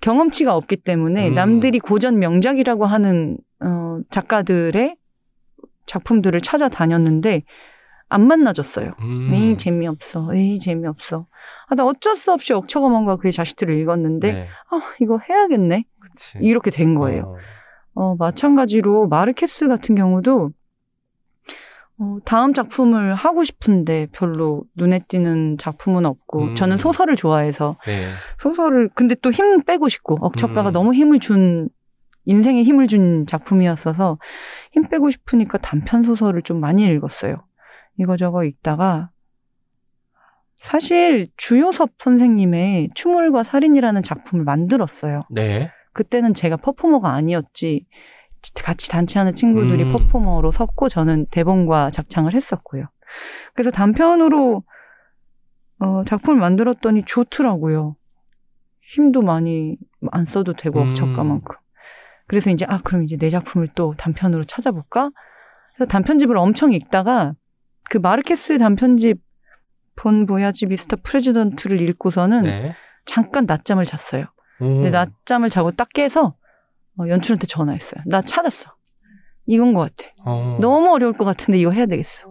경험치가 0.00 0.54
없기 0.54 0.76
때문에 0.76 1.28
음. 1.28 1.34
남들이 1.34 1.78
고전 1.78 2.18
명작이라고 2.18 2.84
하는 2.86 3.38
어, 3.60 3.98
작가들의 4.10 4.96
작품들을 5.86 6.40
찾아다녔는데 6.40 7.42
안 8.08 8.26
만나줬어요. 8.26 8.92
음. 9.00 9.30
에이 9.32 9.56
재미없어. 9.56 10.34
에이 10.34 10.58
재미없어. 10.58 11.26
하다 11.68 11.84
어쩔 11.86 12.16
수 12.16 12.32
없이 12.32 12.52
억처가먼과 12.52 13.16
그의 13.16 13.32
자식들을 13.32 13.78
읽었는데 13.80 14.32
네. 14.32 14.48
아 14.70 14.80
이거 15.00 15.18
해야겠네. 15.18 15.84
그치. 15.98 16.38
이렇게 16.40 16.70
된 16.70 16.94
거예요. 16.94 17.36
어, 17.94 18.14
마찬가지로 18.16 19.08
마르케스 19.08 19.68
같은 19.68 19.94
경우도 19.94 20.50
어, 21.98 22.16
다음 22.24 22.54
작품을 22.54 23.14
하고 23.14 23.44
싶은데 23.44 24.08
별로 24.12 24.64
눈에 24.76 25.00
띄는 25.08 25.58
작품은 25.58 26.06
없고 26.06 26.42
음. 26.42 26.54
저는 26.54 26.78
소설을 26.78 27.16
좋아해서 27.16 27.76
네. 27.86 28.06
소설을 28.38 28.90
근데 28.94 29.14
또 29.16 29.30
힘 29.30 29.62
빼고 29.62 29.88
싶고 29.88 30.18
억척가가 30.20 30.70
음. 30.70 30.72
너무 30.72 30.94
힘을 30.94 31.20
준 31.20 31.68
인생에 32.24 32.62
힘을 32.62 32.86
준 32.86 33.26
작품이었어서 33.26 34.18
힘 34.72 34.88
빼고 34.88 35.10
싶으니까 35.10 35.58
단편 35.58 36.02
소설을 36.02 36.42
좀 36.42 36.60
많이 36.60 36.84
읽었어요. 36.84 37.44
이거저거 37.98 38.44
읽다가 38.44 39.10
사실 40.54 41.28
주요섭 41.36 41.90
선생님의 41.98 42.90
추물과 42.94 43.42
살인이라는 43.42 44.02
작품을 44.02 44.44
만들었어요. 44.44 45.22
네. 45.30 45.70
그때는 45.92 46.34
제가 46.34 46.56
퍼포머가 46.56 47.12
아니었지 47.12 47.84
같이 48.62 48.88
단체하는 48.88 49.34
친구들이 49.34 49.84
음. 49.84 49.92
퍼포머로 49.92 50.50
섰고 50.50 50.88
저는 50.88 51.26
대본과 51.30 51.90
작창을 51.90 52.34
했었고요. 52.34 52.86
그래서 53.54 53.70
단편으로 53.70 54.62
어, 55.78 56.04
작품을 56.04 56.40
만들었더니 56.40 57.04
좋더라고요. 57.04 57.96
힘도 58.80 59.22
많이 59.22 59.76
안 60.10 60.24
써도 60.24 60.52
되고 60.52 60.80
음. 60.80 60.90
억척가만큼. 60.90 61.56
그래서 62.26 62.50
이제 62.50 62.64
아 62.68 62.78
그럼 62.78 63.04
이제 63.04 63.16
내 63.16 63.30
작품을 63.30 63.68
또 63.74 63.94
단편으로 63.96 64.44
찾아볼까? 64.44 65.10
그래서 65.74 65.90
단편집을 65.90 66.36
엄청 66.36 66.72
읽다가 66.72 67.34
그 67.90 67.98
마르케스의 67.98 68.58
단편집 68.58 69.20
본 69.96 70.26
보야지 70.26 70.66
미스터 70.66 70.96
프레지던트를 71.02 71.80
읽고서는 71.88 72.42
네. 72.42 72.74
잠깐 73.04 73.44
낮잠을 73.46 73.84
잤어요. 73.84 74.26
오. 74.60 74.64
근데 74.64 74.90
낮잠을 74.90 75.50
자고 75.50 75.72
딱 75.72 75.88
깨서 75.90 76.34
어, 76.98 77.08
연출한테 77.08 77.46
전화했어요. 77.46 78.02
나 78.06 78.22
찾았어. 78.22 78.70
이건 79.46 79.74
것 79.74 79.80
같아. 79.96 80.10
어. 80.24 80.58
너무 80.60 80.92
어려울 80.92 81.12
것 81.14 81.24
같은데 81.24 81.58
이거 81.58 81.70
해야 81.70 81.86
되겠어. 81.86 82.30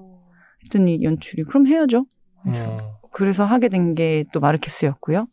했더니 0.64 1.04
연출이 1.04 1.44
그럼 1.44 1.68
해야죠. 1.68 2.06
어. 2.46 3.00
그래서 3.12 3.44
하게 3.46 3.68
된 3.68 3.94
게 3.96 4.24
또 4.32 4.40
마르케스였고요. 4.40 5.28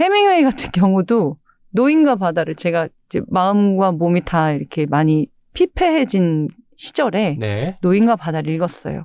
해밍웨이 0.00 0.42
같은 0.42 0.70
경우도 0.72 1.36
노인과 1.70 2.16
바다를 2.16 2.54
제가 2.54 2.88
이제 3.06 3.20
마음과 3.28 3.92
몸이 3.92 4.22
다 4.24 4.50
이렇게 4.50 4.86
많이 4.86 5.28
피폐해진 5.54 6.48
시절에 6.76 7.36
네. 7.38 7.76
노인과 7.82 8.16
바다를 8.16 8.52
읽었어요. 8.52 9.04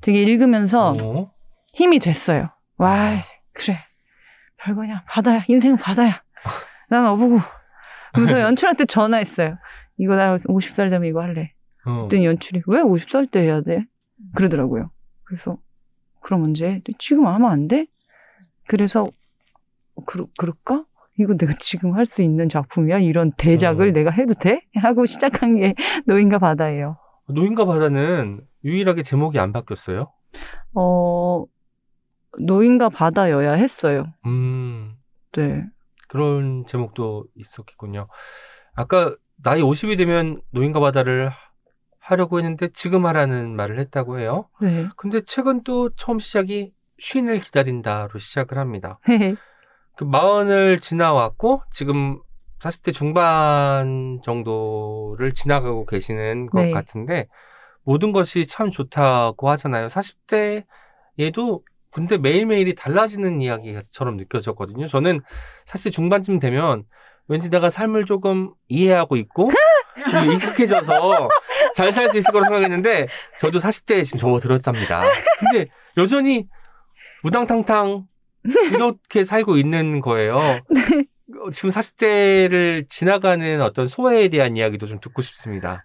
되게 0.00 0.22
읽으면서 0.22 0.92
어. 1.00 1.32
힘이 1.72 1.98
됐어요. 1.98 2.48
와, 2.78 3.16
그래. 3.52 3.78
별거냐. 4.58 5.04
바다야. 5.08 5.44
인생은 5.48 5.76
바다야. 5.76 6.22
난 6.88 7.06
어부고. 7.06 7.38
그래서 8.14 8.40
연출한테 8.40 8.84
전화했어요. 8.86 9.56
이거 9.98 10.16
나 10.16 10.36
50살 10.36 10.90
되면 10.90 11.04
이거 11.08 11.20
할래. 11.20 11.52
어. 11.86 12.06
그랬더니 12.08 12.26
연출이 12.26 12.62
왜 12.66 12.80
50살 12.82 13.30
때 13.30 13.40
해야 13.42 13.60
돼? 13.62 13.84
그러더라고요. 14.34 14.90
그래서 15.24 15.58
그럼 16.20 16.44
언제? 16.44 16.80
지금 16.98 17.26
하면 17.26 17.50
안 17.50 17.68
돼? 17.68 17.86
그래서 18.66 19.04
어, 19.94 20.04
그러, 20.04 20.26
그럴까? 20.38 20.84
이거 21.18 21.36
내가 21.36 21.52
지금 21.58 21.94
할 21.94 22.06
수 22.06 22.22
있는 22.22 22.48
작품이야? 22.48 22.98
이런 22.98 23.32
대작을 23.36 23.88
어. 23.88 23.92
내가 23.92 24.10
해도 24.10 24.34
돼? 24.34 24.62
하고 24.76 25.06
시작한 25.06 25.56
게 25.56 25.74
노인과 26.06 26.38
바다예요. 26.38 26.96
노인과 27.28 27.64
바다는 27.66 28.40
유일하게 28.64 29.02
제목이 29.02 29.38
안 29.38 29.52
바뀌었어요. 29.52 30.10
어, 30.74 31.44
노인과 32.40 32.88
바다여야 32.90 33.52
했어요. 33.52 34.06
음. 34.26 34.94
네. 35.32 35.64
그런 36.10 36.64
제목도 36.66 37.24
있었겠군요. 37.36 38.08
아까 38.74 39.14
나이 39.36 39.62
50이 39.62 39.96
되면 39.96 40.42
노인과 40.50 40.80
바다를 40.80 41.30
하려고 42.00 42.38
했는데 42.38 42.68
지금 42.74 43.06
하라는 43.06 43.54
말을 43.54 43.78
했다고 43.78 44.18
해요. 44.18 44.48
네. 44.60 44.88
근데 44.96 45.20
최근 45.24 45.62
또 45.62 45.90
처음 45.94 46.18
시작이 46.18 46.72
쉰을 46.98 47.38
기다린다로 47.38 48.18
시작을 48.18 48.58
합니다. 48.58 48.98
네. 49.06 49.36
그 49.96 50.02
마흔을 50.02 50.80
지나왔고 50.80 51.62
지금 51.70 52.20
40대 52.58 52.92
중반 52.92 54.20
정도를 54.24 55.32
지나가고 55.34 55.86
계시는 55.86 56.46
것 56.46 56.62
네. 56.62 56.70
같은데 56.72 57.28
모든 57.84 58.10
것이 58.10 58.46
참 58.46 58.70
좋다고 58.70 59.48
하잖아요. 59.50 59.86
40대에도 59.86 61.62
근데 61.92 62.16
매일매일이 62.18 62.74
달라지는 62.74 63.40
이야기처럼 63.40 64.16
느껴졌거든요. 64.16 64.86
저는 64.86 65.20
40대 65.66 65.90
중반쯤 65.92 66.38
되면 66.38 66.84
왠지 67.28 67.50
내가 67.50 67.70
삶을 67.70 68.04
조금 68.04 68.52
이해하고 68.68 69.16
있고 69.16 69.50
좀 70.10 70.32
익숙해져서 70.32 71.28
잘 71.74 71.92
살 71.92 72.08
수 72.08 72.18
있을 72.18 72.32
거라고 72.32 72.54
생각했는데 72.54 73.08
저도 73.38 73.58
40대에 73.58 74.04
지금 74.04 74.18
접어들었답니다. 74.18 75.04
근데 75.40 75.66
여전히 75.96 76.46
우당탕탕 77.24 78.04
이렇게 78.72 79.24
살고 79.24 79.56
있는 79.58 80.00
거예요. 80.00 80.36
어, 80.38 81.50
지금 81.52 81.70
40대를 81.70 82.88
지나가는 82.88 83.60
어떤 83.62 83.86
소외에 83.86 84.28
대한 84.28 84.56
이야기도 84.56 84.86
좀 84.86 84.98
듣고 85.00 85.22
싶습니다. 85.22 85.84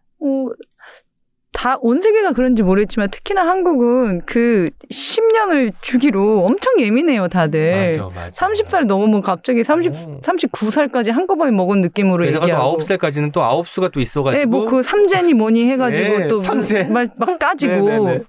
어, 1.66 1.70
다, 1.70 1.78
온 1.82 2.00
세계가 2.00 2.34
그런지 2.34 2.62
모르겠지만, 2.62 3.10
특히나 3.10 3.46
한국은 3.48 4.22
그 4.26 4.70
10년을 4.92 5.72
주기로 5.82 6.46
엄청 6.46 6.74
예민해요, 6.80 7.28
다들. 7.28 7.98
맞아, 7.98 8.10
맞아. 8.14 8.48
30살 8.48 8.86
넘으면 8.86 9.22
갑자기 9.22 9.64
30, 9.64 9.94
오. 9.94 10.22
39살까지 10.22 11.12
한꺼번에 11.12 11.52
먹은 11.52 11.82
느낌으로 11.82 12.24
게다가 12.24 12.46
또 12.46 12.52
얘기하고. 12.52 12.78
9살까지는 12.78 13.32
또 13.32 13.42
9수가 13.42 13.92
또 13.92 14.00
있어가지고. 14.00 14.40
네, 14.40 14.46
뭐 14.46 14.66
그 14.66 14.84
삼재니 14.84 15.34
뭐니 15.34 15.70
해가지고 15.72 16.18
네, 16.20 16.28
또 16.28 16.40
삼재. 16.40 16.84
말, 16.86 17.10
막 17.18 17.40
따지고. 17.40 17.74
네네네. 17.88 18.22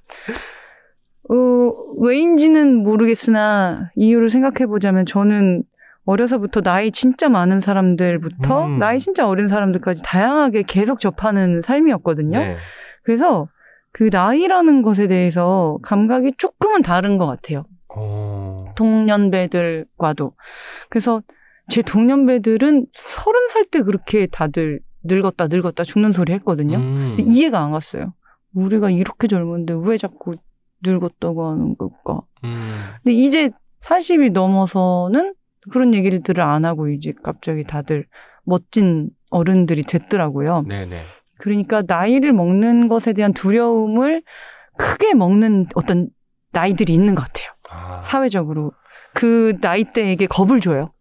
어, 1.28 1.72
왜인지는 1.98 2.76
모르겠으나 2.84 3.90
이유를 3.96 4.28
생각해보자면 4.30 5.06
저는 5.06 5.64
어려서부터 6.04 6.60
나이 6.60 6.92
진짜 6.92 7.28
많은 7.28 7.60
사람들부터 7.60 8.66
음. 8.66 8.78
나이 8.78 8.98
진짜 9.00 9.26
어린 9.26 9.48
사람들까지 9.48 10.02
다양하게 10.04 10.62
계속 10.62 11.00
접하는 11.00 11.62
삶이었거든요. 11.62 12.38
네. 12.38 12.56
그래서 13.06 13.48
그 13.92 14.10
나이라는 14.12 14.82
것에 14.82 15.06
대해서 15.06 15.78
감각이 15.82 16.32
조금은 16.36 16.82
다른 16.82 17.16
것 17.18 17.26
같아요. 17.26 17.64
어. 17.94 18.66
동년배들과도. 18.76 20.32
그래서 20.90 21.22
제 21.68 21.82
동년배들은 21.82 22.86
서른 22.94 23.48
살 23.48 23.64
때 23.70 23.82
그렇게 23.82 24.26
다들 24.26 24.80
늙었다 25.04 25.46
늙었다 25.48 25.84
죽는 25.84 26.10
소리 26.12 26.32
했거든요. 26.34 26.78
음. 26.78 27.14
이해가 27.16 27.60
안 27.62 27.70
갔어요. 27.70 28.12
우리가 28.54 28.90
이렇게 28.90 29.28
젊은데 29.28 29.74
왜 29.80 29.96
자꾸 29.96 30.34
늙었다고 30.84 31.48
하는 31.48 31.76
걸까? 31.76 32.22
음. 32.44 32.74
근데 33.02 33.14
이제 33.14 33.50
40이 33.82 34.32
넘어서는 34.32 35.34
그런 35.70 35.94
얘기들을 35.94 36.42
안 36.42 36.64
하고 36.64 36.88
이제 36.88 37.12
갑자기 37.22 37.64
다들 37.64 38.06
멋진 38.44 39.10
어른들이 39.30 39.84
됐더라고요. 39.84 40.62
네네. 40.68 41.02
그러니까 41.38 41.82
나이를 41.86 42.32
먹는 42.32 42.88
것에 42.88 43.12
대한 43.12 43.32
두려움을 43.32 44.22
크게 44.78 45.14
먹는 45.14 45.66
어떤 45.74 46.08
나이들이 46.52 46.92
있는 46.92 47.14
것 47.14 47.26
같아요. 47.26 47.50
아. 47.70 48.00
사회적으로. 48.02 48.72
그 49.14 49.56
나이대에게 49.60 50.26
겁을 50.26 50.60
줘요. 50.60 50.92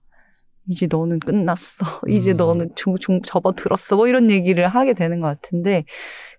이제 0.68 0.88
너는 0.90 1.20
끝났어. 1.20 1.86
이제 2.10 2.32
음. 2.32 2.38
너는 2.38 2.76
중, 2.76 2.98
중, 2.98 3.22
접어들었어. 3.22 3.96
뭐 3.98 4.08
이런 4.08 4.32
얘기를 4.32 4.68
하게 4.68 4.94
되는 4.94 5.20
것 5.20 5.28
같은데 5.28 5.86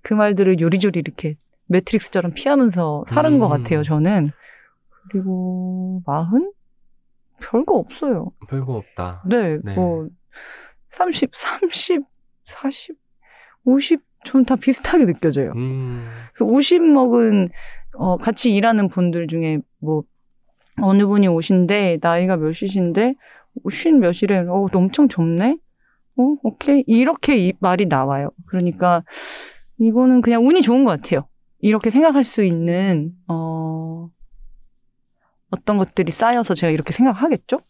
그 0.03 0.15
말들을 0.15 0.61
요리조리 0.61 0.99
이렇게 0.99 1.37
매트릭스처럼 1.67 2.33
피하면서 2.35 3.05
살은 3.09 3.35
음. 3.35 3.39
것 3.39 3.49
같아요, 3.49 3.83
저는. 3.83 4.31
그리고 5.11 6.03
마흔? 6.07 6.53
별거 7.41 7.75
없어요. 7.75 8.33
별거 8.49 8.75
없다. 8.77 9.23
네, 9.27 9.59
네. 9.63 9.75
뭐 9.75 10.09
30, 10.89 11.31
30, 11.35 12.03
40, 12.47 12.97
50전다 13.67 14.61
비슷하게 14.61 15.07
느껴져요. 15.07 15.53
음, 15.57 16.07
그래서 16.35 16.45
50 16.51 16.83
먹은 16.83 17.51
어 17.95 18.17
같이 18.17 18.55
일하는 18.55 18.89
분들 18.89 19.27
중에 19.27 19.59
뭐 19.81 20.03
어느 20.81 21.07
분이 21.07 21.29
오신데 21.29 21.99
나이가 22.01 22.37
몇이신데 22.37 23.15
쉰 23.71 23.99
몇이래. 23.99 24.39
어, 24.49 24.67
너 24.71 24.79
엄청 24.79 25.09
젊네. 25.09 25.57
어, 26.19 26.23
오케이. 26.43 26.85
이렇게 26.87 27.37
이 27.39 27.53
말이 27.61 27.87
나와요. 27.87 28.31
그러니까 28.47 29.03
이거는 29.79 30.21
그냥 30.21 30.47
운이 30.47 30.63
좋은 30.63 30.85
것 30.85 30.91
같아요. 30.91 31.29
이렇게 31.59 31.91
생각할 31.91 32.25
수 32.25 32.45
있는 32.45 33.13
어 33.29 34.09
어떤 35.51 35.79
것들이 35.79 36.13
쌓여서 36.13 36.55
제가 36.55 36.71
이렇게 36.71 36.93
생각하겠죠? 36.93 37.61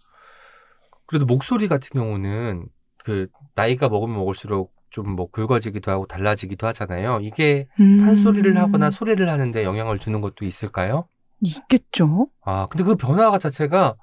그래도 1.07 1.25
목소리 1.25 1.69
같은 1.69 1.89
경우는 2.01 2.67
그 2.99 3.29
나이가 3.55 3.89
먹으면 3.89 4.17
먹을수록 4.17 4.75
좀 4.97 5.17
뭐 5.17 5.31
굵어지기도 5.31 5.91
하고 5.91 6.07
달라지기도 6.07 6.67
하잖아요. 6.69 7.21
이게 7.21 7.69
판소리를 7.77 8.57
하거나 8.57 8.89
소리를 8.91 9.29
하는데 9.29 9.65
영향을 9.65 9.99
주는 9.99 10.21
것도 10.23 10.45
있을까요? 10.47 11.07
있겠죠. 11.41 12.29
아, 12.43 12.67
근데 12.71 12.83
그 12.85 12.97
변화가 12.97 13.39
자체가 13.39 13.97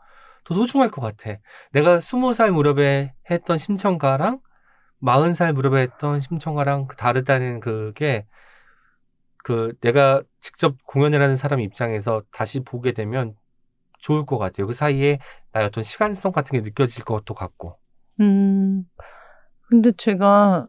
더 0.46 0.54
소중할 0.54 0.90
것 0.90 1.02
같아. 1.02 1.40
내가 1.72 2.00
스무 2.00 2.34
살 2.34 2.52
무렵에 2.52 3.14
했던 3.32 3.58
심청가랑 3.58 4.40
마흔 5.00 5.34
살 5.34 5.52
무렵에 5.54 5.82
했던 5.82 6.20
심청가랑 6.20 6.86
그 6.88 6.96
다르다는 6.96 7.60
그게 7.60 8.26
그 9.44 9.74
내가 9.82 10.22
직접 10.40 10.76
공연을 10.86 11.22
하는 11.22 11.36
사람 11.36 11.60
입장에서 11.60 12.22
다시 12.32 12.60
보게 12.60 12.92
되면 12.94 13.36
좋을 14.00 14.26
것 14.26 14.38
같아요. 14.38 14.68
그 14.68 14.74
사이에 14.74 15.20
나의 15.54 15.68
어떤 15.68 15.84
시간성 15.84 16.32
같은 16.32 16.52
게 16.52 16.62
느껴질 16.62 17.04
것도 17.04 17.34
같고. 17.34 17.78
음. 18.20 18.84
근데 19.70 19.92
제가 19.94 20.68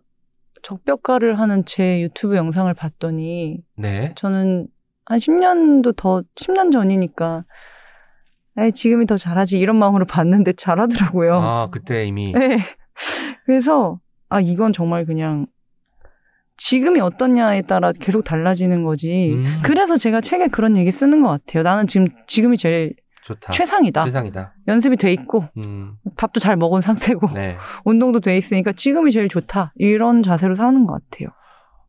적벽가를 0.65 1.39
하는 1.39 1.65
제 1.65 2.01
유튜브 2.01 2.37
영상을 2.37 2.73
봤더니 2.75 3.59
네. 3.77 4.13
저는 4.17 4.67
한 5.07 5.19
10년도 5.19 5.95
더, 5.97 6.23
10년 6.35 6.73
전이니까, 6.73 7.45
에 8.57 8.71
지금이 8.71 9.07
더 9.07 9.17
잘하지, 9.17 9.59
이런 9.59 9.77
마음으로 9.77 10.07
봤는데 10.07 10.55
잘하더라고요. 10.55 11.35
아, 11.35 11.69
그때 11.71 12.07
이미. 12.07 12.33
네. 12.33 12.59
그래서, 13.45 14.01
아, 14.31 14.41
이건 14.41 14.73
정말 14.73 15.05
그냥, 15.05 15.47
지금이 16.57 17.01
어떻냐에 17.01 17.63
따라 17.63 17.93
계속 17.93 18.23
달라지는 18.25 18.85
거지. 18.85 19.33
음, 19.33 19.45
그래서 19.63 19.99
제가 19.99 20.21
책에 20.21 20.47
그런 20.47 20.77
얘기 20.77 20.91
쓰는 20.91 21.21
것 21.21 21.29
같아요. 21.29 21.63
나는 21.65 21.87
지금, 21.87 22.07
지금이 22.27 22.57
제일 22.57 22.95
좋다. 23.25 23.53
최상이다. 23.53 24.05
최상이다. 24.05 24.55
연습이 24.69 24.97
돼 24.97 25.13
있고, 25.13 25.45
음, 25.57 25.97
밥도 26.17 26.41
잘 26.41 26.57
먹은 26.57 26.81
상태고, 26.83 27.29
네. 27.35 27.57
운동도 27.85 28.21
돼 28.21 28.37
있으니까 28.37 28.73
지금이 28.73 29.11
제일 29.13 29.29
좋다. 29.29 29.73
이런 29.77 30.23
자세로 30.23 30.57
사는 30.57 30.87
것 30.87 30.93
같아요. 31.11 31.31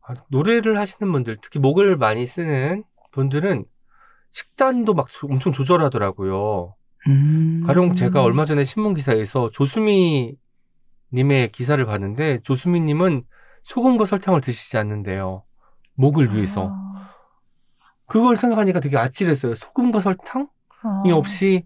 아, 0.08 0.14
노래를 0.30 0.78
하시는 0.78 1.10
분들, 1.12 1.38
특히 1.42 1.58
목을 1.60 1.96
많이 1.96 2.26
쓰는 2.26 2.84
분들은 3.12 3.64
식단도 4.30 4.94
막 4.94 5.08
조- 5.08 5.26
엄청 5.26 5.52
조절하더라고요. 5.52 6.74
음. 7.08 7.62
가령 7.66 7.94
제가 7.94 8.22
얼마 8.22 8.44
전에 8.44 8.64
신문 8.64 8.94
기사에서 8.94 9.50
조수미 9.50 10.34
님의 11.12 11.52
기사를 11.52 11.84
봤는데 11.84 12.40
조수미 12.42 12.80
님은 12.80 13.22
소금과 13.62 14.06
설탕을 14.06 14.40
드시지 14.40 14.76
않는데요. 14.78 15.44
목을 15.94 16.34
위해서. 16.34 16.70
아. 16.72 17.10
그걸 18.06 18.36
생각하니까 18.36 18.80
되게 18.80 18.96
아찔했어요. 18.96 19.54
소금과 19.54 20.00
설탕 20.00 20.48
이 21.04 21.10
아. 21.10 21.16
없이 21.16 21.64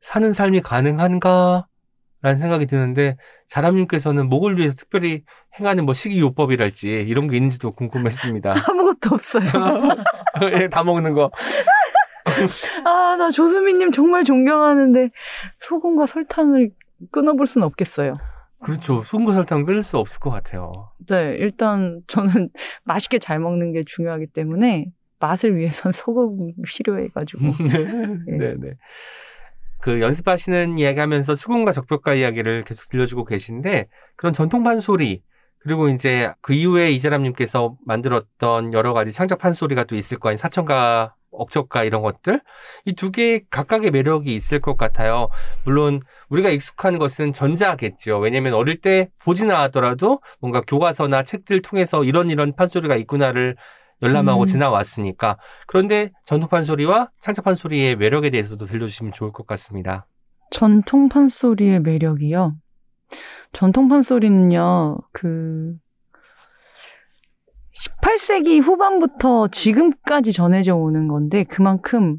사는 0.00 0.32
삶이 0.32 0.60
가능한가? 0.62 1.66
라는 2.22 2.38
생각이 2.38 2.66
드는데 2.66 3.16
자람님께서는 3.46 4.28
목을 4.28 4.58
위해서 4.58 4.74
특별히 4.74 5.22
행하는 5.60 5.84
뭐 5.84 5.94
식이요법이랄지 5.94 6.88
이런 6.88 7.28
게 7.28 7.36
있는지도 7.36 7.72
궁금했습니다. 7.72 8.52
아무것도 8.68 9.14
없어요. 9.14 9.44
예, 10.58 10.68
다 10.68 10.82
먹는 10.82 11.12
거. 11.12 11.30
아, 12.84 13.16
나 13.16 13.30
조수미님 13.30 13.92
정말 13.92 14.24
존경하는데 14.24 15.10
소금과 15.60 16.06
설탕을 16.06 16.70
끊어볼 17.12 17.46
수는 17.46 17.66
없겠어요. 17.66 18.16
그렇죠. 18.60 19.02
소금과 19.04 19.34
설탕 19.34 19.64
끊을 19.64 19.82
수 19.82 19.98
없을 19.98 20.18
것 20.18 20.30
같아요. 20.30 20.90
네, 21.08 21.36
일단 21.38 22.00
저는 22.08 22.48
맛있게 22.84 23.18
잘 23.18 23.38
먹는 23.38 23.72
게 23.72 23.84
중요하기 23.86 24.28
때문에 24.28 24.86
맛을 25.18 25.56
위해선 25.56 25.92
소금 25.92 26.52
필요해가지고. 26.64 27.42
네, 28.26 28.54
네. 28.58 28.72
그 29.80 30.00
연습하시는 30.00 30.78
이야기 30.78 30.98
하면서 30.98 31.34
수군과 31.36 31.72
적벽가 31.72 32.14
이야기를 32.14 32.64
계속 32.64 32.88
들려주고 32.90 33.24
계신데 33.24 33.86
그런 34.16 34.32
전통 34.32 34.64
판소리 34.64 35.22
그리고 35.58 35.88
이제 35.88 36.32
그 36.40 36.54
이후에 36.54 36.90
이자람님께서 36.90 37.76
만들었던 37.84 38.72
여러 38.72 38.92
가지 38.92 39.12
창작 39.12 39.38
판소리가 39.38 39.84
또 39.84 39.96
있을 39.96 40.18
거 40.18 40.28
아닌 40.28 40.38
사천가 40.38 41.14
억적가 41.32 41.84
이런 41.84 42.02
것들 42.02 42.40
이 42.86 42.94
두 42.94 43.10
개의 43.10 43.44
각각의 43.50 43.90
매력이 43.90 44.34
있을 44.34 44.60
것 44.60 44.76
같아요. 44.76 45.28
물론 45.64 46.00
우리가 46.30 46.50
익숙한 46.50 46.98
것은 46.98 47.32
전자겠죠. 47.32 48.18
왜냐하면 48.18 48.54
어릴 48.54 48.80
때 48.80 49.10
보지는 49.24 49.54
않았더라도 49.54 50.20
뭔가 50.40 50.62
교과서나 50.62 51.22
책들 51.24 51.62
통해서 51.62 52.04
이런 52.04 52.30
이런 52.30 52.54
판소리가 52.54 52.96
있구나를 52.96 53.56
열람하고 54.02 54.42
음. 54.42 54.46
지나왔으니까 54.46 55.38
그런데 55.66 56.10
전통 56.24 56.48
판 56.48 56.64
소리와 56.64 57.10
창작 57.20 57.44
판 57.44 57.54
소리의 57.54 57.96
매력에 57.96 58.30
대해서도 58.30 58.66
들려주시면 58.66 59.12
좋을 59.12 59.32
것 59.32 59.46
같습니다. 59.46 60.06
전통 60.50 61.08
판 61.08 61.28
소리의 61.28 61.80
매력이요. 61.80 62.54
전통 63.52 63.88
판 63.88 64.02
소리는요, 64.02 64.98
그, 65.12 65.74
18세기 68.02 68.62
후반부터 68.62 69.48
지금까지 69.48 70.32
전해져 70.32 70.74
오는 70.76 71.08
건데, 71.08 71.44
그만큼 71.44 72.18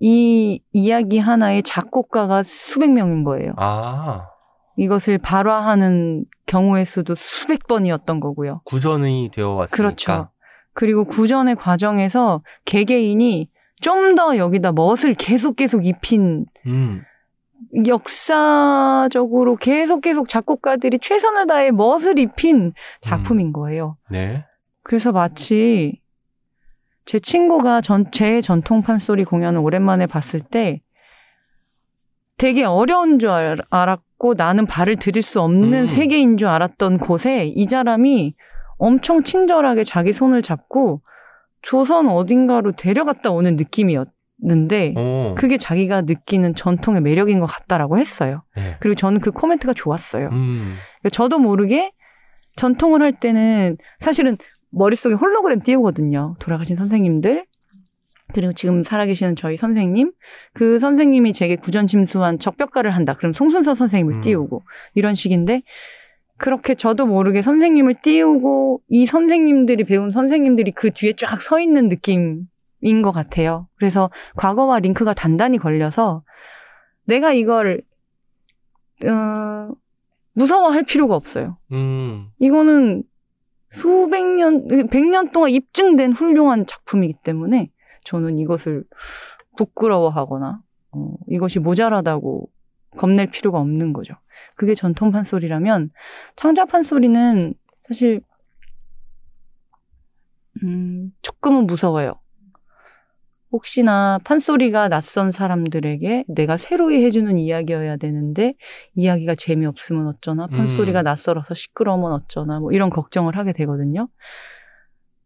이 0.00 0.62
이야기 0.72 1.18
하나의 1.18 1.62
작곡가가 1.62 2.42
수백 2.42 2.92
명인 2.92 3.24
거예요. 3.24 3.52
아 3.56 4.28
이것을 4.76 5.18
발화하는 5.18 6.24
경우의 6.46 6.86
수도 6.86 7.14
수백 7.16 7.66
번이었던 7.66 8.20
거고요. 8.20 8.60
구전이 8.64 9.30
되어 9.32 9.50
왔으니까. 9.50 9.76
그렇죠. 9.76 10.28
그리고 10.78 11.02
구전의 11.04 11.56
과정에서 11.56 12.40
개개인이 12.64 13.48
좀 13.80 14.14
더 14.14 14.36
여기다 14.36 14.70
멋을 14.70 15.14
계속 15.18 15.56
계속 15.56 15.84
입힌 15.84 16.46
음, 16.66 17.02
역사적으로 17.84 19.56
계속 19.56 20.02
계속 20.02 20.28
작곡가들이 20.28 21.00
최선을 21.00 21.48
다해 21.48 21.72
멋을 21.72 22.18
입힌 22.18 22.72
작품인 23.00 23.52
거예요. 23.52 23.96
네. 24.08 24.44
그래서 24.84 25.10
마치 25.10 26.00
제 27.04 27.18
친구가 27.18 27.80
전, 27.80 28.10
제 28.12 28.40
전통 28.40 28.82
판소리 28.82 29.24
공연을 29.24 29.60
오랜만에 29.60 30.06
봤을 30.06 30.40
때 30.40 30.80
되게 32.36 32.64
어려운 32.64 33.18
줄 33.18 33.30
알, 33.30 33.58
알았고 33.68 34.34
나는 34.34 34.64
발을 34.64 34.96
들일 34.96 35.22
수 35.22 35.40
없는 35.40 35.72
음. 35.72 35.86
세계인 35.86 36.36
줄 36.36 36.46
알았던 36.46 36.98
곳에 36.98 37.46
이 37.46 37.64
사람이 37.64 38.34
엄청 38.78 39.22
친절하게 39.22 39.84
자기 39.84 40.12
손을 40.12 40.42
잡고 40.42 41.02
조선 41.62 42.08
어딘가로 42.08 42.72
데려갔다 42.72 43.30
오는 43.30 43.56
느낌이었는데 43.56 44.94
오. 44.96 45.34
그게 45.36 45.56
자기가 45.56 46.02
느끼는 46.02 46.54
전통의 46.54 47.02
매력인 47.02 47.40
것 47.40 47.46
같다라고 47.46 47.98
했어요. 47.98 48.42
네. 48.56 48.76
그리고 48.80 48.94
저는 48.94 49.20
그 49.20 49.30
코멘트가 49.30 49.74
좋았어요. 49.74 50.28
음, 50.30 50.76
그러니까 51.00 51.10
저도 51.10 51.38
모르게 51.38 51.92
전통을 52.56 53.02
할 53.02 53.18
때는 53.18 53.76
사실은 54.00 54.36
머릿속에 54.70 55.14
홀로그램 55.14 55.60
띄우거든요. 55.60 56.36
돌아가신 56.38 56.76
선생님들. 56.76 57.46
그리고 58.34 58.52
지금 58.52 58.84
살아계시는 58.84 59.36
저희 59.36 59.56
선생님. 59.56 60.12
그 60.52 60.78
선생님이 60.78 61.32
제게 61.32 61.56
구전침수한 61.56 62.38
적벽가를 62.38 62.94
한다. 62.94 63.14
그럼 63.14 63.32
송순서 63.32 63.74
선생님을 63.74 64.16
음. 64.16 64.20
띄우고. 64.20 64.62
이런 64.94 65.14
식인데, 65.14 65.62
그렇게 66.38 66.74
저도 66.74 67.06
모르게 67.06 67.42
선생님을 67.42 67.96
띄우고, 68.02 68.82
이 68.88 69.06
선생님들이 69.06 69.84
배운 69.84 70.10
선생님들이 70.10 70.72
그 70.72 70.90
뒤에 70.90 71.12
쫙 71.14 71.40
서 71.42 71.60
있는 71.60 71.88
느낌인 71.88 72.46
것 73.02 73.10
같아요. 73.12 73.68
그래서 73.76 74.10
과거와 74.36 74.78
링크가 74.78 75.14
단단히 75.14 75.58
걸려서, 75.58 76.22
내가 77.04 77.32
이걸, 77.32 77.82
어, 79.04 79.70
무서워할 80.32 80.84
필요가 80.84 81.16
없어요. 81.16 81.56
음, 81.72 82.28
이거는 82.38 83.02
수백 83.70 84.24
년, 84.24 84.66
백 84.88 85.04
년 85.04 85.30
동안 85.30 85.50
입증된 85.50 86.12
훌륭한 86.12 86.66
작품이기 86.66 87.14
때문에 87.24 87.70
저는 88.04 88.38
이것을 88.38 88.84
부끄러워하거나 89.56 90.60
어, 90.92 91.14
이것이 91.28 91.58
모자라다고 91.58 92.48
겁낼 92.96 93.26
필요가 93.26 93.58
없는 93.58 93.92
거죠. 93.92 94.14
그게 94.56 94.74
전통 94.74 95.10
판소리라면 95.10 95.90
창작 96.36 96.68
판소리는 96.68 97.54
사실 97.82 98.20
음, 100.62 101.12
조금은 101.22 101.66
무서워요. 101.66 102.14
혹시나 103.50 104.18
판소리가 104.24 104.88
낯선 104.88 105.30
사람들에게 105.30 106.24
내가 106.28 106.58
새로이 106.58 107.02
해주는 107.04 107.38
이야기여야 107.38 107.96
되는데 107.96 108.54
이야기가 108.94 109.34
재미없으면 109.36 110.06
어쩌나 110.08 110.48
판소리가 110.48 111.02
음. 111.02 111.04
낯설어서 111.04 111.54
시끄러우면 111.54 112.12
어쩌나 112.12 112.60
뭐 112.60 112.72
이런 112.72 112.90
걱정을 112.90 113.36
하게 113.36 113.52
되거든요. 113.54 114.08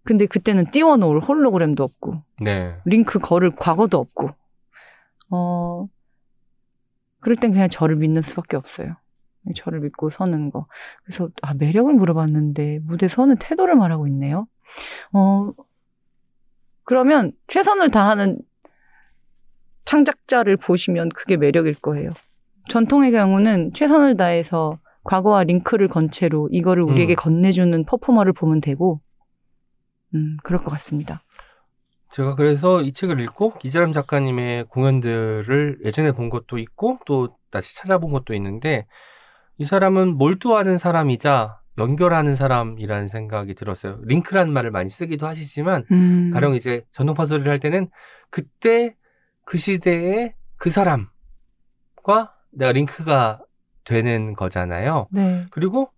근데 0.04 0.26
그때는 0.26 0.66
띄워놓을 0.70 1.20
홀로그램도 1.20 1.82
없고 1.82 2.22
네. 2.40 2.76
링크 2.84 3.18
걸을 3.18 3.52
과거도 3.56 3.98
없고 3.98 4.30
어 5.30 5.86
그럴 7.22 7.36
땐 7.36 7.52
그냥 7.52 7.68
저를 7.68 7.96
믿는 7.96 8.20
수밖에 8.20 8.56
없어요. 8.56 8.96
저를 9.56 9.80
믿고 9.80 10.10
서는 10.10 10.50
거. 10.50 10.66
그래서 11.04 11.30
아 11.40 11.54
매력을 11.54 11.92
물어봤는데 11.92 12.80
무대 12.84 13.08
서는 13.08 13.36
태도를 13.36 13.74
말하고 13.76 14.06
있네요. 14.08 14.46
어 15.12 15.50
그러면 16.84 17.32
최선을 17.46 17.90
다하는 17.90 18.38
창작자를 19.84 20.56
보시면 20.56 21.10
그게 21.10 21.36
매력일 21.36 21.74
거예요. 21.74 22.10
전통의 22.68 23.12
경우는 23.12 23.72
최선을 23.74 24.16
다해서 24.16 24.78
과거와 25.04 25.44
링크를 25.44 25.88
건 25.88 26.10
채로 26.10 26.48
이거를 26.52 26.84
우리에게 26.84 27.14
음. 27.14 27.16
건네주는 27.16 27.84
퍼포머를 27.84 28.32
보면 28.32 28.60
되고, 28.60 29.00
음, 30.14 30.36
그럴 30.42 30.62
것 30.62 30.70
같습니다. 30.70 31.22
제가 32.12 32.34
그래서 32.34 32.82
이 32.82 32.92
책을 32.92 33.20
읽고 33.20 33.54
이자람 33.62 33.92
작가님의 33.92 34.66
공연들을 34.66 35.78
예전에 35.84 36.12
본 36.12 36.28
것도 36.28 36.58
있고 36.58 36.98
또 37.06 37.28
다시 37.50 37.74
찾아본 37.76 38.12
것도 38.12 38.34
있는데 38.34 38.86
이 39.58 39.64
사람은 39.64 40.16
몰두하는 40.16 40.76
사람이자 40.76 41.60
연결하는 41.78 42.36
사람이라는 42.36 43.06
생각이 43.06 43.54
들었어요. 43.54 43.98
링크라는 44.02 44.52
말을 44.52 44.70
많이 44.70 44.90
쓰기도 44.90 45.26
하시지만 45.26 45.86
음, 45.90 46.30
가령 46.32 46.54
이제 46.54 46.84
전통파 46.92 47.24
소리를 47.24 47.50
할 47.50 47.58
때는 47.58 47.88
그때 48.28 48.94
그 49.46 49.56
시대의 49.56 50.34
그 50.56 50.68
사람과 50.68 51.08
내가 52.50 52.72
링크가 52.72 53.40
되는 53.84 54.34
거잖아요. 54.34 55.06
네, 55.12 55.46
그리고 55.50 55.90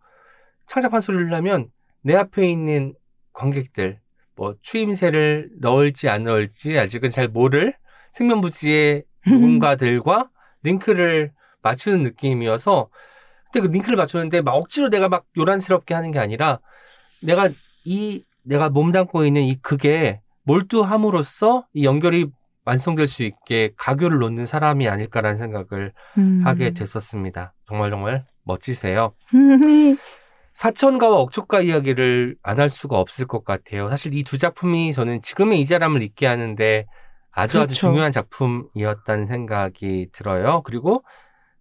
창작판 0.67 1.01
소리를 1.01 1.35
하면 1.35 1.71
내 2.03 2.15
앞에 2.15 2.49
있는 2.49 2.95
관객들, 3.33 4.01
뭐 4.37 4.55
추임새를 4.63 5.51
넣을지 5.61 6.09
안 6.09 6.25
넣을지 6.25 6.79
아직은 6.79 7.11
잘 7.11 7.29
모를 7.29 7.75
생면부지의 8.13 9.05
누군가들과 9.27 10.31
링크를 10.63 11.33
맞추는 11.63 12.03
느낌이어서 12.03 12.89
그때 13.47 13.61
그 13.61 13.67
링크를 13.67 13.97
맞추는데 13.97 14.43
막 14.43 14.53
억지로 14.53 14.89
내가 14.91 15.09
막 15.09 15.25
요란스럽게 15.37 15.95
하는 15.95 16.11
게 16.11 16.19
아니라 16.19 16.59
내가 17.23 17.49
이 17.85 18.23
내가 18.43 18.69
몸담고 18.69 19.25
있는 19.25 19.43
이 19.43 19.57
극에 19.57 20.21
몰두함으로써 20.43 21.67
이 21.73 21.85
연결이 21.85 22.27
완성될 22.67 23.07
수 23.07 23.23
있게 23.23 23.71
가교를 23.77 24.19
놓는 24.19 24.47
사람이 24.47 24.89
아닐까라는 24.89 25.39
생각을 25.39 25.93
음. 26.19 26.43
하게 26.45 26.73
됐었습니다. 26.73 27.55
정말 27.67 27.91
정말 27.91 28.25
멋지세요. 28.45 29.15
음. 30.55 30.57
사천가와 30.57 31.17
억척가 31.21 31.61
이야기를 31.63 32.37
안 32.43 32.59
할 32.61 32.71
수가 32.71 32.99
없을 32.99 33.27
것 33.27 33.45
같아요. 33.45 33.89
사실 33.91 34.15
이 34.15 34.23
두 34.25 34.39
작품이 34.39 34.93
저는 34.93 35.21
지금의 35.21 35.61
이자람을 35.63 36.03
잊게 36.03 36.27
하는데 36.27 36.87
아주 37.33 37.59
아주 37.59 37.67
그렇죠. 37.69 37.87
중요한 37.89 38.13
작품이었다는 38.13 39.27
생각이 39.27 40.09
들어요. 40.13 40.63
그리고 40.63 41.05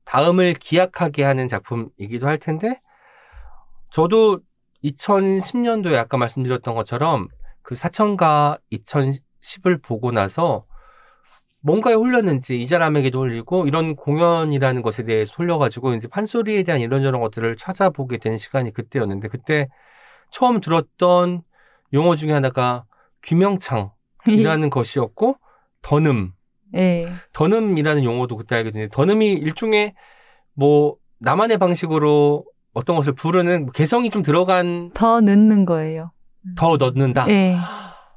다음을 0.06 0.54
기약하게 0.54 1.24
하는 1.24 1.48
작품이기도 1.48 2.28
할 2.28 2.38
텐데 2.38 2.80
저도 3.92 4.40
2010년도에 4.84 5.96
아까 5.96 6.18
말씀드렸던 6.18 6.76
것처럼 6.76 7.28
그 7.62 7.76
사천가 7.76 8.58
2010을 8.72 9.82
보고 9.82 10.12
나서 10.12 10.66
뭔가에 11.64 11.94
홀렸는지 11.94 12.62
이자람에게도 12.62 13.20
홀리고 13.20 13.68
이런 13.68 13.96
공연이라는 13.96 14.82
것에 14.82 15.04
대해 15.04 15.26
홀려가지고 15.38 15.94
이제 15.96 16.08
판소리에 16.10 16.64
대한 16.64 16.82
이런저런 16.82 17.22
것들을 17.22 17.56
찾아보게 17.56 18.18
된 18.18 18.38
시간이 18.38 18.74
그때였는데 18.74 19.30
그때 19.30 19.70
처음 20.30 20.60
들었던 20.60 21.42
용어 21.94 22.16
중에 22.16 22.34
하나가 22.34 22.84
귀명창이라는 23.24 24.70
것이었고 24.70 25.38
더듬 25.82 26.34
예. 26.76 27.08
더듬이라는 27.32 28.04
용어도 28.04 28.36
그때 28.36 28.56
알게 28.58 28.72
됐는데 28.72 28.94
더듬이 28.94 29.32
일종의 29.32 29.94
뭐 30.54 30.98
나만의 31.20 31.60
방식으로 31.60 32.44
어떤 32.74 32.96
것을 32.98 33.14
부르는 33.14 33.72
개성이 33.72 34.10
좀 34.10 34.22
들어간 34.22 34.92
더 34.94 35.22
넣는 35.22 35.66
거예요. 35.66 36.12
더 36.58 36.76
넣는다. 36.76 37.30
예. 37.30 37.58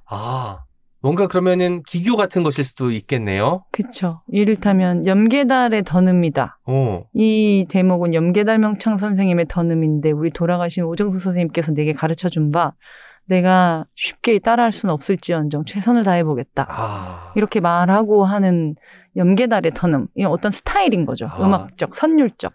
아 0.07 0.66
뭔가 1.07 1.29
그러면은 1.29 1.85
기교 1.85 2.17
같은 2.17 2.43
것일 2.43 2.65
수도 2.65 2.91
있겠네요. 2.91 3.63
그쵸. 3.71 4.23
이를테면 4.27 5.07
염계달의 5.07 5.85
더듬이다. 5.85 6.59
오. 6.67 7.07
이 7.15 7.65
대목은 7.69 8.13
염계달 8.13 8.59
명창 8.59 8.99
선생님의 8.99 9.47
더듬인데 9.49 10.11
우리 10.11 10.33
돌아가신 10.33 10.83
오정수 10.83 11.21
선생님께서 11.21 11.75
내게 11.75 11.93
가르쳐 11.93 12.29
준 12.29 12.51
바 12.51 12.73
내가 13.27 13.85
쉽게 13.95 14.41
따라할 14.41 14.73
수는 14.73 14.93
없을지언정 14.95 15.65
최선을 15.65 16.03
다해보겠다. 16.03 16.67
아. 16.69 17.33
이렇게 17.37 17.61
말하고 17.61 18.25
하는 18.25 18.75
염계달의. 19.17 19.73
이 20.17 20.25
어떤 20.25 20.51
스타일인 20.51 21.07
거죠. 21.07 21.29
아. 21.31 21.39
음악적, 21.45 21.95
선율적. 21.95 22.53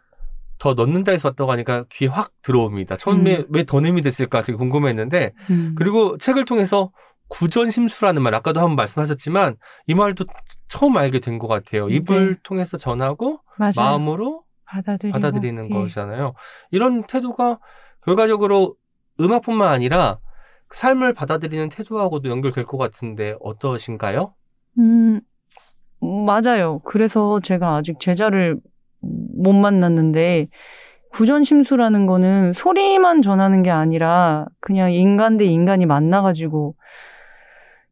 더 0.59 0.73
넣는다 0.73 1.13
해서 1.13 1.29
왔다고 1.29 1.51
하니까 1.53 1.85
귀에 1.91 2.07
확 2.07 2.31
들어옵니다. 2.43 2.97
처음에 2.97 3.37
음. 3.37 3.45
왜 3.49 3.63
더냄이 3.65 4.01
됐을까 4.01 4.41
되게 4.43 4.57
궁금했는데 4.57 5.31
음. 5.49 5.75
그리고 5.77 6.17
책을 6.17 6.45
통해서 6.45 6.91
구전심수라는 7.31 8.21
말 8.21 8.35
아까도 8.35 8.59
한번 8.59 8.75
말씀하셨지만 8.75 9.55
이 9.87 9.95
말도 9.95 10.25
처음 10.67 10.97
알게 10.97 11.19
된 11.19 11.39
것 11.39 11.47
같아요. 11.47 11.87
입을 11.89 12.33
네. 12.33 12.39
통해서 12.43 12.77
전하고 12.77 13.39
맞아요. 13.57 13.71
마음으로 13.77 14.43
받아들이고. 14.65 15.13
받아들이는 15.13 15.69
예. 15.69 15.73
것이잖아요. 15.73 16.33
이런 16.71 17.03
태도가 17.03 17.59
결과적으로 18.05 18.75
음악뿐만 19.19 19.69
아니라 19.69 20.19
삶을 20.73 21.13
받아들이는 21.13 21.69
태도하고도 21.69 22.29
연결될 22.29 22.65
것 22.65 22.77
같은데 22.77 23.35
어떠신가요? 23.41 24.33
음, 24.79 25.21
맞아요. 26.01 26.79
그래서 26.79 27.39
제가 27.41 27.75
아직 27.75 27.99
제자를 27.99 28.57
못 29.01 29.53
만났는데, 29.53 30.47
구전심수라는 31.13 32.05
거는 32.05 32.53
소리만 32.53 33.21
전하는 33.21 33.63
게 33.63 33.69
아니라, 33.69 34.45
그냥 34.61 34.93
인간 34.93 35.37
대 35.37 35.45
인간이 35.45 35.85
만나가지고, 35.85 36.75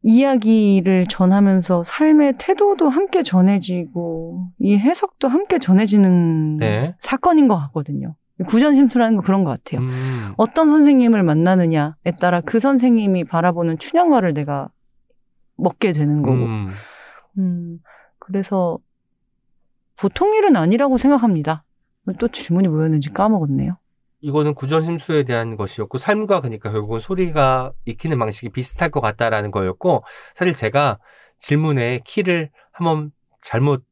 이야기를 0.02 1.08
전하면서 1.08 1.84
삶의 1.84 2.36
태도도 2.38 2.90
함께 2.90 3.22
전해지고, 3.24 4.48
이 4.60 4.78
해석도 4.78 5.28
함께 5.28 5.60
전해지는 5.60 6.56
네. 6.56 6.96
사건인 7.00 7.48
것 7.48 7.58
같거든요. 7.58 8.16
구전심수라는 8.48 9.18
거 9.18 9.24
그런 9.24 9.44
것 9.44 9.52
같아요. 9.52 9.86
음, 9.86 10.34
어떤 10.38 10.70
선생님을 10.70 11.24
만나느냐에 11.24 12.16
따라 12.20 12.40
그 12.40 12.62
선생님이 12.62 13.26
바라보는 13.26 13.80
춘향가를 13.80 14.34
내가 14.34 14.70
먹게 15.58 15.92
되는 15.92 16.22
거고, 16.22 16.46
음, 16.46 16.72
음, 17.38 17.80
그래서 18.18 18.80
보통 19.98 20.34
일은 20.36 20.56
아니라고 20.56 20.98
생각합니다. 20.98 21.66
또 22.18 22.30
질문이 22.30 22.70
뭐였는지 22.70 23.12
까먹었네요. 23.12 23.78
이거는 24.22 24.54
구전 24.54 24.84
심수에 24.84 25.24
대한 25.24 25.56
것이었고 25.56 25.98
삶과 25.98 26.42
그러니까 26.42 26.72
결국은 26.72 27.00
소리가 27.00 27.72
익히는 27.86 28.20
방식이 28.20 28.50
비슷할 28.50 28.90
것 28.90 29.00
같다라는 29.02 29.52
거였고 29.52 30.04
사실 30.36 30.54
제가 30.54 31.00
질문에 31.38 32.02
키를 32.06 32.50
한번 32.72 33.12
잘못 33.42 33.84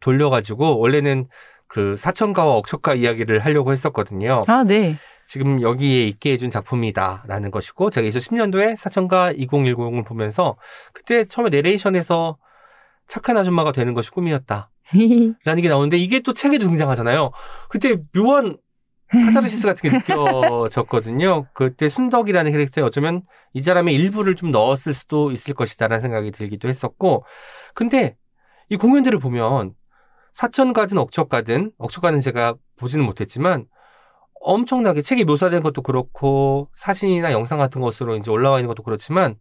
돌려가지고 0.00 0.78
원래는 0.78 1.28
그 1.66 1.96
사천가와 1.96 2.54
억척가 2.54 2.94
이야기를 2.94 3.40
하려고 3.40 3.72
했었거든요. 3.72 4.44
아, 4.48 4.64
네. 4.64 4.96
지금 5.26 5.62
여기에 5.62 6.08
있게 6.08 6.32
해준 6.32 6.50
작품이다라는 6.50 7.52
것이고 7.52 7.90
제가 7.90 8.08
2010년도에 8.08 8.76
사천가 8.76 9.32
2010을 9.34 10.04
보면서 10.04 10.56
그때 10.92 11.24
처음에 11.24 11.50
내레이션에서 11.50 12.36
착한 13.06 13.36
아줌마가 13.36 13.70
되는 13.70 13.94
것이 13.94 14.10
꿈이었다. 14.10 14.70
라는 15.44 15.62
게 15.62 15.68
나오는데 15.68 15.98
이게 15.98 16.18
또 16.20 16.32
책에도 16.32 16.66
등장하잖아요. 16.66 17.30
그때 17.68 17.96
묘한 18.12 18.56
카타르시스 19.10 19.66
같은 19.66 19.90
게 19.90 19.96
느껴졌거든요. 19.98 21.46
그때 21.52 21.88
순덕이라는 21.88 22.52
캐릭터에 22.52 22.84
어쩌면 22.84 23.22
이 23.52 23.62
사람의 23.62 23.94
일부를 23.94 24.36
좀 24.36 24.50
넣었을 24.50 24.92
수도 24.92 25.32
있을 25.32 25.54
것이다라는 25.54 26.00
생각이 26.00 26.30
들기도 26.30 26.68
했었고 26.68 27.24
근데 27.74 28.16
이 28.68 28.76
공연들을 28.76 29.18
보면 29.18 29.74
사천 30.32 30.72
가든 30.72 30.98
억척 30.98 31.28
가든 31.28 31.72
억척가는 31.78 32.20
제가 32.20 32.54
보지는 32.76 33.04
못했지만 33.04 33.66
엄청나게 34.40 35.02
책에 35.02 35.24
묘사된 35.24 35.60
것도 35.60 35.82
그렇고 35.82 36.70
사진이나 36.72 37.32
영상 37.32 37.58
같은 37.58 37.80
것으로 37.80 38.16
이제 38.16 38.30
올라와 38.30 38.58
있는 38.58 38.68
것도 38.68 38.82
그렇지만 38.82 39.36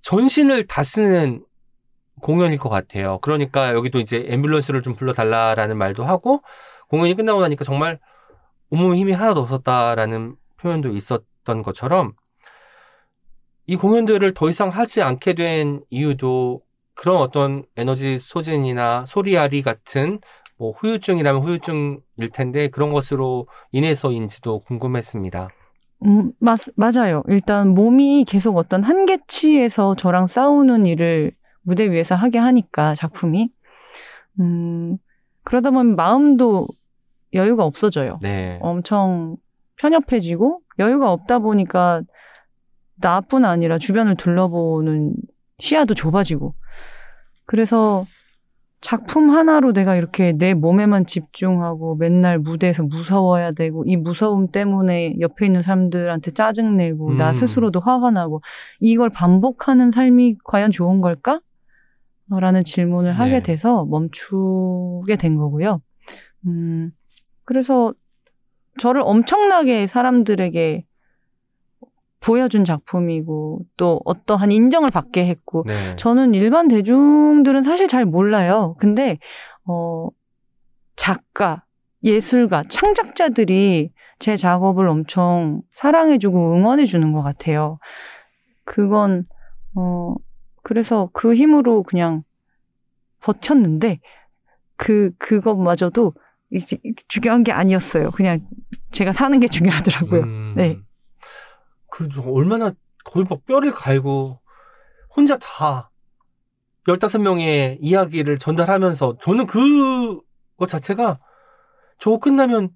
전신을 0.00 0.66
다 0.66 0.82
쓰는 0.82 1.44
공연일 2.20 2.58
것 2.58 2.68
같아요. 2.68 3.18
그러니까 3.20 3.74
여기도 3.74 4.00
이제 4.00 4.24
앰뷸런스를 4.24 4.82
좀 4.82 4.94
불러달라라는 4.94 5.76
말도 5.76 6.04
하고 6.04 6.42
공연이 6.88 7.14
끝나고 7.14 7.40
나니까 7.40 7.64
정말 7.64 8.00
온몸에 8.70 8.98
힘이 8.98 9.12
하나도 9.12 9.40
없었다라는 9.40 10.36
표현도 10.58 10.96
있었던 10.96 11.62
것처럼 11.62 12.12
이 13.66 13.76
공연들을 13.76 14.34
더 14.34 14.48
이상 14.48 14.70
하지 14.70 15.02
않게 15.02 15.34
된 15.34 15.80
이유도 15.90 16.62
그런 16.94 17.18
어떤 17.18 17.64
에너지 17.76 18.18
소진이나 18.18 19.04
소리아리 19.06 19.62
같은 19.62 20.20
뭐 20.58 20.72
후유증이라면 20.72 21.42
후유증일 21.42 22.30
텐데 22.32 22.68
그런 22.68 22.92
것으로 22.92 23.46
인해서인지도 23.70 24.60
궁금했습니다. 24.60 25.48
음, 26.06 26.32
맞, 26.40 26.58
맞아요. 26.76 27.22
일단 27.28 27.68
몸이 27.68 28.24
계속 28.26 28.56
어떤 28.56 28.82
한계치에서 28.82 29.96
저랑 29.96 30.26
싸우는 30.26 30.86
일을 30.86 31.32
무대 31.62 31.90
위에서 31.90 32.14
하게 32.14 32.38
하니까 32.38 32.94
작품이 32.94 33.50
음, 34.40 34.96
그러다 35.44 35.70
보면 35.70 35.96
마음도 35.96 36.66
여유가 37.34 37.64
없어져요. 37.64 38.18
네. 38.22 38.58
엄청 38.62 39.36
편협해지고 39.76 40.60
여유가 40.78 41.12
없다 41.12 41.38
보니까 41.38 42.02
나뿐 42.96 43.44
아니라 43.44 43.78
주변을 43.78 44.16
둘러보는 44.16 45.14
시야도 45.58 45.94
좁아지고 45.94 46.54
그래서 47.46 48.06
작품 48.80 49.30
하나로 49.30 49.72
내가 49.72 49.96
이렇게 49.96 50.32
내 50.32 50.54
몸에만 50.54 51.06
집중하고 51.06 51.96
맨날 51.96 52.38
무대에서 52.38 52.84
무서워야 52.84 53.52
되고 53.52 53.84
이 53.86 53.96
무서움 53.96 54.48
때문에 54.52 55.16
옆에 55.18 55.46
있는 55.46 55.62
사람들한테 55.62 56.30
짜증내고 56.30 57.14
나 57.14 57.30
음. 57.30 57.34
스스로도 57.34 57.80
화가 57.80 58.12
나고 58.12 58.40
이걸 58.78 59.10
반복하는 59.10 59.90
삶이 59.90 60.36
과연 60.44 60.70
좋은 60.70 61.00
걸까? 61.00 61.40
라는 62.30 62.62
질문을 62.62 63.12
네. 63.12 63.16
하게 63.16 63.42
돼서 63.42 63.86
멈추게 63.86 65.16
된 65.16 65.36
거고요. 65.36 65.80
음, 66.46 66.92
그래서 67.48 67.94
저를 68.78 69.00
엄청나게 69.02 69.86
사람들에게 69.86 70.84
보여준 72.20 72.62
작품이고 72.62 73.60
또 73.78 74.02
어떠한 74.04 74.52
인정을 74.52 74.90
받게 74.92 75.24
했고 75.24 75.64
네. 75.66 75.96
저는 75.96 76.34
일반 76.34 76.68
대중들은 76.68 77.62
사실 77.62 77.88
잘 77.88 78.04
몰라요. 78.04 78.76
근데 78.78 79.18
어 79.64 80.08
작가, 80.94 81.64
예술가, 82.04 82.64
창작자들이 82.68 83.92
제 84.18 84.36
작업을 84.36 84.86
엄청 84.86 85.62
사랑해주고 85.72 86.52
응원해주는 86.54 87.12
것 87.14 87.22
같아요. 87.22 87.78
그건 88.64 89.24
어 89.74 90.14
그래서 90.62 91.08
그 91.14 91.34
힘으로 91.34 91.82
그냥 91.82 92.24
버텼는데 93.22 94.00
그 94.76 95.12
그것마저도 95.16 96.12
이제 96.52 96.78
중요한 97.08 97.42
게 97.44 97.52
아니었어요. 97.52 98.10
그냥 98.10 98.40
제가 98.90 99.12
사는 99.12 99.38
게 99.40 99.48
중요하더라고요. 99.48 100.22
음, 100.22 100.54
네. 100.56 100.78
그 101.90 102.08
얼마나 102.26 102.72
거의 103.04 103.26
막 103.28 103.44
뼈를 103.46 103.70
갈고 103.70 104.40
혼자 105.14 105.36
다 105.38 105.90
15명의 106.86 107.78
이야기를 107.80 108.38
전달하면서 108.38 109.18
저는 109.20 109.46
그것 109.46 110.66
자체가 110.68 111.18
저거 111.98 112.18
끝나면 112.18 112.70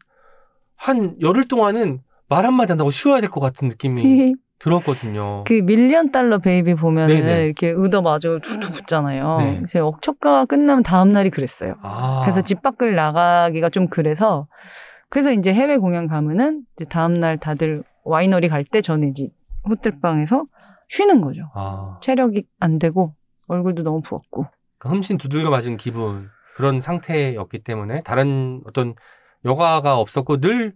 한 0.76 1.16
열흘 1.20 1.46
동안은 1.48 2.02
말 2.28 2.44
한마디 2.44 2.72
한다고 2.72 2.90
쉬어야 2.90 3.20
될 3.20 3.30
것 3.30 3.40
같은 3.40 3.68
느낌이 3.68 4.34
들었거든요. 4.62 5.42
그 5.44 5.54
밀리언 5.54 6.12
달러 6.12 6.38
베이비 6.38 6.74
보면은 6.74 7.14
네네. 7.20 7.46
이렇게 7.46 7.68
얻어맞아 7.68 8.38
퉁퉁 8.38 8.72
붓잖아요. 8.72 9.38
네. 9.38 9.62
제 9.68 9.80
억척가 9.80 10.44
끝나면 10.44 10.82
다음 10.84 11.10
날이 11.10 11.30
그랬어요. 11.30 11.74
아, 11.82 12.20
그래서 12.22 12.42
집 12.42 12.62
밖을 12.62 12.94
나가기가 12.94 13.70
좀 13.70 13.88
그래서 13.88 14.46
그래서 15.08 15.32
이제 15.32 15.52
해외 15.52 15.76
공연 15.76 16.06
가면은 16.06 16.62
이제 16.76 16.84
다음 16.84 17.14
날 17.14 17.38
다들 17.38 17.82
와이너리 18.04 18.48
갈 18.48 18.64
때 18.64 18.80
저는 18.80 19.10
이제 19.10 19.28
호텔 19.68 20.00
방에서 20.00 20.44
쉬는 20.88 21.20
거죠. 21.20 21.50
아, 21.54 21.98
체력이 22.00 22.44
안 22.60 22.78
되고 22.78 23.14
얼굴도 23.48 23.82
너무 23.82 24.00
부었고. 24.02 24.46
그 24.78 24.88
흠씬 24.88 25.18
두들겨 25.18 25.50
맞은 25.50 25.76
기분 25.76 26.28
그런 26.56 26.80
상태였기 26.80 27.64
때문에 27.64 28.02
다른 28.02 28.60
어떤 28.66 28.94
여가가 29.44 29.98
없었고 29.98 30.40
늘 30.40 30.74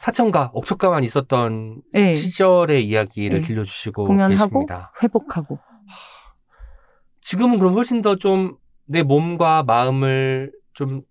사천가, 0.00 0.50
억척가만 0.54 1.04
있었던 1.04 1.82
네. 1.92 2.14
시절의 2.14 2.86
이야기를 2.86 3.42
네. 3.42 3.46
들려주시고 3.46 4.06
공연하고 4.06 4.48
계십니다. 4.48 4.92
회복하고. 5.02 5.58
지금은 7.20 7.58
그럼 7.58 7.74
훨씬 7.74 8.00
더 8.00 8.16
좀 8.16 8.56
내 8.86 9.02
몸과 9.04 9.62
마음을 9.62 10.50
좀 10.72 11.02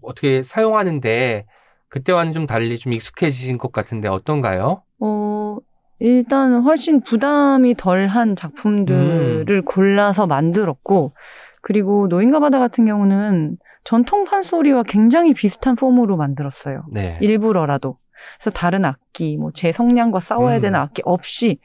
어떻게 0.00 0.42
사용하는데 0.42 1.46
그때와는 1.88 2.32
좀 2.32 2.46
달리 2.46 2.78
좀 2.78 2.92
익숙해지신 2.94 3.58
것 3.58 3.70
같은데 3.70 4.08
어떤가요? 4.08 4.82
어, 4.98 5.58
일단 6.00 6.62
훨씬 6.62 7.00
부담이 7.00 7.76
덜한 7.76 8.34
작품들을 8.34 9.46
음. 9.48 9.64
골라서 9.64 10.26
만들었고, 10.26 11.14
그리고 11.60 12.08
노인과 12.08 12.40
바다 12.40 12.58
같은 12.58 12.86
경우는 12.86 13.58
전통 13.84 14.24
판소리와 14.24 14.82
굉장히 14.84 15.32
비슷한 15.32 15.76
폼으로 15.76 16.16
만들었어요. 16.16 16.86
네. 16.92 17.18
일부러라도. 17.20 17.98
그래서 18.38 18.50
다른 18.50 18.84
악기, 18.84 19.36
뭐 19.36 19.50
제 19.52 19.72
성량과 19.72 20.20
싸워야 20.20 20.56
음. 20.56 20.60
되는 20.62 20.78
악기 20.80 21.02
없이 21.04 21.58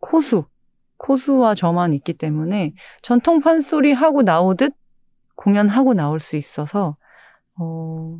코수, 0.00 0.46
코수와 0.98 1.54
저만 1.54 1.92
있기 1.94 2.14
때문에 2.14 2.72
전통 3.02 3.40
판소리 3.40 3.92
하고 3.92 4.22
나오듯 4.22 4.72
공연하고 5.36 5.94
나올 5.94 6.20
수 6.20 6.36
있어서, 6.36 6.96
어, 7.58 8.18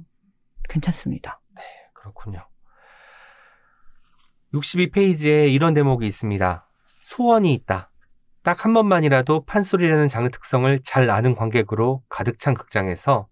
괜찮습니다. 0.69 1.41
그렇군요. 1.93 2.47
62페이지에 4.53 5.53
이런 5.53 5.75
대목이 5.75 6.07
있습니다. 6.07 6.65
소원이 7.07 7.53
있다. 7.55 7.91
딱 8.43 8.65
한 8.65 8.75
번만이라도 8.75 9.45
판소리라는 9.47 10.07
장르 10.09 10.29
특성을 10.29 10.81
잘 10.85 11.11
아는 11.11 11.35
관객으로 11.35 12.03
가득 12.09 12.39
찬 12.39 12.55
극장에서 12.55 13.27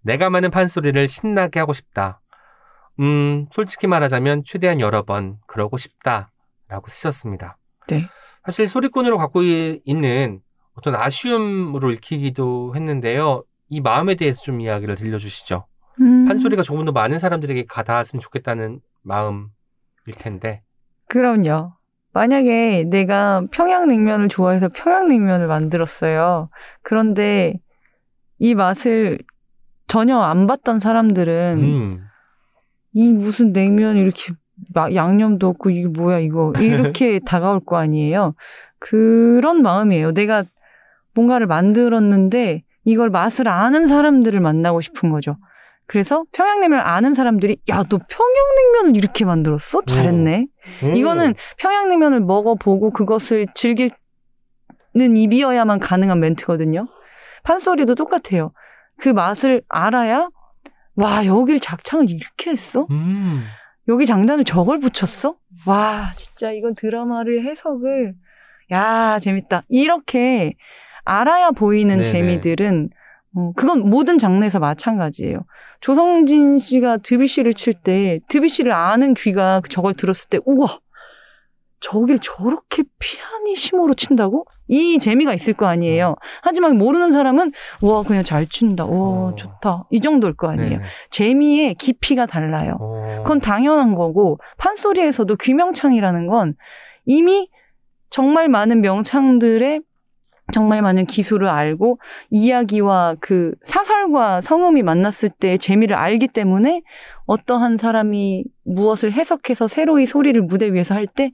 내가 0.00 0.30
많은 0.30 0.50
판소리를 0.50 1.08
신나게 1.08 1.60
하고 1.60 1.72
싶다. 1.72 2.20
음, 3.00 3.46
솔직히 3.50 3.86
말하자면 3.86 4.42
최대한 4.44 4.80
여러 4.80 5.02
번 5.04 5.36
그러고 5.46 5.76
싶다. 5.76 6.30
라고 6.68 6.88
쓰셨습니다. 6.88 7.58
네. 7.88 8.08
사실 8.44 8.66
소리꾼으로 8.68 9.18
갖고 9.18 9.42
이- 9.42 9.80
있는 9.84 10.40
어떤 10.74 10.94
아쉬움으로 10.96 11.92
읽히기도 11.92 12.74
했는데요. 12.74 13.44
이 13.68 13.80
마음에 13.80 14.14
대해서 14.16 14.42
좀 14.42 14.60
이야기를 14.60 14.96
들려주시죠. 14.96 15.66
음. 16.00 16.24
판소리가 16.26 16.62
조금 16.62 16.84
더 16.84 16.92
많은 16.92 17.18
사람들에게 17.18 17.66
가닿았으면 17.66 18.20
좋겠다는 18.20 18.80
마음일 19.02 19.46
텐데. 20.18 20.62
그럼요. 21.08 21.72
만약에 22.12 22.84
내가 22.88 23.42
평양냉면을 23.52 24.28
좋아해서 24.28 24.68
평양냉면을 24.70 25.46
만들었어요. 25.46 26.48
그런데 26.82 27.54
이 28.38 28.54
맛을 28.54 29.18
전혀 29.86 30.18
안 30.18 30.46
봤던 30.46 30.78
사람들은 30.78 31.58
음. 31.62 32.05
이 32.96 33.12
무슨 33.12 33.52
냉면 33.52 33.98
이렇게 33.98 34.32
막 34.72 34.94
양념도 34.94 35.48
없고 35.48 35.68
이게 35.68 35.86
뭐야 35.86 36.18
이거 36.20 36.54
이렇게 36.58 37.18
다가올 37.26 37.60
거 37.60 37.76
아니에요. 37.76 38.34
그런 38.78 39.60
마음이에요. 39.60 40.12
내가 40.12 40.44
뭔가를 41.14 41.46
만들었는데 41.46 42.62
이걸 42.84 43.10
맛을 43.10 43.48
아는 43.48 43.86
사람들을 43.86 44.40
만나고 44.40 44.80
싶은 44.80 45.10
거죠. 45.10 45.36
그래서 45.86 46.24
평양냉면을 46.32 46.82
아는 46.82 47.12
사람들이 47.12 47.58
야 47.68 47.82
너 47.84 47.98
평양냉면을 48.08 48.96
이렇게 48.96 49.26
만들었어? 49.26 49.82
잘했네. 49.82 50.46
이거는 50.96 51.34
평양냉면을 51.58 52.20
먹어보고 52.20 52.92
그것을 52.92 53.46
즐기는 53.54 53.92
입이어야만 54.94 55.80
가능한 55.80 56.18
멘트거든요. 56.20 56.86
판소리도 57.44 57.94
똑같아요. 57.94 58.52
그 58.98 59.10
맛을 59.10 59.60
알아야 59.68 60.30
와 60.96 61.24
여길 61.26 61.60
작창을 61.60 62.10
이렇게 62.10 62.50
했어? 62.50 62.86
음. 62.90 63.44
여기 63.88 64.06
장단을 64.06 64.44
저걸 64.44 64.80
붙였어? 64.80 65.36
와 65.66 66.10
진짜 66.16 66.50
이건 66.52 66.74
드라마를 66.74 67.48
해석을 67.48 68.14
야 68.72 69.18
재밌다 69.20 69.62
이렇게 69.68 70.54
알아야 71.04 71.50
보이는 71.52 71.96
네네. 71.98 72.02
재미들은 72.02 72.90
어, 73.36 73.52
그건 73.54 73.88
모든 73.88 74.18
장르에서 74.18 74.58
마찬가지예요. 74.58 75.44
조성진 75.80 76.58
씨가 76.58 76.98
드뷔시를 76.98 77.52
칠 77.54 77.74
때 77.74 78.18
드뷔시를 78.28 78.72
아는 78.72 79.14
귀가 79.14 79.60
저걸 79.68 79.94
들었을 79.94 80.30
때 80.30 80.38
우와 80.46 80.78
저길 81.80 82.18
저렇게 82.20 82.84
피아니시모로 82.98 83.94
친다고? 83.94 84.46
이 84.68 84.98
재미가 84.98 85.34
있을 85.34 85.52
거 85.52 85.66
아니에요. 85.66 86.16
하지만 86.42 86.76
모르는 86.78 87.12
사람은 87.12 87.52
와 87.82 88.02
그냥 88.02 88.24
잘 88.24 88.46
친다. 88.46 88.84
와 88.84 88.90
어. 88.90 89.34
좋다. 89.36 89.84
이 89.90 90.00
정도일 90.00 90.34
거 90.34 90.48
아니에요. 90.48 90.78
네. 90.78 90.84
재미의 91.10 91.74
깊이가 91.74 92.26
달라요. 92.26 92.76
어. 92.80 93.22
그건 93.22 93.40
당연한 93.40 93.94
거고 93.94 94.38
판소리에서도 94.58 95.36
귀명창이라는 95.36 96.26
건 96.26 96.54
이미 97.04 97.48
정말 98.10 98.48
많은 98.48 98.80
명창들의 98.80 99.80
정말 100.52 100.80
많은 100.80 101.06
기술을 101.06 101.48
알고 101.48 101.98
이야기와 102.30 103.16
그 103.20 103.54
사설과 103.62 104.40
성음이 104.40 104.82
만났을 104.82 105.28
때 105.28 105.56
재미를 105.58 105.96
알기 105.96 106.28
때문에 106.28 106.82
어떠한 107.26 107.76
사람이 107.76 108.44
무엇을 108.64 109.12
해석해서 109.12 109.66
새로이 109.66 110.06
소리를 110.06 110.40
무대 110.42 110.72
위에서 110.72 110.94
할 110.94 111.06
때 111.08 111.32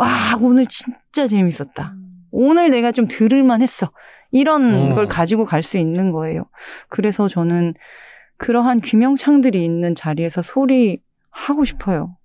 와, 0.00 0.34
오늘 0.40 0.66
진짜 0.66 1.26
재밌었다. 1.26 1.94
오늘 2.30 2.70
내가 2.70 2.90
좀 2.90 3.06
들을만 3.06 3.60
했어. 3.60 3.90
이런 4.30 4.92
어. 4.92 4.94
걸 4.94 5.06
가지고 5.08 5.44
갈 5.44 5.62
수 5.62 5.76
있는 5.76 6.10
거예요. 6.10 6.44
그래서 6.88 7.28
저는 7.28 7.74
그러한 8.38 8.80
귀명창들이 8.80 9.62
있는 9.62 9.94
자리에서 9.94 10.40
소리 10.40 11.00
하고 11.30 11.64
싶어요. 11.64 12.16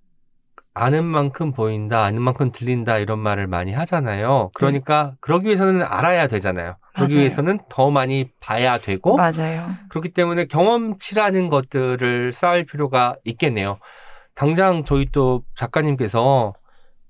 아는 0.72 1.04
만큼 1.04 1.52
보인다, 1.52 2.04
아는 2.04 2.22
만큼 2.22 2.50
들린다 2.50 2.98
이런 2.98 3.18
말을 3.18 3.46
많이 3.46 3.72
하잖아요. 3.74 4.50
그러니까 4.54 5.14
그러기 5.20 5.46
위해서는 5.46 5.82
알아야 5.82 6.28
되잖아요. 6.28 6.76
그러기 6.94 7.14
맞아요. 7.14 7.20
위해서는 7.20 7.58
더 7.68 7.90
많이 7.90 8.30
봐야 8.40 8.78
되고 8.78 9.16
맞아요. 9.16 9.68
그렇기 9.90 10.10
때문에 10.14 10.46
경험치라는 10.46 11.48
것들을 11.50 12.32
쌓을 12.32 12.64
필요가 12.64 13.16
있겠네요. 13.24 13.78
당장 14.34 14.84
저희 14.84 15.06
또 15.12 15.42
작가님께서 15.56 16.54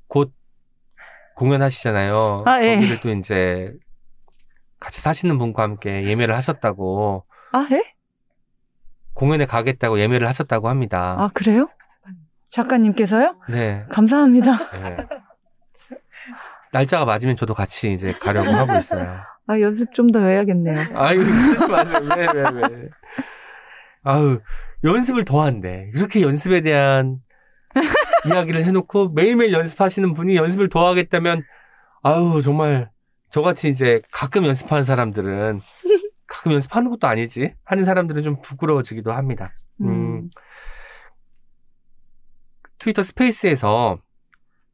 곧 0.08 0.32
공연하시잖아요. 1.36 2.38
아, 2.46 2.62
예. 2.62 2.74
거기를 2.76 3.00
또 3.00 3.10
이제 3.10 3.72
같이 4.80 5.00
사시는 5.00 5.38
분과 5.38 5.62
함께 5.62 6.04
예매를 6.04 6.34
하셨다고 6.34 7.24
아, 7.52 7.68
예? 7.70 7.82
공연에 9.14 9.46
가겠다고 9.46 10.00
예매를 10.00 10.26
하셨다고 10.26 10.68
합니다. 10.68 11.16
아, 11.18 11.30
그래요? 11.32 11.68
작가님께서요? 12.48 13.36
네. 13.48 13.84
감사합니다. 13.90 14.56
네. 14.82 14.96
날짜가 16.72 17.04
맞으면 17.04 17.36
저도 17.36 17.54
같이 17.54 17.92
이제 17.92 18.12
가려고 18.12 18.50
하고 18.50 18.76
있어요. 18.76 19.18
아, 19.46 19.60
연습 19.60 19.92
좀 19.94 20.10
더 20.12 20.20
해야겠네요. 20.20 20.76
아유, 20.94 21.18
그러지 21.18 21.66
마세요. 21.68 22.00
왜, 22.16 22.26
왜, 22.26 22.42
왜. 22.50 22.88
아유, 24.04 24.40
연습을 24.84 25.24
더 25.24 25.42
한대. 25.42 25.90
이렇게 25.94 26.20
연습에 26.22 26.60
대한 26.62 27.18
이야기를 28.26 28.64
해놓고 28.64 29.10
매일매일 29.10 29.52
연습하시는 29.52 30.14
분이 30.14 30.36
연습을 30.36 30.68
더 30.68 30.86
하겠다면, 30.86 31.42
아유, 32.02 32.40
정말, 32.42 32.90
저같이 33.30 33.68
이제 33.68 34.00
가끔 34.12 34.44
연습하는 34.46 34.84
사람들은, 34.84 35.60
가끔 36.26 36.52
연습하는 36.52 36.90
것도 36.90 37.06
아니지. 37.06 37.54
하는 37.64 37.84
사람들은 37.84 38.22
좀 38.22 38.40
부끄러워지기도 38.42 39.12
합니다. 39.12 39.52
음. 39.80 40.30
트위터 42.78 43.02
스페이스에서 43.02 43.98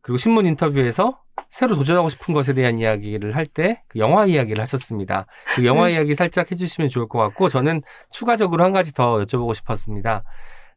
그리고 0.01 0.16
신문 0.18 0.47
인터뷰에서 0.47 1.20
새로 1.51 1.76
도전하고 1.76 2.09
싶은 2.09 2.34
것에 2.34 2.53
대한 2.53 2.78
이야기를 2.78 3.36
할 3.36 3.47
때 3.47 3.82
그 3.88 3.99
영화 3.99 4.26
이야기를 4.26 4.61
하셨습니다. 4.62 5.26
그 5.55 5.64
영화 5.64 5.88
이야기 5.88 6.14
살짝 6.14 6.51
해주시면 6.51 6.90
좋을 6.90 7.09
것 7.09 7.18
같고 7.18 7.49
저는 7.49 7.82
추가적으로 8.11 8.64
한 8.64 8.72
가지 8.72 8.93
더 8.93 9.18
여쭤보고 9.18 9.55
싶었습니다. 9.55 10.24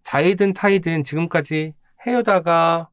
자이든 0.04 0.54
타이든 0.54 1.04
지금까지 1.04 1.74
해오다가 2.06 2.90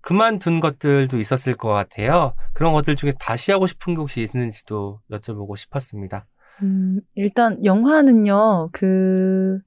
그만둔 0.00 0.60
것들도 0.60 1.18
있었을 1.18 1.54
것 1.54 1.68
같아요. 1.68 2.34
그런 2.52 2.72
것들 2.72 2.94
중에서 2.94 3.16
다시 3.18 3.52
하고 3.52 3.66
싶은 3.66 3.94
게 3.94 4.00
혹시 4.00 4.22
있는지도 4.22 5.00
여쭤보고 5.10 5.56
싶었습니다. 5.56 6.26
음, 6.62 7.00
일단 7.14 7.64
영화는요, 7.64 8.68
그, 8.72 9.58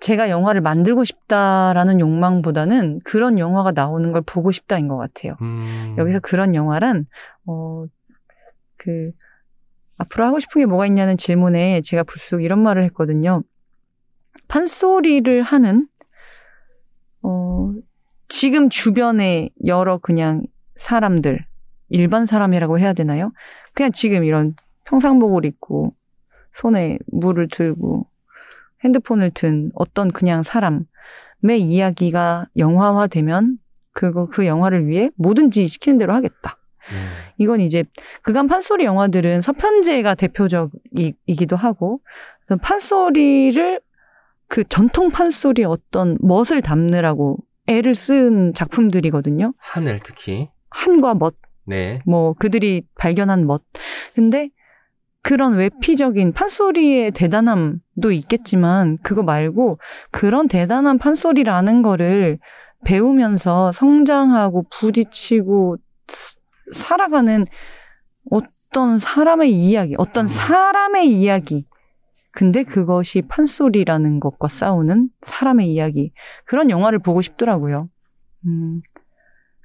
제가 0.00 0.28
영화를 0.28 0.60
만들고 0.60 1.04
싶다라는 1.04 2.00
욕망보다는 2.00 3.00
그런 3.02 3.38
영화가 3.38 3.72
나오는 3.72 4.12
걸 4.12 4.22
보고 4.22 4.52
싶다인 4.52 4.88
것 4.88 4.98
같아요. 4.98 5.36
음, 5.40 5.96
여기서 5.98 6.20
그런 6.20 6.54
영화란, 6.54 7.06
어, 7.46 7.86
그, 8.76 9.10
앞으로 9.96 10.26
하고 10.26 10.38
싶은 10.38 10.60
게 10.60 10.66
뭐가 10.66 10.86
있냐는 10.86 11.16
질문에 11.16 11.80
제가 11.80 12.02
불쑥 12.04 12.44
이런 12.44 12.62
말을 12.62 12.84
했거든요. 12.84 13.42
판소리를 14.48 15.40
하는, 15.42 15.88
어, 17.22 17.72
지금 18.38 18.68
주변에 18.68 19.48
여러 19.64 19.96
그냥 19.96 20.42
사람들, 20.76 21.46
일반 21.88 22.26
사람이라고 22.26 22.78
해야 22.78 22.92
되나요? 22.92 23.32
그냥 23.72 23.92
지금 23.92 24.24
이런 24.24 24.54
평상복을 24.84 25.46
입고, 25.46 25.94
손에 26.52 26.98
물을 27.06 27.48
들고, 27.48 28.06
핸드폰을 28.84 29.30
든 29.30 29.70
어떤 29.74 30.12
그냥 30.12 30.42
사람의 30.42 31.62
이야기가 31.62 32.48
영화화되면, 32.58 33.56
그거, 33.92 34.26
그 34.26 34.44
영화를 34.44 34.86
위해 34.86 35.08
뭐든지 35.16 35.66
시키는 35.68 35.96
대로 35.96 36.12
하겠다. 36.12 36.58
음, 36.92 37.08
이건 37.38 37.62
이제 37.62 37.84
그간 38.20 38.48
판소리 38.48 38.84
영화들은 38.84 39.40
서편제가 39.40 40.14
대표적이기도 40.14 41.56
하고 41.56 42.00
판소리를 42.60 43.80
그 44.46 44.62
전통 44.64 45.10
판소리 45.10 45.64
어떤 45.64 46.18
멋을 46.20 46.60
담느라고 46.62 47.38
애를 47.66 47.94
쓴 47.94 48.52
작품들이거든요. 48.54 49.52
하늘 49.58 50.00
특히. 50.02 50.48
한과 50.70 51.14
멋, 51.14 51.34
네. 51.64 52.00
뭐 52.06 52.34
그들이 52.34 52.82
발견한 52.98 53.46
멋. 53.46 53.62
근데 54.14 54.50
그런 55.22 55.54
외피적인 55.54 56.32
판소리의 56.32 57.10
대단함도 57.10 58.12
있겠지만 58.12 58.98
그거 59.02 59.22
말고 59.22 59.78
그런 60.12 60.46
대단한 60.46 60.98
판소리라는 60.98 61.82
거를 61.82 62.38
배우면서 62.84 63.72
성장하고 63.72 64.66
부딪히고 64.70 65.78
스- 66.06 66.38
살아가는 66.72 67.46
어떤 68.30 68.98
사람의 68.98 69.50
이야기, 69.52 69.94
어떤 69.98 70.24
음. 70.24 70.28
사람의 70.28 71.10
이야기. 71.10 71.64
근데 72.36 72.64
그것이 72.64 73.22
판소리라는 73.22 74.20
것과 74.20 74.48
싸우는 74.48 75.08
사람의 75.22 75.72
이야기. 75.72 76.12
그런 76.44 76.68
영화를 76.68 76.98
보고 76.98 77.22
싶더라고요. 77.22 77.88
음, 78.44 78.82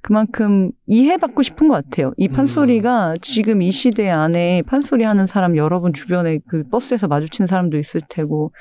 그만큼 0.02 0.72
이해받고 0.88 1.44
싶은 1.44 1.68
것 1.68 1.74
같아요. 1.74 2.14
이 2.16 2.30
판소리가 2.30 3.16
지금 3.22 3.62
이 3.62 3.72
시대 3.72 4.10
안에 4.10 4.62
판소리 4.62 5.04
하는 5.04 5.28
사람 5.28 5.58
여러분 5.58 5.92
주변에 5.92 6.40
그 6.48 6.64
버스에서 6.64 7.10
마주치는 7.10 7.50
사람도 7.50 7.78
있을 7.78 8.00
테고, 8.08 8.54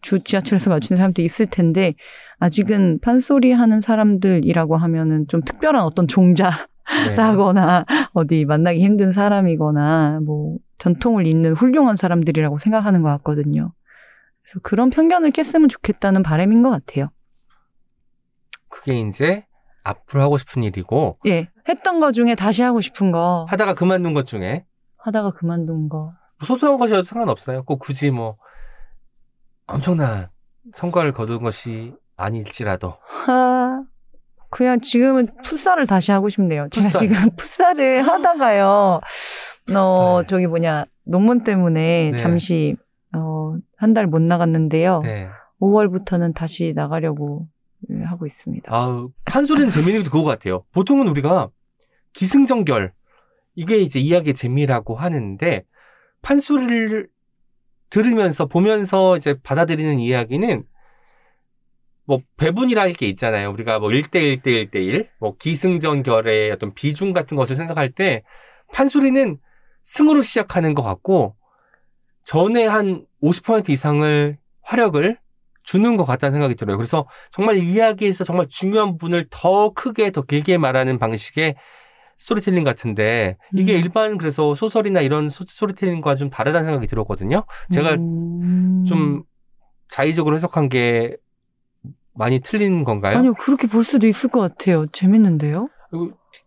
주 0.00 0.20
지하철에서 0.20 0.70
마주치는 0.70 0.96
사람도 0.96 1.20
있을 1.20 1.44
텐데, 1.44 1.92
아직은 2.38 3.00
판소리 3.02 3.52
하는 3.52 3.82
사람들이라고 3.82 4.78
하면은 4.78 5.26
좀 5.28 5.42
특별한 5.42 5.82
어떤 5.82 6.08
종자, 6.08 6.48
네. 6.48 6.71
라거나 7.16 7.84
어디 8.12 8.44
만나기 8.44 8.80
힘든 8.80 9.12
사람이거나 9.12 10.20
뭐 10.24 10.58
전통을 10.78 11.26
잇는 11.26 11.52
훌륭한 11.52 11.96
사람들이라고 11.96 12.58
생각하는 12.58 13.02
것 13.02 13.08
같거든요. 13.10 13.72
그래서 14.42 14.60
그런 14.62 14.90
편견을 14.90 15.30
깼으면 15.30 15.68
좋겠다는 15.68 16.22
바람인 16.22 16.62
것 16.62 16.70
같아요. 16.70 17.10
그게 18.68 18.98
이제 18.98 19.46
앞으로 19.84 20.22
하고 20.22 20.38
싶은 20.38 20.62
일이고 20.62 21.18
예. 21.26 21.48
했던 21.68 22.00
거 22.00 22.12
중에 22.12 22.34
다시 22.34 22.62
하고 22.62 22.80
싶은 22.80 23.12
거 23.12 23.46
하다가 23.48 23.74
그만둔 23.74 24.14
것 24.14 24.26
중에 24.26 24.64
하다가 24.96 25.32
그만둔 25.32 25.88
거. 25.88 26.12
뭐 26.38 26.46
소소한 26.46 26.78
것이어도 26.78 27.04
상관없어요. 27.04 27.64
꼭 27.64 27.78
굳이 27.78 28.10
뭐 28.10 28.36
엄청난 29.66 30.28
성과를 30.74 31.12
거둔 31.12 31.42
것이 31.42 31.94
아닐지라도 32.16 32.96
하, 33.04 33.82
그냥 34.52 34.80
지금은 34.80 35.28
풋살을 35.42 35.86
다시 35.86 36.12
하고 36.12 36.28
싶네요. 36.28 36.68
제가 36.70 36.86
풋살. 36.88 37.00
지금 37.00 37.30
풋살을 37.36 38.06
하다가요. 38.06 38.66
어, 38.66 39.00
풋살. 39.66 40.26
저기 40.28 40.46
뭐냐, 40.46 40.84
논문 41.04 41.42
때문에 41.42 42.10
네. 42.10 42.16
잠시, 42.16 42.76
어, 43.16 43.54
한 43.76 43.94
달 43.94 44.06
못 44.06 44.20
나갔는데요. 44.22 45.00
네. 45.02 45.28
5월부터는 45.60 46.34
다시 46.34 46.72
나가려고 46.76 47.46
예, 47.90 48.02
하고 48.04 48.26
있습니다. 48.26 48.72
아우 48.74 49.10
한 49.24 49.44
소리는 49.44 49.68
재미있는 49.70 50.04
게 50.04 50.10
그거 50.10 50.22
같아요. 50.24 50.64
보통은 50.72 51.08
우리가 51.08 51.48
기승전결 52.12 52.92
이게 53.56 53.78
이제 53.78 53.98
이야기의 54.00 54.34
재미라고 54.34 54.94
하는데 54.96 55.64
판소리를 56.22 57.08
들으면서 57.90 58.46
보면서 58.46 59.16
이제 59.16 59.34
받아들이는 59.42 59.98
이야기는 59.98 60.62
뭐 62.04 62.20
배분이랄 62.36 62.92
게 62.94 63.06
있잖아요. 63.06 63.50
우리가 63.50 63.78
뭐 63.78 63.88
1대1 63.88 64.42
대 64.42 64.66
1대1 64.66 65.08
뭐 65.20 65.36
기승전 65.36 66.02
결의 66.02 66.50
어떤 66.50 66.74
비중 66.74 67.12
같은 67.12 67.36
것을 67.36 67.56
생각할 67.56 67.92
때 67.92 68.22
판소리는 68.72 69.38
승으로 69.84 70.22
시작하는 70.22 70.74
것 70.74 70.82
같고 70.82 71.36
전에 72.24 72.66
한 72.66 73.04
50% 73.22 73.70
이상을 73.70 74.38
화력을 74.62 75.18
주는 75.64 75.96
것 75.96 76.04
같다는 76.04 76.32
생각이 76.32 76.54
들어요. 76.56 76.76
그래서 76.76 77.06
정말 77.30 77.56
이야기에서 77.56 78.24
정말 78.24 78.46
중요한 78.48 78.92
부분을 78.92 79.26
더 79.30 79.72
크게 79.72 80.10
더 80.10 80.22
길게 80.22 80.58
말하는 80.58 80.98
방식의 80.98 81.56
스토리텔링 82.16 82.64
같은데 82.64 83.36
이게 83.54 83.74
음. 83.74 83.80
일반 83.82 84.18
그래서 84.18 84.54
소설이나 84.54 85.00
이런 85.00 85.28
소, 85.28 85.44
스토리텔링과 85.46 86.16
좀 86.16 86.30
다르다는 86.30 86.66
생각이 86.66 86.86
들었거든요. 86.86 87.44
제가 87.72 87.94
음. 87.94 88.84
좀 88.86 89.22
자의적으로 89.88 90.36
해석한 90.36 90.68
게 90.68 91.16
많이 92.14 92.40
틀린 92.40 92.84
건가요? 92.84 93.16
아니요, 93.18 93.34
그렇게 93.34 93.66
볼 93.66 93.84
수도 93.84 94.06
있을 94.06 94.28
것 94.30 94.40
같아요. 94.40 94.86
재밌는데요? 94.92 95.68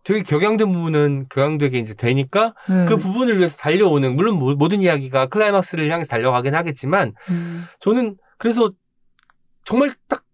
되게 0.02 0.22
격양된 0.22 0.72
부분은 0.72 1.26
격양되게 1.30 1.78
이제 1.78 1.94
되니까 1.94 2.54
네. 2.68 2.86
그 2.86 2.96
부분을 2.96 3.38
위해서 3.38 3.56
달려오는 3.58 4.14
물론 4.16 4.38
모- 4.38 4.54
모든 4.54 4.80
이야기가 4.82 5.26
클라이막스를 5.28 5.90
향해서 5.90 6.08
달려가긴 6.10 6.54
하겠지만 6.54 7.12
음. 7.30 7.64
저는 7.80 8.16
그래서 8.38 8.72
정말 9.64 9.90
딱 10.08 10.24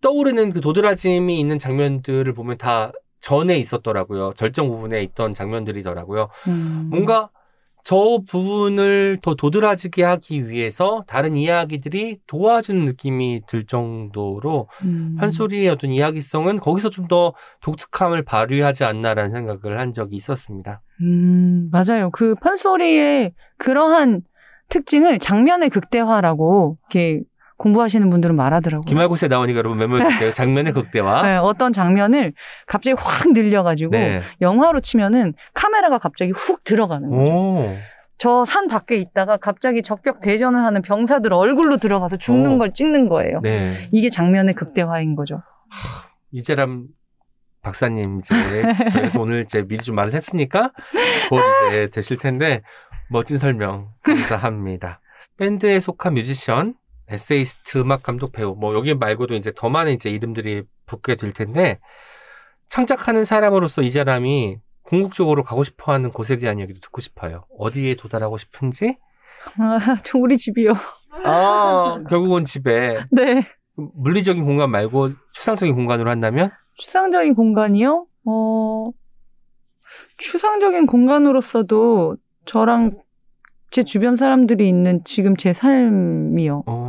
떠오르는 0.00 0.50
그 0.50 0.60
도드라짐이 0.60 1.38
있는 1.40 1.58
장면들을 1.58 2.32
보면 2.34 2.58
다 2.58 2.92
전에 3.20 3.56
있었더라고요. 3.56 4.32
절정 4.36 4.68
부분에 4.68 5.02
있던 5.02 5.32
장면들이더라고요. 5.34 6.28
음. 6.48 6.88
뭔가 6.90 7.30
저 7.84 8.22
부분을 8.26 9.18
더 9.22 9.34
도드라지게 9.34 10.02
하기 10.02 10.48
위해서 10.48 11.04
다른 11.06 11.36
이야기들이 11.36 12.16
도와주는 12.26 12.84
느낌이 12.86 13.42
들 13.46 13.66
정도로 13.66 14.68
음. 14.82 15.16
판소리의 15.18 15.68
어떤 15.68 15.90
이야기성은 15.90 16.60
거기서 16.60 16.90
좀 16.90 17.04
더 17.08 17.34
독특함을 17.60 18.24
발휘하지 18.24 18.84
않나라는 18.84 19.30
생각을 19.30 19.78
한 19.78 19.92
적이 19.92 20.16
있었습니다. 20.16 20.80
음, 21.02 21.68
맞아요. 21.70 22.10
그 22.10 22.34
판소리의 22.36 23.34
그러한 23.58 24.22
특징을 24.70 25.18
장면의 25.18 25.68
극대화라고 25.68 26.78
이렇게 26.90 27.22
공부하시는 27.64 28.10
분들은 28.10 28.36
말하더라고요. 28.36 28.84
김할곳에 28.84 29.26
나오니까 29.28 29.58
여러분 29.58 29.78
메모해주세요. 29.78 30.32
장면의 30.32 30.74
극대화. 30.74 31.22
네, 31.22 31.36
어떤 31.36 31.72
장면을 31.72 32.34
갑자기 32.66 32.94
확 32.98 33.32
늘려가지고 33.32 33.92
네. 33.92 34.20
영화로 34.42 34.80
치면은 34.80 35.32
카메라가 35.54 35.98
갑자기 35.98 36.32
훅 36.32 36.62
들어가는 36.64 37.08
거죠. 37.08 37.32
오. 37.32 37.74
저산 38.18 38.68
밖에 38.68 38.96
있다가 38.96 39.38
갑자기 39.38 39.82
적벽 39.82 40.20
대전을 40.20 40.62
하는 40.62 40.82
병사들 40.82 41.32
얼굴로 41.32 41.78
들어가서 41.78 42.16
죽는 42.18 42.54
오. 42.54 42.58
걸 42.58 42.72
찍는 42.72 43.08
거예요. 43.08 43.40
네. 43.42 43.72
이게 43.92 44.10
장면의 44.10 44.54
극대화인 44.54 45.16
거죠. 45.16 45.42
이재람 46.32 46.86
박사님 47.62 48.18
이제 48.18 48.34
저희가 48.92 49.12
또 49.12 49.22
오늘 49.22 49.44
이제 49.44 49.62
미리 49.66 49.82
좀 49.82 49.94
말을 49.94 50.12
했으니까 50.12 50.70
곧 51.30 51.40
이제 51.68 51.88
되실 51.88 52.18
텐데 52.18 52.60
멋진 53.08 53.38
설명 53.38 53.88
감사합니다. 54.02 55.00
밴드에 55.38 55.80
속한 55.80 56.14
뮤지션, 56.14 56.74
에세이스트, 57.08 57.78
음악 57.78 58.02
감독, 58.02 58.32
배우 58.32 58.54
뭐 58.54 58.74
여기 58.74 58.94
말고도 58.94 59.34
이제 59.34 59.52
더 59.54 59.68
많은 59.68 59.92
이제 59.92 60.10
이름들이 60.10 60.62
붙게 60.86 61.16
될 61.16 61.32
텐데 61.32 61.78
창작하는 62.68 63.24
사람으로서 63.24 63.82
이재람이 63.82 64.58
궁극적으로 64.82 65.44
가고 65.44 65.62
싶어하는 65.64 66.10
곳에 66.10 66.36
대한 66.38 66.58
이야기도 66.58 66.80
듣고 66.80 67.00
싶어요. 67.00 67.44
어디에 67.58 67.96
도달하고 67.96 68.36
싶은지? 68.38 68.98
아, 69.58 69.96
저 70.04 70.18
우리 70.18 70.36
집이요. 70.36 70.72
아 71.24 72.02
결국은 72.08 72.44
집에 72.44 73.04
네. 73.12 73.46
물리적인 73.76 74.44
공간 74.44 74.70
말고 74.70 75.10
추상적인 75.32 75.74
공간으로 75.74 76.10
한다면 76.10 76.50
추상적인 76.76 77.34
공간이요? 77.34 78.06
어, 78.26 78.90
추상적인 80.18 80.86
공간으로서도 80.86 82.16
저랑 82.46 82.98
제 83.70 83.82
주변 83.82 84.16
사람들이 84.16 84.68
있는 84.68 85.02
지금 85.04 85.36
제 85.36 85.52
삶이요. 85.52 86.64
어. 86.66 86.83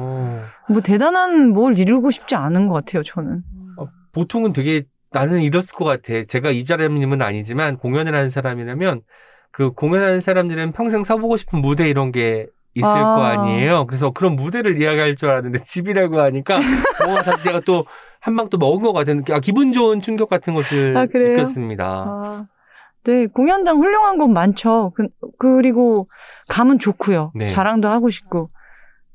뭐 0.69 0.81
대단한 0.81 1.49
뭘 1.49 1.77
이루고 1.77 2.11
싶지 2.11 2.35
않은 2.35 2.67
것 2.67 2.73
같아요, 2.73 3.03
저는. 3.03 3.43
보통은 4.13 4.53
되게 4.53 4.83
나는 5.11 5.41
이랬을 5.41 5.73
것 5.75 5.85
같아. 5.85 6.21
제가 6.27 6.49
이자람님은 6.51 7.21
아니지만 7.21 7.77
공연을 7.77 8.15
하는 8.15 8.29
사람이라면 8.29 9.01
그 9.51 9.71
공연하는 9.71 10.19
사람들은 10.19 10.71
평생 10.73 11.03
서보고 11.03 11.37
싶은 11.37 11.59
무대 11.61 11.87
이런 11.89 12.11
게 12.11 12.47
있을 12.73 12.89
아. 12.89 13.15
거 13.15 13.21
아니에요. 13.23 13.85
그래서 13.87 14.11
그런 14.11 14.35
무대를 14.35 14.81
이야기할 14.81 15.15
줄 15.15 15.29
알았는데 15.29 15.59
집이라고 15.63 16.19
하니까 16.19 16.59
뭔가 17.05 17.21
다시 17.23 17.43
제가 17.45 17.61
또 17.65 17.85
한 18.25 18.35
방 18.35 18.49
또 18.49 18.57
먹은 18.57 18.81
것 18.81 18.91
같은 18.91 19.23
아, 19.29 19.39
기분 19.39 19.71
좋은 19.71 20.01
충격 20.01 20.29
같은 20.29 20.55
것을 20.55 20.97
아? 20.97 21.05
느꼈습니다. 21.05 21.85
아, 21.85 22.45
네, 23.03 23.27
공연장 23.27 23.77
훌륭한 23.77 24.17
곳 24.17 24.27
많죠. 24.29 24.93
그, 24.95 25.07
그리고 25.37 26.09
가면 26.49 26.79
좋고요. 26.79 27.33
네. 27.35 27.49
자랑도 27.49 27.87
하고 27.87 28.09
싶고. 28.09 28.49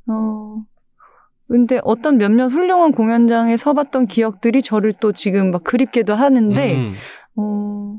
어, 0.09 0.57
근데 1.51 1.81
어떤 1.83 2.17
몇몇 2.17 2.47
훌륭한 2.47 2.93
공연장에 2.93 3.57
서봤던 3.57 4.07
기억들이 4.07 4.63
저를 4.63 4.93
또 5.01 5.11
지금 5.11 5.51
막 5.51 5.65
그립게도 5.65 6.15
하는데, 6.15 6.75
음, 6.77 6.95
어, 7.35 7.97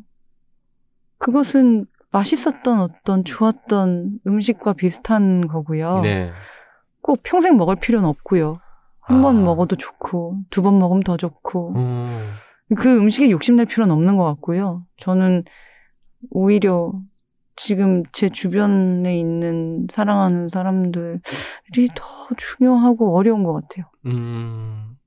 그것은 1.18 1.86
맛있었던 2.12 2.80
어떤 2.80 3.26
좋았던 3.26 4.20
음식과 4.26 4.74
비슷한 4.74 5.48
거고요. 5.50 6.00
네. 6.02 6.32
꼭 7.02 7.20
평생 7.24 7.58
먹을 7.58 7.76
필요는 7.76 8.08
없고요. 8.08 8.60
한번 9.02 9.40
아. 9.40 9.42
먹어도 9.42 9.76
좋고, 9.76 10.38
두 10.50 10.62
번 10.62 10.80
먹으면 10.80 11.04
더 11.04 11.18
좋고. 11.18 11.74
음, 11.76 12.08
그 12.78 12.98
음식에 12.98 13.30
욕심낼 13.32 13.66
필요는 13.66 13.94
없는 13.94 14.16
것 14.16 14.24
같고요. 14.24 14.86
저는 14.96 15.44
오히려 16.30 16.94
지금 17.56 18.04
제 18.12 18.30
주변에 18.30 19.18
있는 19.18 19.88
사랑하는 19.92 20.50
사람들이 20.50 21.20
더 21.96 22.28
중요하고 22.38 23.16
어려운 23.16 23.44
것 23.44 23.54
같아요. 23.54 23.86
음, 24.06 24.98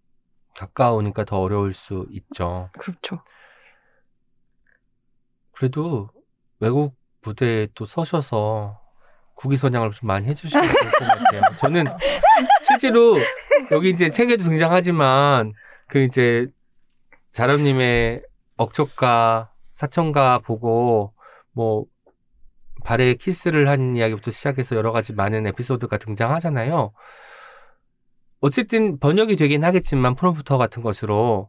가까우니까 0.57 1.25
더 1.25 1.39
어려울 1.39 1.73
수 1.73 2.07
있죠. 2.11 2.71
그렇죠. 2.79 3.21
그래도 5.53 6.11
외국 6.61 6.95
무대에 7.23 7.69
또 7.75 7.87
서셔서 7.87 8.81
국위 9.35 9.57
선양을 9.57 9.91
좀 9.93 10.07
많이 10.07 10.27
해주시면 10.27 10.65
좋을 10.65 10.75
것 10.75 11.07
같아요. 11.07 11.43
저는 11.59 11.85
실제로 12.67 13.17
여기 13.73 13.91
이제 13.91 14.11
책에도 14.11 14.45
등장하지만 14.45 15.53
그 15.89 16.05
이제 16.05 16.47
자람님의 17.31 18.23
억척가 18.57 19.51
사천가 19.73 20.41
보고 20.41 21.13
뭐 21.53 21.87
발에 22.85 23.15
키스를 23.15 23.69
한 23.69 23.97
이야기부터 23.97 24.31
시작해서 24.31 24.77
여러 24.77 24.93
가지 24.93 25.13
많은 25.13 25.47
에피소드가 25.49 25.99
등장하잖아요. 25.99 26.93
어쨌든 28.41 28.99
번역이 29.01 29.37
되긴 29.37 29.65
하겠지만 29.65 30.15
프롬프터 30.15 30.59
같은 30.59 30.83
것으로 30.83 31.49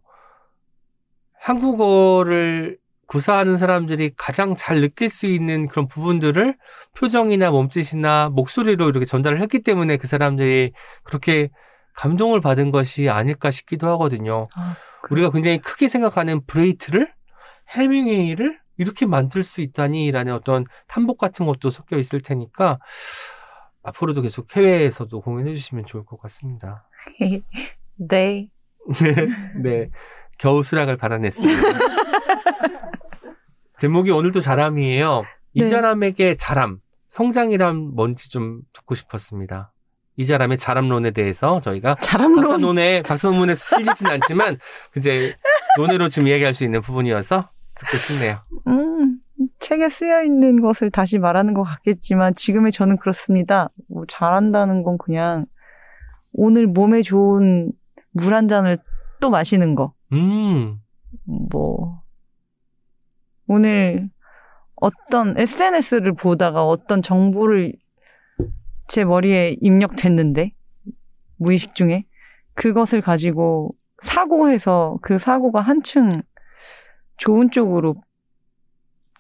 한국어를 1.40 2.78
구사하는 3.08 3.58
사람들이 3.58 4.14
가장 4.18 4.56
잘 4.56 4.82
느낄 4.82 5.10
수 5.10 5.28
있는 5.28 5.68
그런 5.68 5.88
부분들을 5.88 6.56
표정이나 6.96 7.52
몸짓이나 7.52 8.30
목소리로 8.30 8.90
이렇게 8.90 9.06
전달을 9.06 9.42
했기 9.42 9.62
때문에 9.62 9.98
그 9.98 10.08
사람들이 10.08 10.72
그렇게 11.04 11.50
감동을 11.94 12.42
받은 12.42 12.72
것이 12.72 13.10
아닐까 13.10 13.52
싶기도 13.52 13.88
하거든요. 13.90 14.48
아, 14.56 14.76
우리가 15.12 15.30
굉장히 15.32 15.60
크게 15.60 15.88
생각하는 15.88 16.46
브레히트를 16.46 17.14
해밍웨이를 17.70 18.60
이렇게 18.78 19.06
만들 19.06 19.44
수 19.44 19.62
있다니라는 19.62 20.34
어떤 20.34 20.66
탄복 20.88 21.18
같은 21.18 21.46
것도 21.46 21.70
섞여 21.70 21.98
있을 21.98 22.22
테니까 22.22 22.80
앞으로도 23.84 24.22
계속 24.22 24.56
해외에서도 24.56 25.22
공연해 25.22 25.54
주시면 25.54 25.86
좋을 25.86 26.06
것 26.06 26.20
같습니다. 26.22 26.88
네. 27.98 28.50
네. 29.62 29.90
겨우 30.38 30.64
수락을 30.64 30.98
받아냈습니다. 30.98 31.62
제목이 33.80 34.12
오늘도 34.12 34.42
자람이에요. 34.42 35.24
이 35.54 35.62
네. 35.62 35.68
자람에게 35.68 36.36
자람, 36.38 36.80
성장이란 37.10 37.96
뭔지 37.96 38.30
좀 38.30 38.62
듣고 38.74 38.96
싶었습니다. 38.96 39.72
이 40.18 40.26
자람의 40.26 40.58
자람론에 40.58 41.12
대해서 41.12 41.60
저희가 41.60 41.96
자람론. 41.96 42.38
박사논에, 42.38 43.02
박사논문에 43.02 43.54
실리진 43.54 44.08
않지만, 44.08 44.58
이제 44.98 45.36
논의로 45.78 46.08
지금 46.08 46.28
이야기할 46.28 46.54
수 46.54 46.64
있는 46.64 46.82
부분이어서 46.82 47.42
듣고 47.80 47.98
싶네요. 47.98 48.40
음, 48.68 49.20
책에 49.60 49.90
쓰여 49.90 50.24
있는 50.24 50.62
것을 50.62 50.92
다시 50.92 51.18
말하는 51.20 51.54
것 51.54 51.64
같겠지만 51.64 52.36
지금의 52.36 52.72
저는 52.72 52.98
그렇습니다. 52.98 53.70
뭐 53.90 54.06
잘한다는 54.08 54.84
건 54.84 54.98
그냥 54.98 55.46
오늘 56.34 56.68
몸에 56.68 57.02
좋은 57.02 57.72
물 58.12 58.34
한 58.34 58.48
잔을 58.48 58.78
또 59.20 59.30
마시는 59.30 59.76
거. 59.76 59.94
음, 60.14 60.80
뭐 61.52 62.02
오늘 63.48 64.10
어떤 64.76 65.38
SNS를 65.38 66.14
보다가 66.14 66.66
어떤 66.66 67.02
정보를 67.02 67.74
제 68.88 69.04
머리에 69.04 69.58
입력됐는데 69.62 70.52
무의식 71.38 71.76
중에 71.76 72.06
그것을 72.54 73.02
가지고 73.02 73.70
사고해서 74.02 74.98
그 75.02 75.18
사고가 75.18 75.62
한층 75.62 76.22
좋은 77.18 77.50
쪽으로 77.52 77.96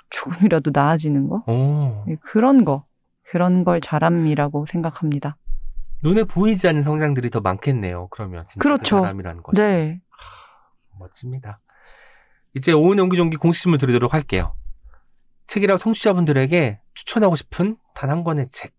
조금이라도 0.09 0.71
나아지는 0.73 1.27
거 1.29 1.43
오. 1.47 2.03
네, 2.07 2.15
그런 2.21 2.65
거 2.65 2.85
그런 3.23 3.63
걸 3.63 3.81
자람이라고 3.81 4.65
생각합니다. 4.67 5.37
눈에 6.03 6.23
보이지 6.23 6.67
않는 6.67 6.81
성장들이 6.83 7.29
더 7.31 7.39
많겠네요. 7.39 8.07
그러면 8.11 8.45
진짜 8.47 8.61
그렇죠. 8.61 8.97
그 8.97 9.01
사람이라는 9.01 9.41
것이. 9.43 9.55
네, 9.61 9.99
멋집니다. 10.99 11.59
이제 12.53 12.71
오은 12.71 12.97
연기종기 12.99 13.37
공식 13.37 13.63
질문 13.63 13.79
드리도록 13.79 14.13
할게요. 14.13 14.53
책이라고 15.47 15.77
청취자분들에게 15.79 16.79
추천하고 16.93 17.35
싶은 17.35 17.77
단 17.95 18.09
한 18.09 18.23
권의 18.23 18.47
책. 18.47 18.73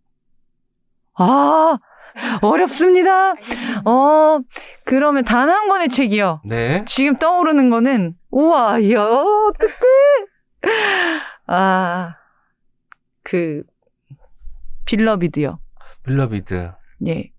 아 1.14 1.78
어렵습니다. 2.40 3.32
어, 3.84 4.38
그러면 4.84 5.24
단 5.24 5.48
한 5.51 5.68
권의 5.68 5.88
책이요. 5.88 6.43
네. 6.44 6.84
지금 6.86 7.16
떠오르는 7.16 7.68
거는, 7.70 8.14
우와, 8.40 8.78
이야, 8.80 9.02
어떡해. 9.02 9.72
아, 11.46 12.16
그, 13.22 13.62
빌러비드요. 14.84 15.58
빌러비드. 16.02 16.70
예. 17.06 17.32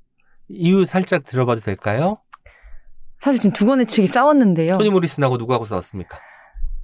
이유 0.48 0.86
살짝 0.86 1.24
들어봐도 1.24 1.61
될까요? 1.61 2.18
사실 3.19 3.40
지금 3.40 3.53
두 3.53 3.68
권의 3.68 3.86
책이 3.86 4.07
싸웠는데요. 4.07 4.76
토니 4.80 4.90
모리슨하고 4.90 5.38
누구하고 5.38 5.65
싸웠습니까? 5.65 6.19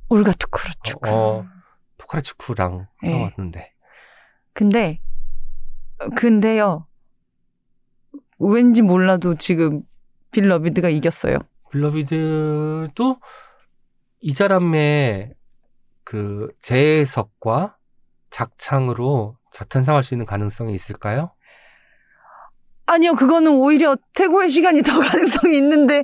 올가 0.10 0.32
투크루추크. 0.32 1.10
어, 1.10 1.46
토카르추크랑 1.98 2.88
네. 3.02 3.32
싸웠는데. 3.32 3.74
근데, 4.54 5.02
근데요. 6.16 6.86
왠지 8.38 8.84
몰라도 8.84 9.34
지금 9.36 9.82
빌러비드가 10.30 10.90
이겼어요. 10.90 11.40
빌러비드도 11.72 13.18
이자람의 14.24 15.34
그 16.06 16.48
재해석과 16.62 17.78
작창으로 18.30 19.38
재탄생할 19.52 20.02
수 20.02 20.14
있는 20.14 20.26
가능성이 20.26 20.74
있을까요? 20.74 21.34
아니요, 22.86 23.16
그거는 23.16 23.52
오히려 23.52 23.96
태고의 24.14 24.50
시간이 24.50 24.82
더 24.82 25.00
가능성이 25.00 25.58
있는데, 25.58 26.04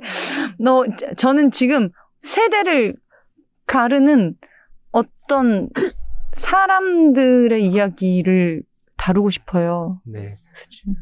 너, 0.58 0.84
저는 1.16 1.50
지금 1.50 1.90
세대를 2.20 2.94
가르는 3.66 4.36
어떤 4.90 5.68
사람들의 6.32 7.66
이야기를 7.66 8.62
다루고 8.96 9.30
싶어요. 9.30 10.00
네. 10.04 10.34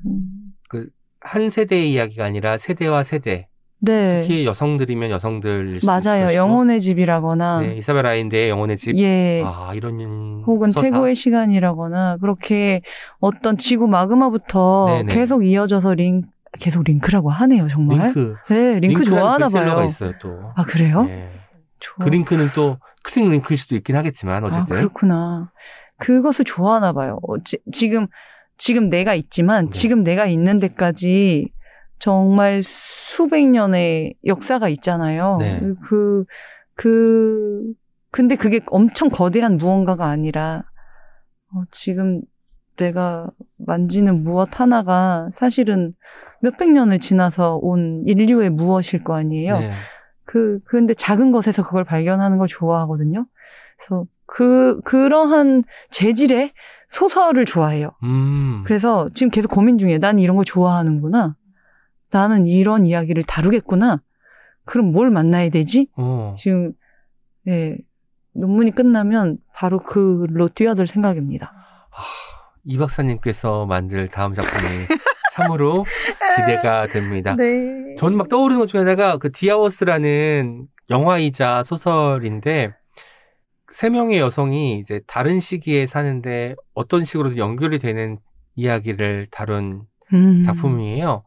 음. 0.06 0.54
한 1.20 1.50
세대의 1.50 1.92
이야기가 1.92 2.24
아니라 2.24 2.56
세대와 2.56 3.02
세대. 3.02 3.48
네. 3.80 4.22
특히 4.22 4.44
여성들이면 4.44 5.10
있을 5.76 5.86
맞아요. 5.86 6.34
영혼의 6.34 6.80
집이라거나, 6.80 7.60
네, 7.60 7.76
이사벨 7.76 8.06
아인드의 8.06 8.50
영혼의 8.50 8.76
집. 8.76 8.96
예. 8.98 9.42
아, 9.44 9.72
이런 9.74 10.42
혹은 10.46 10.70
서사. 10.70 10.90
태고의 10.90 11.14
시간이라거나, 11.14 12.16
그렇게 12.20 12.82
어떤 13.20 13.56
지구 13.56 13.86
마그마부터 13.86 14.86
네네. 15.04 15.14
계속 15.14 15.44
이어져서 15.44 15.94
링, 15.94 16.22
계속 16.58 16.82
링크라고 16.84 17.30
하네요, 17.30 17.68
정말. 17.68 18.06
링크. 18.06 18.34
네, 18.48 18.80
링크 18.80 19.04
좋아하나 19.04 19.48
봐요. 19.48 19.84
있어요, 19.84 20.12
또. 20.20 20.52
아, 20.56 20.64
그래요? 20.64 21.04
네. 21.04 21.30
좋아. 21.78 22.04
그 22.04 22.08
링크는 22.08 22.48
또 22.56 22.78
클릭 23.04 23.28
링크일 23.28 23.58
수도 23.58 23.76
있긴 23.76 23.94
하겠지만 23.94 24.42
어쨌든. 24.42 24.74
아, 24.74 24.78
그렇구나. 24.80 25.52
그것을 25.98 26.44
좋아하나 26.44 26.92
봐요. 26.92 27.18
어, 27.22 27.38
지, 27.44 27.58
지금, 27.70 28.08
지금 28.56 28.88
내가 28.88 29.14
있지만, 29.14 29.66
네. 29.66 29.70
지금 29.70 30.02
내가 30.02 30.26
있는 30.26 30.58
데까지 30.58 31.48
정말 31.98 32.62
수백 32.62 33.46
년의 33.46 34.14
역사가 34.24 34.68
있잖아요. 34.68 35.38
네. 35.40 35.60
그, 35.88 36.24
그, 36.74 37.72
근데 38.10 38.36
그게 38.36 38.60
엄청 38.66 39.08
거대한 39.08 39.56
무언가가 39.56 40.06
아니라, 40.06 40.64
어, 41.52 41.62
지금 41.70 42.20
내가 42.76 43.28
만지는 43.56 44.22
무엇 44.22 44.60
하나가 44.60 45.28
사실은 45.32 45.94
몇백 46.40 46.70
년을 46.70 47.00
지나서 47.00 47.56
온 47.56 48.04
인류의 48.06 48.50
무엇일 48.50 49.02
거 49.02 49.16
아니에요. 49.16 49.58
네. 49.58 49.72
그, 50.24 50.60
근데 50.64 50.94
작은 50.94 51.32
것에서 51.32 51.62
그걸 51.62 51.84
발견하는 51.84 52.38
걸 52.38 52.46
좋아하거든요. 52.48 53.26
그래서 53.78 54.04
그, 54.26 54.80
그러한 54.84 55.64
재질의 55.90 56.52
소설을 56.88 57.44
좋아해요. 57.44 57.92
음. 58.04 58.62
그래서 58.66 59.06
지금 59.14 59.30
계속 59.30 59.50
고민 59.50 59.78
중이에요. 59.78 59.98
난 59.98 60.18
이런 60.18 60.36
걸 60.36 60.44
좋아하는구나. 60.44 61.34
나는 62.10 62.46
이런 62.46 62.86
이야기를 62.86 63.24
다루겠구나. 63.24 64.02
그럼 64.64 64.92
뭘 64.92 65.10
만나야 65.10 65.50
되지? 65.50 65.88
어. 65.96 66.34
지금, 66.36 66.72
예, 67.46 67.76
논문이 68.34 68.72
끝나면 68.72 69.38
바로 69.54 69.78
그로 69.78 70.48
뛰어들 70.48 70.86
생각입니다. 70.86 71.52
이 72.64 72.76
박사님께서 72.76 73.66
만들 73.66 74.08
다음 74.08 74.34
작품이 74.34 74.52
참으로 75.32 75.84
기대가 76.36 76.86
됩니다. 76.88 77.34
네. 77.36 77.94
저는 77.96 78.16
막 78.16 78.28
떠오르는 78.28 78.60
것 78.60 78.66
중에 78.66 78.80
하나가 78.80 79.18
그 79.18 79.32
디아워스라는 79.32 80.66
영화이자 80.90 81.62
소설인데 81.62 82.74
세 83.70 83.90
명의 83.90 84.18
여성이 84.18 84.78
이제 84.78 85.00
다른 85.06 85.40
시기에 85.40 85.86
사는데 85.86 86.54
어떤 86.74 87.02
식으로든 87.02 87.36
연결이 87.38 87.78
되는 87.78 88.16
이야기를 88.54 89.28
다룬 89.30 89.82
음. 90.12 90.42
작품이에요. 90.42 91.22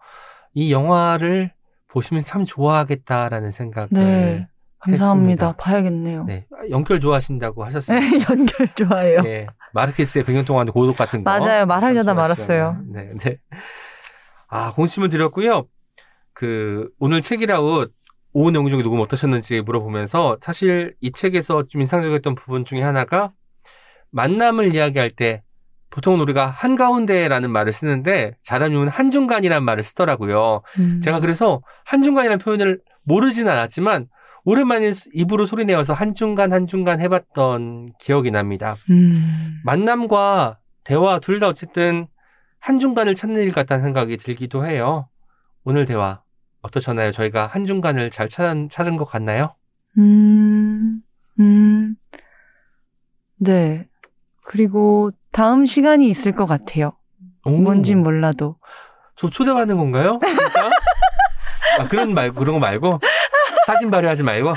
이 0.53 0.71
영화를 0.71 1.51
보시면 1.87 2.23
참 2.23 2.45
좋아하겠다라는 2.45 3.51
생각을 3.51 3.89
네. 3.91 4.47
감사합니다. 4.79 5.47
했습니다. 5.47 5.55
봐야겠네요. 5.57 6.23
네, 6.25 6.45
연결 6.71 6.99
좋아하신다고 6.99 7.63
하셨어요. 7.65 7.99
네, 7.99 8.05
연결 8.29 8.67
좋아해요. 8.75 9.21
네, 9.21 9.47
마르케스의 9.73 10.23
100년 10.25 10.45
동안 10.45 10.65
고독 10.67 10.97
같은 10.97 11.23
거. 11.23 11.29
맞아요. 11.29 11.65
말하려다 11.65 12.09
참 12.09 12.15
말았어요. 12.15 12.77
네, 12.87 13.09
네. 13.19 13.37
아, 14.47 14.71
공심을 14.73 15.09
드렸고요. 15.09 15.67
그 16.33 16.89
오늘 16.99 17.21
책이라웃 17.21 17.93
오은 18.33 18.55
영종이 18.55 18.81
녹음 18.81 18.99
어떠셨는지 19.01 19.61
물어보면서 19.61 20.37
사실 20.41 20.95
이 21.01 21.11
책에서 21.11 21.67
좀 21.67 21.81
인상적이었던 21.81 22.35
부분 22.35 22.63
중에 22.63 22.81
하나가 22.81 23.31
만남을 24.11 24.73
이야기할 24.73 25.11
때 25.11 25.43
보통 25.91 26.19
우리가 26.19 26.47
한가운데라는 26.47 27.51
말을 27.51 27.73
쓰는데 27.73 28.35
자라님은 28.41 28.87
한중간이라는 28.87 29.63
말을 29.63 29.83
쓰더라고요. 29.83 30.63
음. 30.79 31.01
제가 31.01 31.19
그래서 31.19 31.61
한중간이라는 31.85 32.39
표현을 32.39 32.79
모르진 33.03 33.47
않았지만 33.49 34.07
오랜만에 34.43 34.91
입으로 35.13 35.45
소리내어서 35.45 35.93
한중간 35.93 36.51
한중간 36.53 36.99
해봤던 37.01 37.93
기억이 37.99 38.31
납니다. 38.31 38.75
음. 38.89 39.59
만남과 39.65 40.57
대화 40.83 41.19
둘 41.19 41.39
다 41.39 41.47
어쨌든 41.47 42.07
한중간을 42.59 43.13
찾는 43.13 43.41
일 43.43 43.51
같다는 43.51 43.83
생각이 43.83 44.17
들기도 44.17 44.65
해요. 44.65 45.09
오늘 45.63 45.85
대화 45.85 46.21
어떠셨나요? 46.61 47.11
저희가 47.11 47.47
한중간을 47.47 48.11
잘 48.11 48.29
찾은, 48.29 48.69
찾은 48.69 48.95
것 48.95 49.05
같나요? 49.05 49.55
음, 49.97 51.01
음, 51.39 51.95
네. 53.37 53.87
그리고 54.43 55.11
다음 55.31 55.65
시간이 55.65 56.09
있을 56.09 56.33
것 56.33 56.45
같아요. 56.45 56.93
오, 57.45 57.51
뭔진 57.51 58.01
몰라도. 58.01 58.57
저 59.15 59.29
초대받는 59.29 59.77
건가요? 59.77 60.19
진짜? 60.25 60.69
아, 61.79 61.87
그런 61.87 62.13
말고, 62.13 62.39
그런 62.39 62.55
거 62.55 62.59
말고? 62.59 62.99
사진 63.65 63.89
발휘하지 63.91 64.23
말고? 64.23 64.53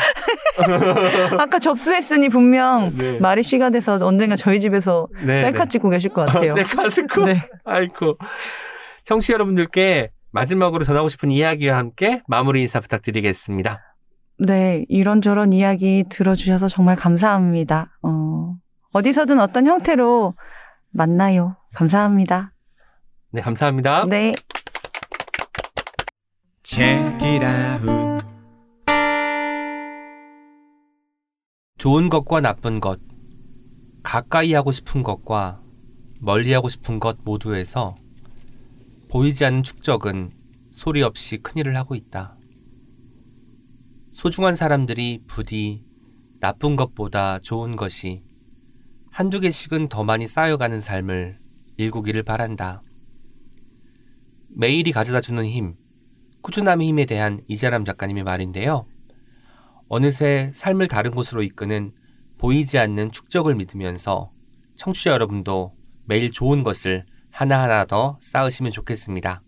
아까 1.38 1.58
접수했으니 1.58 2.28
분명 2.28 2.96
네. 2.96 3.18
말이 3.18 3.42
씨가 3.42 3.70
돼서 3.70 3.98
언젠가 4.00 4.36
저희 4.36 4.60
집에서 4.60 5.08
네, 5.24 5.42
셀카 5.42 5.64
네. 5.64 5.68
찍고 5.68 5.90
계실 5.90 6.10
것 6.10 6.26
같아요. 6.26 6.50
셀카 6.50 6.88
찍고? 6.88 7.24
네. 7.26 7.48
아이고. 7.64 8.16
청취자 9.04 9.34
여러분들께 9.34 10.10
마지막으로 10.30 10.84
전하고 10.84 11.08
싶은 11.08 11.30
이야기와 11.30 11.76
함께 11.76 12.22
마무리 12.26 12.62
인사 12.62 12.80
부탁드리겠습니다. 12.80 13.80
네, 14.38 14.84
이런저런 14.88 15.52
이야기 15.52 16.04
들어주셔서 16.08 16.68
정말 16.68 16.96
감사합니다. 16.96 17.92
어, 18.02 18.54
어디서든 18.92 19.38
어떤 19.38 19.66
형태로 19.66 20.32
만나요. 20.94 21.56
감사합니다. 21.74 22.52
네, 23.32 23.42
감사합니다. 23.42 24.06
네. 24.06 24.32
Check 26.62 27.18
it 27.20 27.44
out. 27.44 28.24
좋은 31.76 32.08
것과 32.08 32.40
나쁜 32.40 32.80
것, 32.80 33.00
가까이 34.04 34.54
하고 34.54 34.70
싶은 34.70 35.02
것과 35.02 35.60
멀리 36.20 36.52
하고 36.52 36.68
싶은 36.68 37.00
것 37.00 37.18
모두에서 37.24 37.96
보이지 39.10 39.44
않는 39.44 39.64
축적은 39.64 40.30
소리 40.70 41.02
없이 41.02 41.38
큰일을 41.38 41.76
하고 41.76 41.96
있다. 41.96 42.38
소중한 44.12 44.54
사람들이 44.54 45.24
부디 45.26 45.84
나쁜 46.38 46.76
것보다 46.76 47.40
좋은 47.40 47.74
것이 47.74 48.22
한두 49.14 49.38
개씩은 49.38 49.90
더 49.90 50.02
많이 50.02 50.26
쌓여가는 50.26 50.80
삶을 50.80 51.38
일구기를 51.76 52.24
바란다. 52.24 52.82
매일이 54.48 54.90
가져다 54.90 55.20
주는 55.20 55.44
힘, 55.44 55.76
꾸준함의 56.42 56.88
힘에 56.88 57.04
대한 57.04 57.38
이자람 57.46 57.84
작가님의 57.84 58.24
말인데요. 58.24 58.88
어느새 59.88 60.50
삶을 60.52 60.88
다른 60.88 61.12
곳으로 61.12 61.44
이끄는 61.44 61.92
보이지 62.38 62.76
않는 62.76 63.12
축적을 63.12 63.54
믿으면서 63.54 64.32
청취자 64.74 65.12
여러분도 65.12 65.76
매일 66.06 66.32
좋은 66.32 66.64
것을 66.64 67.06
하나하나 67.30 67.84
더 67.84 68.18
쌓으시면 68.20 68.72
좋겠습니다. 68.72 69.44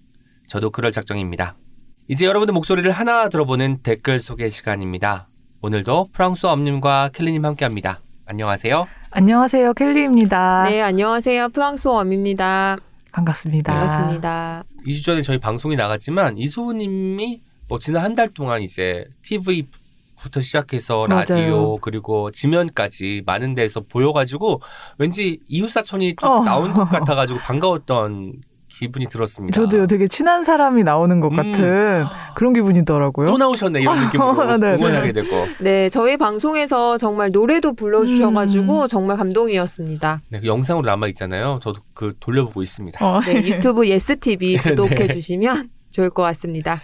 저도 0.47 0.70
그럴 0.70 0.93
작정입니다. 0.93 1.59
이제 2.06 2.24
여러분의 2.24 2.52
목소리를 2.52 2.88
하나 2.93 3.28
들어보는 3.28 3.82
댓글 3.82 4.20
소개 4.20 4.48
시간입니다. 4.48 5.28
오늘도 5.60 6.10
프랑스어 6.12 6.52
엄님과 6.52 7.10
켈리님 7.12 7.44
함께합니다. 7.44 8.06
안녕하세요. 8.27 8.86
안녕하세요. 9.12 9.74
켈리입니다. 9.74 10.65
네, 10.65 10.82
안녕하세요. 10.82 11.48
프랑스어 11.51 11.93
엄입니다. 12.01 12.77
반갑습니다. 13.12 13.73
반갑습니다. 13.73 14.65
2주 14.86 15.05
전에 15.05 15.23
저희 15.23 15.39
방송이 15.39 15.77
나갔지만 15.77 16.36
이소우님이 16.36 17.40
뭐 17.69 17.78
지난 17.78 18.03
한 18.05 18.15
달 18.16 18.28
동안 18.28 18.62
이제 18.62 19.05
TV부터 19.23 20.40
시작해서 20.40 21.07
맞아요. 21.09 21.20
라디오 21.20 21.78
그리고 21.78 22.31
지면까지 22.32 23.23
많은 23.27 23.55
데서 23.55 23.81
보여가지고 23.81 24.61
왠지 24.98 25.39
이웃사촌이 25.48 26.16
또 26.20 26.27
어. 26.28 26.43
나온 26.44 26.73
것 26.74 26.85
같아가지고 26.90 27.39
반가웠던 27.40 28.35
기분이 28.78 29.07
들었습니다. 29.07 29.59
저도요 29.59 29.86
되게 29.86 30.07
친한 30.07 30.44
사람이 30.44 30.85
나오는 30.85 31.20
것 31.20 31.31
음. 31.32 31.36
같은 31.36 32.05
그런 32.35 32.53
기분이더라고요. 32.53 33.27
또 33.27 33.39
나오셨네 33.39 33.81
이런 33.81 34.05
느낌으로 34.05 34.57
네, 34.59 34.74
응원하게 34.74 35.12
되고 35.12 35.28
네, 35.61 35.89
저희 35.89 36.16
방송에서 36.16 36.98
정말 36.98 37.31
노래도 37.31 37.73
불러주셔가지고 37.73 38.86
정말 38.89 39.16
감동이었습니다. 39.16 40.20
네, 40.28 40.40
그 40.40 40.47
영상으로 40.47 40.86
남아 40.86 41.09
있잖아요. 41.09 41.59
저도 41.62 41.81
그 41.94 42.15
돌려보고 42.20 42.62
있습니다. 42.62 43.05
어. 43.05 43.20
네, 43.20 43.36
유튜브 43.36 43.89
예스TV 43.89 44.59
구독해 44.77 45.07
주시면 45.07 45.70
좋을 45.90 46.11
것 46.11 46.23
같습니다. 46.23 46.81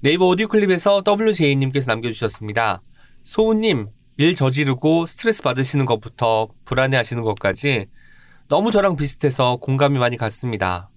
네이버 0.00 0.26
오디오 0.26 0.48
클립에서 0.48 1.02
WJ님께서 1.06 1.92
남겨주셨습니다. 1.92 2.80
소우님, 3.24 3.86
일 4.16 4.34
저지르고 4.34 5.06
스트레스 5.06 5.42
받으시는 5.42 5.86
것부터 5.86 6.48
불안해 6.64 6.96
하시는 6.96 7.22
것까지 7.22 7.86
너무 8.48 8.70
저랑 8.70 8.96
비슷해서 8.96 9.56
공감이 9.56 9.98
많이 9.98 10.16
갔습니다. 10.16 10.90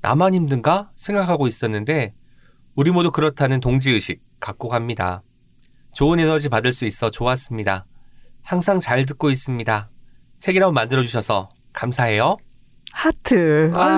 나만 0.00 0.34
힘든가 0.34 0.90
생각하고 0.96 1.46
있었는데 1.46 2.14
우리 2.74 2.90
모두 2.90 3.10
그렇다는 3.10 3.60
동지의식 3.60 4.22
갖고 4.40 4.68
갑니다. 4.68 5.22
좋은 5.92 6.20
에너지 6.20 6.48
받을 6.48 6.72
수 6.72 6.84
있어 6.84 7.10
좋았습니다. 7.10 7.86
항상 8.42 8.78
잘 8.78 9.04
듣고 9.04 9.30
있습니다. 9.30 9.90
책이라고 10.38 10.72
만들어주셔서 10.72 11.48
감사해요. 11.72 12.36
하트. 12.92 13.70
와, 13.74 13.88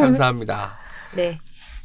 감사합니다. 0.00 0.78
네. 1.14 1.38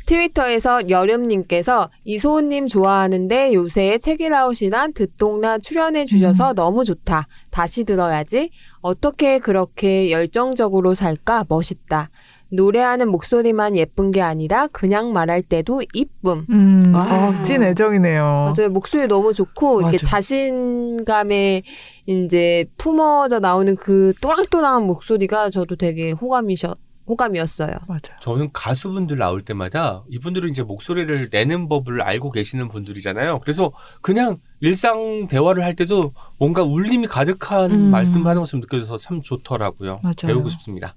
트위터에서 0.06 0.90
여름님께서 0.90 1.90
이소은님 2.04 2.68
좋아하는데 2.68 3.54
요새 3.54 3.98
책이라웃이란 3.98 4.94
듣동나 4.94 5.58
출연해 5.58 6.06
주셔서 6.06 6.54
너무 6.54 6.84
좋다. 6.84 7.28
다시 7.50 7.84
들어야지. 7.84 8.50
어떻게 8.82 9.40
그렇게 9.40 10.12
열정적으로 10.12 10.96
살까? 10.96 11.46
멋있다. 11.48 12.10
노래하는 12.52 13.10
목소리만 13.10 13.78
예쁜 13.78 14.12
게 14.12 14.22
아니라 14.22 14.68
그냥 14.68 15.14
말할 15.14 15.42
때도 15.42 15.82
이쁨. 15.94 16.46
음, 16.50 16.94
와. 16.94 17.30
어, 17.30 17.44
찐 17.44 17.64
애정이네요. 17.64 18.24
맞아요. 18.24 18.70
목소리 18.72 19.08
너무 19.08 19.34
좋고 19.34 19.82
이게 19.82 19.98
맞아. 19.98 20.06
자신감에 20.06 21.64
이제 22.06 22.66
품어져 22.78 23.40
나오는 23.40 23.76
그 23.76 24.14
또랑또랑한 24.22 24.86
목소리가 24.86 25.50
저도 25.50 25.76
되게 25.76 26.12
호감이셔 26.12 26.74
호감이었어요. 27.08 27.72
맞아요. 27.88 28.20
저는 28.22 28.50
가수분들 28.54 29.18
나올 29.18 29.42
때마다 29.42 30.04
이분들은 30.10 30.50
이제 30.50 30.64
목소리를 30.64 31.30
내는 31.32 31.68
법을 31.68 32.02
알고 32.02 32.32
계시는 32.32 32.70
분들이잖아요. 32.70 33.40
그래서 33.40 33.72
그냥 34.02 34.38
일상 34.60 35.28
대화를 35.28 35.64
할 35.64 35.76
때도 35.76 36.14
뭔가 36.38 36.64
울림이 36.64 37.08
가득한 37.08 37.72
음. 37.72 37.92
말씀을 37.92 38.28
하는 38.28 38.42
것처럼 38.42 38.62
느껴져서 38.62 38.98
참 38.98 39.22
좋더라고요. 39.22 40.00
맞아요. 40.04 40.14
배우고 40.22 40.50
싶습니다. 40.50 40.96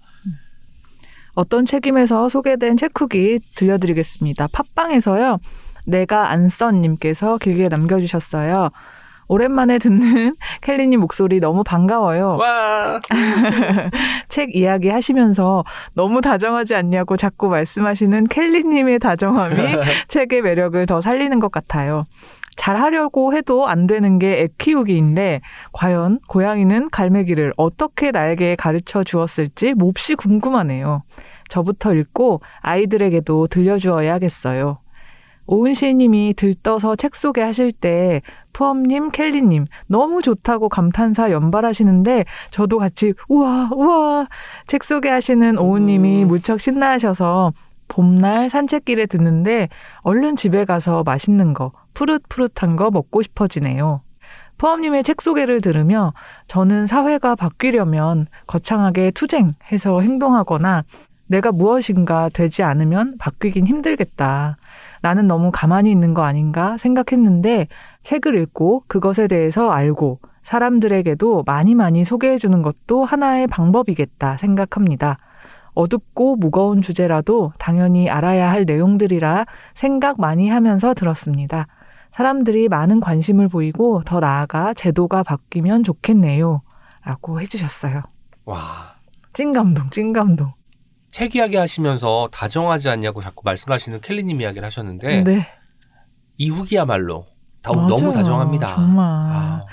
어떤 1.35 1.65
책임에서 1.65 2.29
소개된 2.29 2.77
책 2.77 2.93
후기 3.01 3.41
들려드리겠습니다. 3.57 4.49
팟빵에서요. 4.53 5.39
내가 5.87 6.31
안썬님께서 6.31 7.39
길게 7.39 7.69
남겨주셨어요. 7.69 8.71
오랜만에 9.27 9.79
듣는 9.79 10.37
켈리님 10.63 11.01
목소리 11.01 11.41
너무 11.41 11.65
반가워요. 11.65 12.37
와, 12.41 13.01
책 14.29 14.55
이야기 14.55 14.89
하시면서 14.89 15.65
너무 15.95 16.21
다정하지 16.21 16.75
않냐고 16.75 17.17
자꾸 17.17 17.49
말씀하시는 17.49 18.25
켈리님의 18.25 18.99
다정함이 18.99 19.57
책의 20.09 20.43
매력을 20.43 20.85
더 20.87 21.01
살리는 21.01 21.41
것 21.41 21.51
같아요. 21.51 22.07
잘하려고 22.57 23.35
해도 23.35 23.67
안 23.67 23.87
되는 23.87 24.19
게 24.19 24.35
애 24.35 24.49
키우기인데 24.59 25.41
과연 25.73 26.19
고양이는 26.29 26.91
갈매기를 26.91 27.55
어떻게 27.57 28.11
나에게 28.11 28.57
가르쳐 28.57 29.05
주었을지 29.05 29.75
몹시 29.75 30.15
궁금하네요. 30.15 31.03
저부터 31.49 31.95
읽고 31.95 32.41
아이들에게도 32.61 33.47
들려주어야겠어요. 33.49 34.79
오은 35.47 35.75
시인님이 35.75 36.35
들떠서 36.37 36.97
책 36.97 37.15
소개하실 37.15 37.73
때 37.73 38.23
푸엄님, 38.55 39.11
켈리님 39.11 39.67
너무 39.87 40.23
좋다고 40.23 40.69
감탄사 40.69 41.31
연발하시는데 41.31 42.25
저도 42.51 42.79
같이 42.79 43.13
우와 43.29 43.71
우와 43.75 44.27
책 44.67 44.85
소개하시는 44.85 45.59
오은님이 45.59 46.23
음. 46.23 46.29
무척 46.29 46.61
신나하셔서 46.61 47.53
봄날 47.95 48.51
산책길에 48.51 49.07
듣는데 49.07 49.69
얼른 50.03 50.35
집에 50.35 50.65
가서 50.65 51.05
맛있는 51.05 51.55
거 51.55 51.71
푸릇푸릇한 51.95 52.75
거 52.75 52.91
먹고 52.91 53.23
싶어지네요. 53.23 54.01
푸엄님의 54.59 55.05
책 55.05 55.23
소개를 55.23 55.61
들으며 55.61 56.13
저는 56.49 56.89
사회가 56.89 57.37
바뀌려면 57.37 58.27
거창하게 58.49 59.13
투쟁해서 59.13 60.01
행동하거나 60.01 60.83
내가 61.29 61.53
무엇인가 61.53 62.29
되지 62.31 62.65
않으면 62.65 63.17
바뀌긴 63.19 63.65
힘들겠다. 63.69 64.57
나는 65.01 65.29
너무 65.29 65.53
가만히 65.53 65.93
있는 65.93 66.15
거 66.15 66.25
아닌가 66.25 66.77
생각했는데 66.77 67.69
책을 68.03 68.37
읽고 68.39 68.85
그것에 68.89 69.29
대해서 69.29 69.71
알고 69.71 70.19
사람들에게도 70.43 71.45
많이 71.47 71.77
많이 71.77 72.05
소개해 72.05 72.39
주는 72.39 72.61
것도 72.61 73.05
하나의 73.05 73.47
방법이겠다 73.47 74.37
생각합니다. 74.39 75.19
어둡고 75.75 76.37
무거운 76.37 76.83
주제라도 76.83 77.53
당연히 77.59 78.09
알아야 78.09 78.51
할 78.51 78.65
내용들이라 78.65 79.47
생각 79.75 80.21
많이 80.21 80.49
하면서 80.49 80.95
들었습니다. 80.95 81.67
사람들이 82.13 82.69
많은 82.69 83.01
관심을 83.01 83.49
보이고 83.49 84.03
더 84.05 84.21
나아가 84.21 84.73
제도가 84.73 85.25
바뀌면 85.25 85.83
좋겠네요. 85.83 86.63
라고 87.05 87.41
해주셨어요. 87.41 88.03
와. 88.45 88.95
찐감동, 89.33 89.91
찐감동. 89.91 90.53
책 91.09 91.35
이야기 91.37 91.57
하시면서 91.57 92.29
다정하지 92.33 92.89
않냐고 92.89 93.21
자꾸 93.21 93.43
말씀하시는 93.45 94.01
켈리님 94.01 94.41
이야기를 94.41 94.65
하셨는데 94.65 95.23
네. 95.23 95.47
이 96.39 96.51
후기야말로 96.51 97.27
더, 97.63 97.73
맞아요. 97.73 97.89
너무 97.89 98.13
다정합니다. 98.13 98.75
정말. 98.75 99.05
아, 99.07 99.65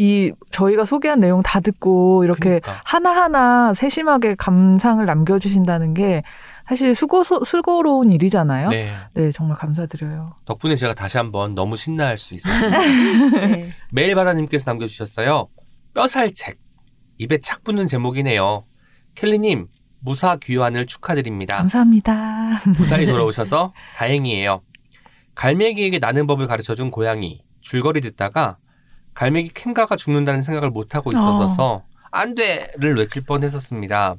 이 0.00 0.32
저희가 0.50 0.86
소개한 0.86 1.20
내용 1.20 1.42
다 1.42 1.60
듣고 1.60 2.24
이렇게 2.24 2.58
그러니까. 2.60 2.80
하나하나 2.86 3.74
세심하게 3.74 4.34
감상을 4.36 5.04
남겨주신다는 5.04 5.92
게 5.92 6.22
사실 6.66 6.94
수고, 6.94 7.22
수고로운 7.22 8.08
일이잖아요. 8.10 8.70
네. 8.70 8.96
네. 9.12 9.30
정말 9.30 9.58
감사드려요. 9.58 10.36
덕분에 10.46 10.74
제가 10.76 10.94
다시 10.94 11.18
한번 11.18 11.54
너무 11.54 11.76
신나할 11.76 12.16
수 12.16 12.32
있었습니다. 12.34 12.78
네. 13.46 13.74
메일바다님께서 13.92 14.70
남겨주셨어요. 14.70 15.48
뼈살책. 15.92 16.58
입에 17.18 17.36
착 17.42 17.62
붙는 17.62 17.86
제목이네요. 17.86 18.64
켈리님, 19.16 19.66
무사 19.98 20.36
귀환을 20.36 20.86
축하드립니다. 20.86 21.58
감사합니다. 21.58 22.60
무사히 22.78 23.04
돌아오셔서 23.04 23.74
다행이에요. 23.96 24.62
갈매기에게 25.34 25.98
나는 25.98 26.26
법을 26.26 26.46
가르쳐준 26.46 26.90
고양이. 26.90 27.42
줄거리 27.60 28.00
듣다가 28.00 28.56
갈매기 29.14 29.50
캔가가 29.54 29.96
죽는다는 29.96 30.42
생각을 30.42 30.70
못 30.70 30.94
하고 30.94 31.10
있어서 31.12 31.84
안 32.10 32.34
돼를 32.34 32.96
외칠 32.96 33.22
뻔했었습니다. 33.22 34.16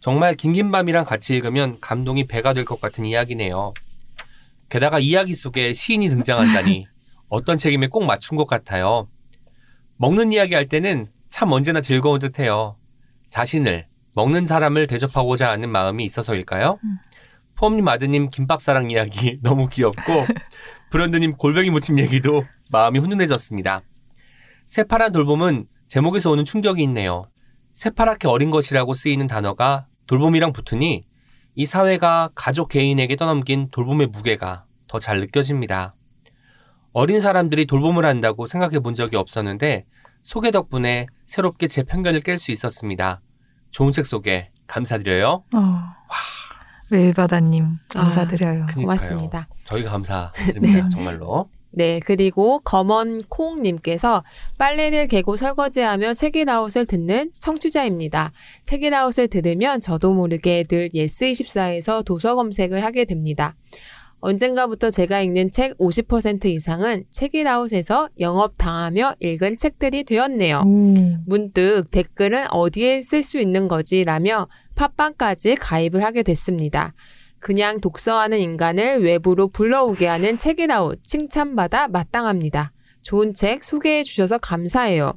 정말 0.00 0.34
긴긴 0.34 0.70
밤이랑 0.70 1.04
같이 1.04 1.34
읽으면 1.34 1.78
감동이 1.80 2.26
배가 2.26 2.52
될 2.54 2.64
것 2.64 2.80
같은 2.80 3.04
이야기네요. 3.04 3.74
게다가 4.68 4.98
이야기 4.98 5.34
속에 5.34 5.72
시인이 5.72 6.08
등장한다니 6.08 6.86
어떤 7.28 7.56
책임에 7.56 7.88
꼭 7.88 8.04
맞춘 8.04 8.36
것 8.36 8.46
같아요. 8.46 9.08
먹는 9.96 10.32
이야기 10.32 10.54
할 10.54 10.66
때는 10.68 11.06
참 11.28 11.52
언제나 11.52 11.80
즐거운 11.80 12.18
듯해요. 12.18 12.76
자신을 13.28 13.86
먹는 14.14 14.46
사람을 14.46 14.86
대접하고자 14.86 15.48
하는 15.50 15.68
마음이 15.70 16.04
있어서일까요? 16.04 16.78
푸엄님 17.54 17.86
아드님 17.86 18.30
김밥 18.30 18.62
사랑 18.62 18.90
이야기 18.90 19.38
너무 19.42 19.68
귀엽고 19.68 20.26
브런드님 20.90 21.36
골뱅이 21.36 21.70
무침 21.70 21.98
얘기도 21.98 22.44
마음이 22.70 22.98
훈훈해졌습니다. 22.98 23.82
새파란 24.74 25.10
돌봄은 25.10 25.66
제목에서 25.88 26.30
오는 26.30 26.44
충격이 26.44 26.80
있네요. 26.84 27.24
새파랗게 27.72 28.28
어린 28.28 28.50
것이라고 28.50 28.94
쓰이는 28.94 29.26
단어가 29.26 29.88
돌봄이랑 30.06 30.52
붙으니 30.52 31.04
이 31.56 31.66
사회가 31.66 32.30
가족 32.36 32.68
개인에게 32.68 33.16
떠넘긴 33.16 33.68
돌봄의 33.72 34.06
무게가 34.06 34.66
더 34.86 35.00
잘 35.00 35.18
느껴집니다. 35.18 35.96
어린 36.92 37.18
사람들이 37.20 37.66
돌봄을 37.66 38.04
한다고 38.04 38.46
생각해 38.46 38.78
본 38.78 38.94
적이 38.94 39.16
없었는데 39.16 39.86
소개 40.22 40.52
덕분에 40.52 41.06
새롭게 41.26 41.66
제 41.66 41.82
편견을 41.82 42.20
깰 42.20 42.38
수 42.38 42.52
있었습니다. 42.52 43.22
좋은 43.72 43.90
책 43.90 44.06
소개 44.06 44.52
감사드려요. 44.68 45.42
어. 45.52 45.82
멜바다님 46.92 47.78
감사드려요. 47.88 48.66
그니까요. 48.66 48.82
고맙습니다. 48.82 49.48
저희가 49.64 49.90
감사드립니다. 49.90 50.84
네. 50.84 50.88
정말로. 50.90 51.50
네, 51.72 52.00
그리고 52.04 52.58
검언콩님께서 52.60 54.24
빨래를 54.58 55.06
개고 55.06 55.36
설거지하며 55.36 56.14
책읽아웃을 56.14 56.86
듣는 56.86 57.30
청취자입니다. 57.38 58.32
책읽아웃을 58.64 59.28
들으면 59.28 59.80
저도 59.80 60.12
모르게 60.12 60.64
늘 60.64 60.88
예스24에서 60.90 62.04
도서 62.04 62.34
검색을 62.34 62.82
하게 62.84 63.04
됩니다. 63.04 63.54
언젠가부터 64.20 64.90
제가 64.90 65.20
읽는 65.22 65.50
책 65.50 65.76
50% 65.78 66.44
이상은 66.46 67.04
책읽아웃에서 67.10 68.10
영업당하며 68.18 69.16
읽은 69.20 69.56
책들이 69.56 70.04
되었네요. 70.04 70.62
음. 70.66 71.18
문득 71.26 71.84
댓글은 71.90 72.50
어디에 72.50 73.00
쓸 73.02 73.22
수 73.22 73.40
있는 73.40 73.66
거지 73.66 74.04
라며 74.04 74.46
팟빵까지 74.74 75.54
가입을 75.54 76.04
하게 76.04 76.22
됐습니다. 76.22 76.94
그냥 77.40 77.80
독서하는 77.80 78.38
인간을 78.38 79.02
외부로 79.02 79.48
불러오게 79.48 80.06
하는 80.06 80.36
책이라웃 80.36 81.04
칭찬받아 81.04 81.88
마땅합니다. 81.88 82.72
좋은 83.02 83.34
책 83.34 83.64
소개해 83.64 84.02
주셔서 84.02 84.38
감사해요. 84.38 85.14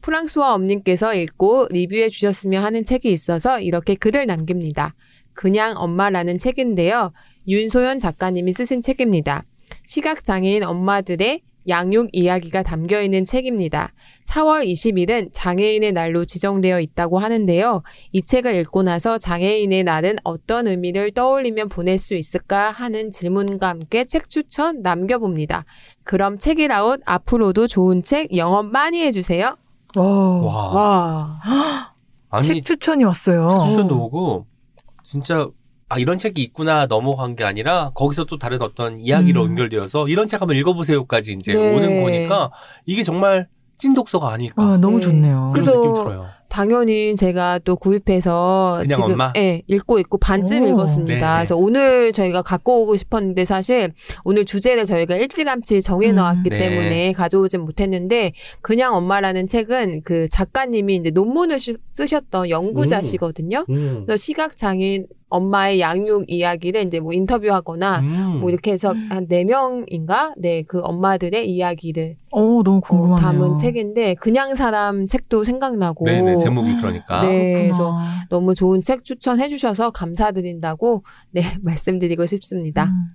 프랑스와 0.00 0.54
엄님께서 0.54 1.14
읽고 1.14 1.68
리뷰해 1.70 2.08
주셨으면 2.08 2.64
하는 2.64 2.84
책이 2.84 3.12
있어서 3.12 3.60
이렇게 3.60 3.94
글을 3.94 4.26
남깁니다. 4.26 4.94
그냥 5.34 5.74
엄마라는 5.76 6.38
책인데요. 6.38 7.12
윤소연 7.46 7.98
작가님이 7.98 8.54
쓰신 8.54 8.80
책입니다. 8.80 9.44
시각장애인 9.86 10.64
엄마들의 10.64 11.42
양육 11.68 12.10
이야기가 12.12 12.62
담겨 12.62 13.00
있는 13.00 13.24
책입니다. 13.24 13.92
4월 14.28 14.66
20일은 14.66 15.30
장애인의 15.32 15.92
날로 15.92 16.24
지정되어 16.24 16.80
있다고 16.80 17.18
하는데요. 17.18 17.82
이 18.12 18.22
책을 18.22 18.54
읽고 18.56 18.82
나서 18.82 19.18
장애인의 19.18 19.84
날은 19.84 20.16
어떤 20.24 20.66
의미를 20.66 21.10
떠올리면 21.10 21.68
보낼 21.68 21.98
수 21.98 22.14
있을까 22.14 22.70
하는 22.70 23.10
질문과 23.10 23.68
함께 23.68 24.04
책 24.04 24.28
추천 24.28 24.82
남겨봅니다. 24.82 25.64
그럼 26.04 26.38
책이라웃 26.38 27.00
앞으로도 27.04 27.66
좋은 27.68 28.02
책 28.02 28.36
영업 28.36 28.66
많이 28.66 29.00
해주세요. 29.02 29.56
와. 29.96 30.04
와. 30.04 30.70
와. 30.72 31.92
아니 32.30 32.46
책 32.46 32.64
추천이 32.64 33.04
왔어요. 33.04 33.48
추천도 33.66 34.04
오고 34.04 34.46
진짜 35.04 35.48
아 35.88 35.98
이런 35.98 36.18
책이 36.18 36.42
있구나 36.42 36.86
넘어간 36.86 37.36
게 37.36 37.44
아니라 37.44 37.90
거기서 37.94 38.24
또 38.24 38.38
다른 38.38 38.60
어떤 38.60 39.00
이야기로 39.00 39.42
음. 39.44 39.50
연결되어서 39.50 40.08
이런 40.08 40.26
책 40.26 40.40
한번 40.40 40.56
읽어보세요까지 40.56 41.32
이제 41.38 41.52
네. 41.54 41.76
오는 41.76 42.02
거니까 42.02 42.50
이게 42.86 43.04
정말 43.04 43.46
찐 43.78 43.94
독서가 43.94 44.32
아닐까 44.32 44.62
아, 44.64 44.76
너무 44.78 44.96
네. 44.98 45.02
좋네요. 45.02 45.50
그래서. 45.54 46.26
당연히 46.48 47.16
제가 47.16 47.58
또 47.64 47.74
구입해서 47.76 48.76
그냥 48.80 48.88
지금 48.96 49.12
엄마? 49.12 49.32
예, 49.36 49.62
읽고 49.66 49.98
있고 49.98 50.16
반쯤 50.16 50.62
오. 50.62 50.68
읽었습니다. 50.68 51.18
네네. 51.18 51.36
그래서 51.38 51.56
오늘 51.56 52.12
저희가 52.12 52.40
갖고 52.42 52.82
오고 52.82 52.94
싶었는데 52.96 53.44
사실 53.44 53.92
오늘 54.24 54.44
주제를 54.44 54.84
저희가 54.84 55.16
일찌감치 55.16 55.82
정해 55.82 56.10
음. 56.10 56.14
놓았기 56.14 56.48
네. 56.48 56.56
때문에 56.58 57.12
가져오진 57.12 57.62
못했는데 57.62 58.32
그냥 58.62 58.94
엄마라는 58.94 59.48
책은 59.48 60.02
그 60.04 60.28
작가님이 60.28 60.96
이제 60.96 61.10
논문을 61.10 61.58
쓰- 61.58 61.76
쓰셨던 61.92 62.48
연구자시거든요. 62.48 63.64
음. 63.68 64.04
그래서 64.06 64.16
시각 64.16 64.56
장애인 64.56 65.08
엄마의 65.28 65.80
양육 65.80 66.24
이야기를 66.30 66.82
이제 66.86 67.00
뭐 67.00 67.12
인터뷰하거나 67.12 68.00
음. 68.00 68.40
뭐 68.40 68.48
이렇게 68.50 68.72
해서 68.72 68.94
한 69.08 69.26
네 69.28 69.44
명인가 69.44 70.34
네 70.36 70.62
그 70.68 70.80
엄마들의 70.80 71.48
이야기를 71.50 72.16
어, 72.30 72.40
너무 72.64 72.76
어, 72.76 72.80
궁금하네요. 72.80 73.16
담은 73.16 73.56
책인데 73.56 74.14
그냥 74.14 74.54
사람 74.54 75.06
책도 75.06 75.44
생각나고 75.44 76.04
네네 76.04 76.36
제목이 76.36 76.76
그러니까 76.76 77.20
네, 77.22 77.62
그래서 77.64 77.78
그렇구나. 77.96 78.26
너무 78.30 78.54
좋은 78.54 78.82
책 78.82 79.04
추천해 79.04 79.48
주셔서 79.48 79.90
감사드린다고 79.90 81.02
네, 81.32 81.40
말씀드리고 81.64 82.26
싶습니다. 82.26 82.84
음. 82.84 83.14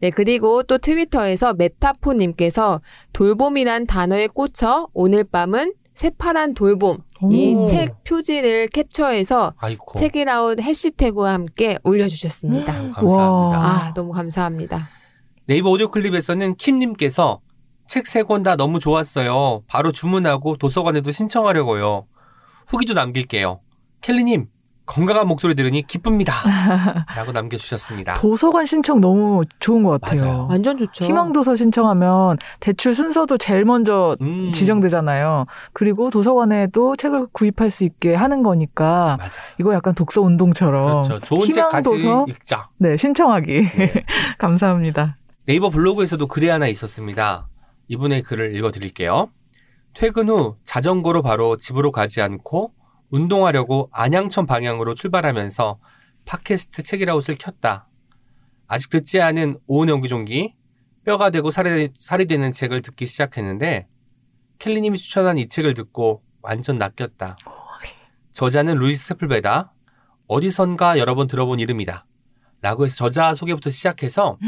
네, 0.00 0.10
그리고 0.10 0.62
또 0.62 0.78
트위터에서 0.78 1.54
메타포님께서 1.54 2.80
돌봄이란 3.12 3.86
단어에 3.86 4.28
꽂혀 4.28 4.86
오늘 4.94 5.24
밤은 5.24 5.72
새파란 5.98 6.54
돌봄 6.54 6.98
이 7.28 7.56
오. 7.56 7.64
책 7.64 8.04
표지를 8.04 8.68
캡처해서 8.68 9.54
아이고 9.58 9.98
책이라웃 9.98 10.60
해시태그와 10.60 11.32
함께 11.32 11.76
올려주셨습니다. 11.82 12.72
감사합니다. 12.92 13.12
와. 13.58 13.66
아, 13.88 13.92
너무 13.94 14.12
감사합니다. 14.12 14.88
네이버 15.46 15.70
오디오 15.70 15.90
클립에서는 15.90 16.54
킴님께서 16.54 17.40
책 17.88 18.04
세 18.06 18.22
권 18.22 18.44
다 18.44 18.54
너무 18.54 18.78
좋았어요. 18.78 19.64
바로 19.66 19.90
주문하고 19.90 20.56
도서관에도 20.58 21.10
신청하려고요. 21.10 22.06
후기도 22.68 22.94
남길게요. 22.94 23.58
켈리님 24.00 24.46
건강한 24.88 25.28
목소리 25.28 25.54
들으니 25.54 25.86
기쁩니다. 25.86 26.32
라고 27.14 27.30
남겨주셨습니다. 27.30 28.14
도서관 28.14 28.64
신청 28.64 29.00
너무 29.00 29.44
좋은 29.60 29.82
것 29.82 30.00
같아요. 30.00 30.26
맞아요. 30.30 30.46
완전 30.50 30.78
좋죠. 30.78 31.04
희망도서 31.04 31.56
신청하면 31.56 32.38
대출 32.58 32.94
순서도 32.94 33.36
제일 33.36 33.66
먼저 33.66 34.16
음, 34.22 34.50
지정되잖아요. 34.52 35.44
그리고 35.74 36.08
도서관에도 36.08 36.96
책을 36.96 37.26
구입할 37.32 37.70
수 37.70 37.84
있게 37.84 38.14
하는 38.14 38.42
거니까 38.42 39.16
맞아요. 39.18 39.30
이거 39.60 39.74
약간 39.74 39.94
독서 39.94 40.22
운동처럼 40.22 41.02
그렇죠. 41.02 41.20
좋은 41.20 41.42
희망도서 41.42 42.24
읽자. 42.28 42.70
네 42.78 42.96
신청하기 42.96 43.68
네. 43.76 44.04
감사합니다. 44.38 45.18
네이버 45.44 45.68
블로그에서도 45.68 46.26
글이 46.26 46.48
하나 46.48 46.66
있었습니다. 46.66 47.46
이분의 47.88 48.22
글을 48.22 48.56
읽어드릴게요. 48.56 49.28
퇴근 49.92 50.30
후 50.30 50.56
자전거로 50.64 51.22
바로 51.22 51.58
집으로 51.58 51.92
가지 51.92 52.22
않고 52.22 52.72
운동하려고 53.10 53.88
안양천 53.92 54.46
방향으로 54.46 54.94
출발하면서 54.94 55.78
팟캐스트 56.24 56.82
책이라웃을 56.82 57.36
켰다. 57.36 57.88
아직 58.66 58.90
듣지 58.90 59.20
않은 59.20 59.58
오은 59.66 59.88
연기종기 59.88 60.54
뼈가 61.04 61.30
되고 61.30 61.50
살이, 61.50 61.88
살이 61.98 62.26
되는 62.26 62.52
책을 62.52 62.82
듣기 62.82 63.06
시작했는데 63.06 63.86
켈리님이 64.58 64.98
추천한 64.98 65.38
이 65.38 65.48
책을 65.48 65.74
듣고 65.74 66.22
완전 66.42 66.76
낚였다. 66.78 67.36
저자는 68.32 68.76
루이스 68.76 69.06
세플베다. 69.08 69.72
어디선가 70.26 70.98
여러 70.98 71.14
번 71.14 71.26
들어본 71.26 71.60
이름이다. 71.60 72.06
라고 72.60 72.84
해서 72.84 72.94
저자 72.94 73.34
소개부터 73.34 73.70
시작해서 73.70 74.38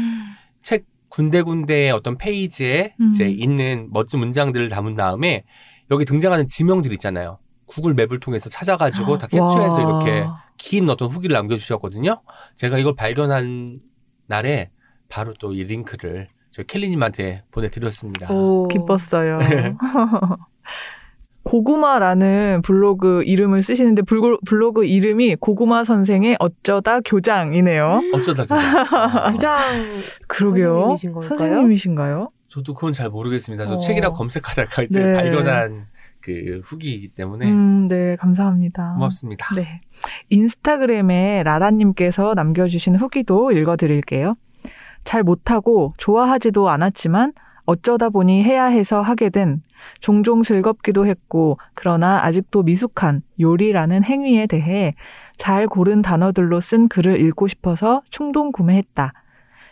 책 0.61 0.85
군데군데의 1.09 1.91
어떤 1.91 2.17
페이지에 2.17 2.95
음. 2.99 3.09
이제 3.09 3.27
있는 3.27 3.89
멋진 3.91 4.19
문장들을 4.19 4.69
담은 4.69 4.95
다음에 4.95 5.43
여기 5.89 6.05
등장하는 6.05 6.47
지명들 6.47 6.93
있잖아요. 6.93 7.39
구글 7.71 7.93
맵을 7.93 8.19
통해서 8.19 8.49
찾아가지고 8.49 9.17
다 9.17 9.27
캡처해서 9.27 9.73
와. 9.75 10.03
이렇게 10.03 10.27
긴 10.57 10.89
어떤 10.89 11.07
후기를 11.07 11.33
남겨주셨거든요. 11.35 12.21
제가 12.55 12.77
이걸 12.77 12.95
발견한 12.95 13.79
날에 14.27 14.71
바로 15.07 15.33
또 15.39 15.53
이 15.53 15.63
링크를 15.63 16.27
저희 16.51 16.67
켈리님한테 16.67 17.43
보내드렸습니다. 17.51 18.31
오. 18.33 18.67
기뻤어요. 18.67 19.37
네. 19.39 19.71
고구마라는 21.43 22.61
블로그 22.61 23.23
이름을 23.23 23.63
쓰시는데 23.63 24.03
블로, 24.03 24.37
블로그 24.45 24.85
이름이 24.85 25.37
고구마 25.37 25.83
선생의 25.83 26.35
어쩌다 26.39 26.99
교장이네요. 27.01 28.01
어쩌다 28.13 28.45
그냥. 28.45 29.31
부장 29.31 29.61
그러게요. 30.27 30.73
선생님이신 30.97 31.11
걸까요? 31.13 31.37
선생님이신가요? 31.39 32.27
저도 32.47 32.73
그건 32.73 32.93
잘 32.93 33.09
모르겠습니다. 33.09 33.65
저 33.65 33.73
어. 33.73 33.77
책이라 33.77 34.11
검색하다가 34.11 34.83
이제 34.83 35.01
네. 35.03 35.13
발견한 35.13 35.87
그 36.21 36.61
후기이기 36.63 37.09
때문에 37.09 37.49
음, 37.49 37.87
네, 37.87 38.15
감사합니다. 38.17 38.93
고맙습니다. 38.93 39.55
네. 39.55 39.81
인스타그램에 40.29 41.43
라라님께서 41.43 42.33
남겨주신 42.35 42.95
후기도 42.95 43.51
읽어드릴게요. 43.51 44.35
잘 45.03 45.23
못하고 45.23 45.93
좋아하지도 45.97 46.69
않았지만 46.69 47.33
어쩌다 47.65 48.09
보니 48.09 48.43
해야 48.43 48.65
해서 48.65 49.01
하게 49.01 49.29
된 49.29 49.61
종종 49.99 50.41
즐겁기도 50.41 51.05
했고 51.05 51.57
그러나 51.73 52.23
아직도 52.23 52.63
미숙한 52.63 53.23
요리라는 53.39 54.03
행위에 54.03 54.47
대해 54.47 54.95
잘 55.37 55.67
고른 55.67 56.01
단어들로 56.01 56.59
쓴 56.61 56.87
글을 56.87 57.19
읽고 57.21 57.47
싶어서 57.47 58.03
충동 58.09 58.51
구매했다. 58.51 59.13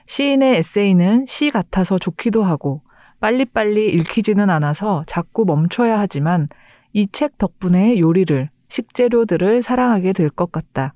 시인의 0.08 0.58
에세이는 0.58 1.28
시 1.28 1.52
같아서 1.52 2.00
좋기도 2.00 2.44
하고 2.44 2.82
빨리빨리 3.20 3.90
읽히지는 3.94 4.50
않아서 4.50 5.04
자꾸 5.08 5.46
멈춰야 5.46 6.00
하지만 6.00 6.48
이 6.94 7.08
책 7.12 7.38
덕분에 7.38 8.00
요리를, 8.00 8.50
식재료들을 8.70 9.62
사랑하게 9.64 10.14
될 10.14 10.30
것 10.30 10.52
같다. 10.52 10.94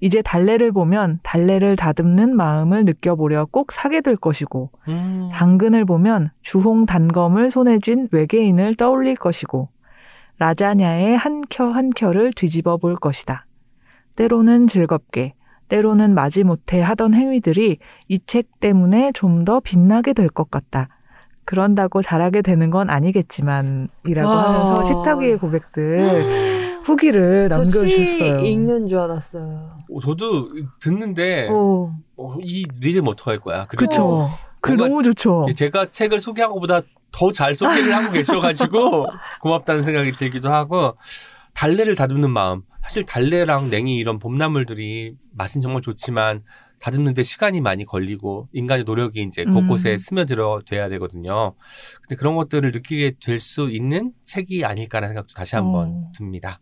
이제 0.00 0.22
달래를 0.22 0.72
보면 0.72 1.20
달래를 1.22 1.76
다듬는 1.76 2.36
마음을 2.36 2.84
느껴보려 2.84 3.46
꼭 3.50 3.72
사게 3.72 4.00
될 4.00 4.16
것이고, 4.16 4.70
음. 4.88 5.30
당근을 5.32 5.84
보면 5.84 6.30
주홍 6.42 6.86
단검을 6.86 7.50
손에 7.50 7.78
쥔 7.80 8.08
외계인을 8.12 8.74
떠올릴 8.76 9.14
것이고, 9.16 9.68
라자냐의 10.38 11.16
한 11.16 11.42
켜 11.48 11.70
한 11.70 11.90
켜를 11.90 12.32
뒤집어 12.32 12.76
볼 12.76 12.96
것이다. 12.96 13.46
때로는 14.16 14.66
즐겁게, 14.66 15.32
때로는 15.68 16.14
마지못해 16.14 16.80
하던 16.82 17.14
행위들이 17.14 17.78
이 18.08 18.18
책 18.26 18.60
때문에 18.60 19.12
좀 19.12 19.44
더 19.44 19.60
빛나게 19.60 20.12
될 20.12 20.28
것 20.28 20.50
같다. 20.50 20.88
그런다고 21.44 22.02
잘하게 22.02 22.42
되는 22.42 22.70
건 22.70 22.90
아니겠지만, 22.90 23.88
이라고 24.06 24.28
와. 24.28 24.54
하면서 24.54 24.84
식탁 24.84 25.18
위의 25.20 25.36
고백들 25.38 26.80
후기를 26.84 27.48
저시 27.50 27.78
남겨주셨어요. 27.80 28.44
읽는 28.44 28.86
줄 28.88 28.98
알았어요. 28.98 29.78
어, 29.90 30.00
저도 30.02 30.48
듣는데 30.80 31.48
오. 31.48 31.92
어, 32.16 32.36
이 32.42 32.64
리듬 32.80 33.06
어떡할 33.08 33.38
거야. 33.40 33.66
그쵸. 33.66 34.30
그 34.60 34.72
너무 34.72 35.02
좋죠. 35.02 35.46
제가 35.54 35.88
책을 35.88 36.20
소개한 36.20 36.50
것보다 36.52 36.80
더 37.12 37.30
잘 37.32 37.54
소개를 37.54 37.94
하고 37.94 38.12
계셔가지고 38.12 39.06
고맙다는 39.40 39.82
생각이 39.82 40.12
들기도 40.12 40.50
하고 40.50 40.96
달래를 41.54 41.94
다듬는 41.94 42.30
마음. 42.30 42.62
사실 42.82 43.06
달래랑 43.06 43.70
냉이 43.70 43.96
이런 43.96 44.18
봄나물들이 44.18 45.14
맛은 45.32 45.60
정말 45.60 45.80
좋지만 45.80 46.42
다듬는데 46.84 47.22
시간이 47.22 47.62
많이 47.62 47.86
걸리고 47.86 48.48
인간의 48.52 48.84
노력이 48.84 49.22
이제 49.22 49.42
곳곳에 49.44 49.92
음. 49.92 49.98
스며들어 49.98 50.60
돼야 50.66 50.90
되거든요. 50.90 51.54
근데 52.02 52.14
그런 52.14 52.36
것들을 52.36 52.70
느끼게 52.72 53.14
될 53.24 53.40
수 53.40 53.70
있는 53.70 54.12
책이 54.22 54.66
아닐까라는 54.66 55.14
생각도 55.14 55.32
다시 55.34 55.56
한번 55.56 55.88
어. 55.88 56.02
듭니다. 56.14 56.60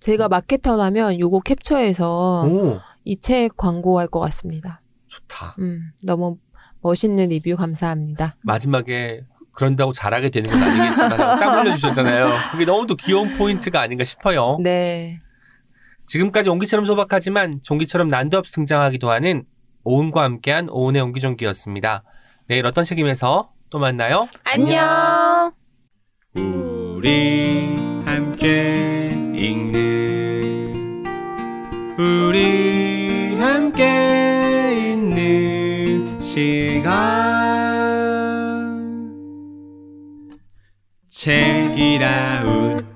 제가 0.00 0.28
마케터라면 0.30 1.20
요거 1.20 1.40
캡처해서 1.40 2.46
오, 2.46 2.80
이책 3.04 3.56
광고할 3.58 4.06
것 4.08 4.18
같습니다. 4.20 4.80
좋다. 5.08 5.56
음, 5.58 5.90
너무 6.04 6.38
멋있는 6.80 7.28
리뷰 7.28 7.54
감사합니다. 7.56 8.36
마지막에 8.42 9.20
그런다고 9.52 9.92
잘하게 9.92 10.30
되는 10.30 10.48
건 10.48 10.62
아니겠지만 10.62 11.18
땀 11.18 11.58
흘려주셨잖아요. 11.66 12.30
그게 12.52 12.64
너무 12.64 12.86
또 12.86 12.96
귀여운 12.96 13.36
포인트가 13.36 13.80
아닌가 13.82 14.04
싶어요. 14.04 14.56
네. 14.62 15.20
지금까지 16.10 16.50
옹기처럼 16.50 16.84
소박하지만 16.86 17.60
종기처럼 17.62 18.08
난도 18.08 18.36
없이 18.36 18.52
등장하기도 18.54 19.08
하는 19.08 19.44
오은과 19.84 20.24
함께한 20.24 20.68
오은의 20.68 21.00
옹기종기였습니다. 21.02 22.02
내일 22.48 22.66
어떤 22.66 22.82
책임에서 22.82 23.52
또 23.70 23.78
만나요? 23.78 24.28
안녕. 24.42 25.52
우리 26.34 27.76
함께 28.04 29.08
읽는 29.36 31.04
우리 31.96 33.36
함께 33.38 34.92
있는 34.92 36.20
시간 36.20 36.90
책이라웃 41.06 42.89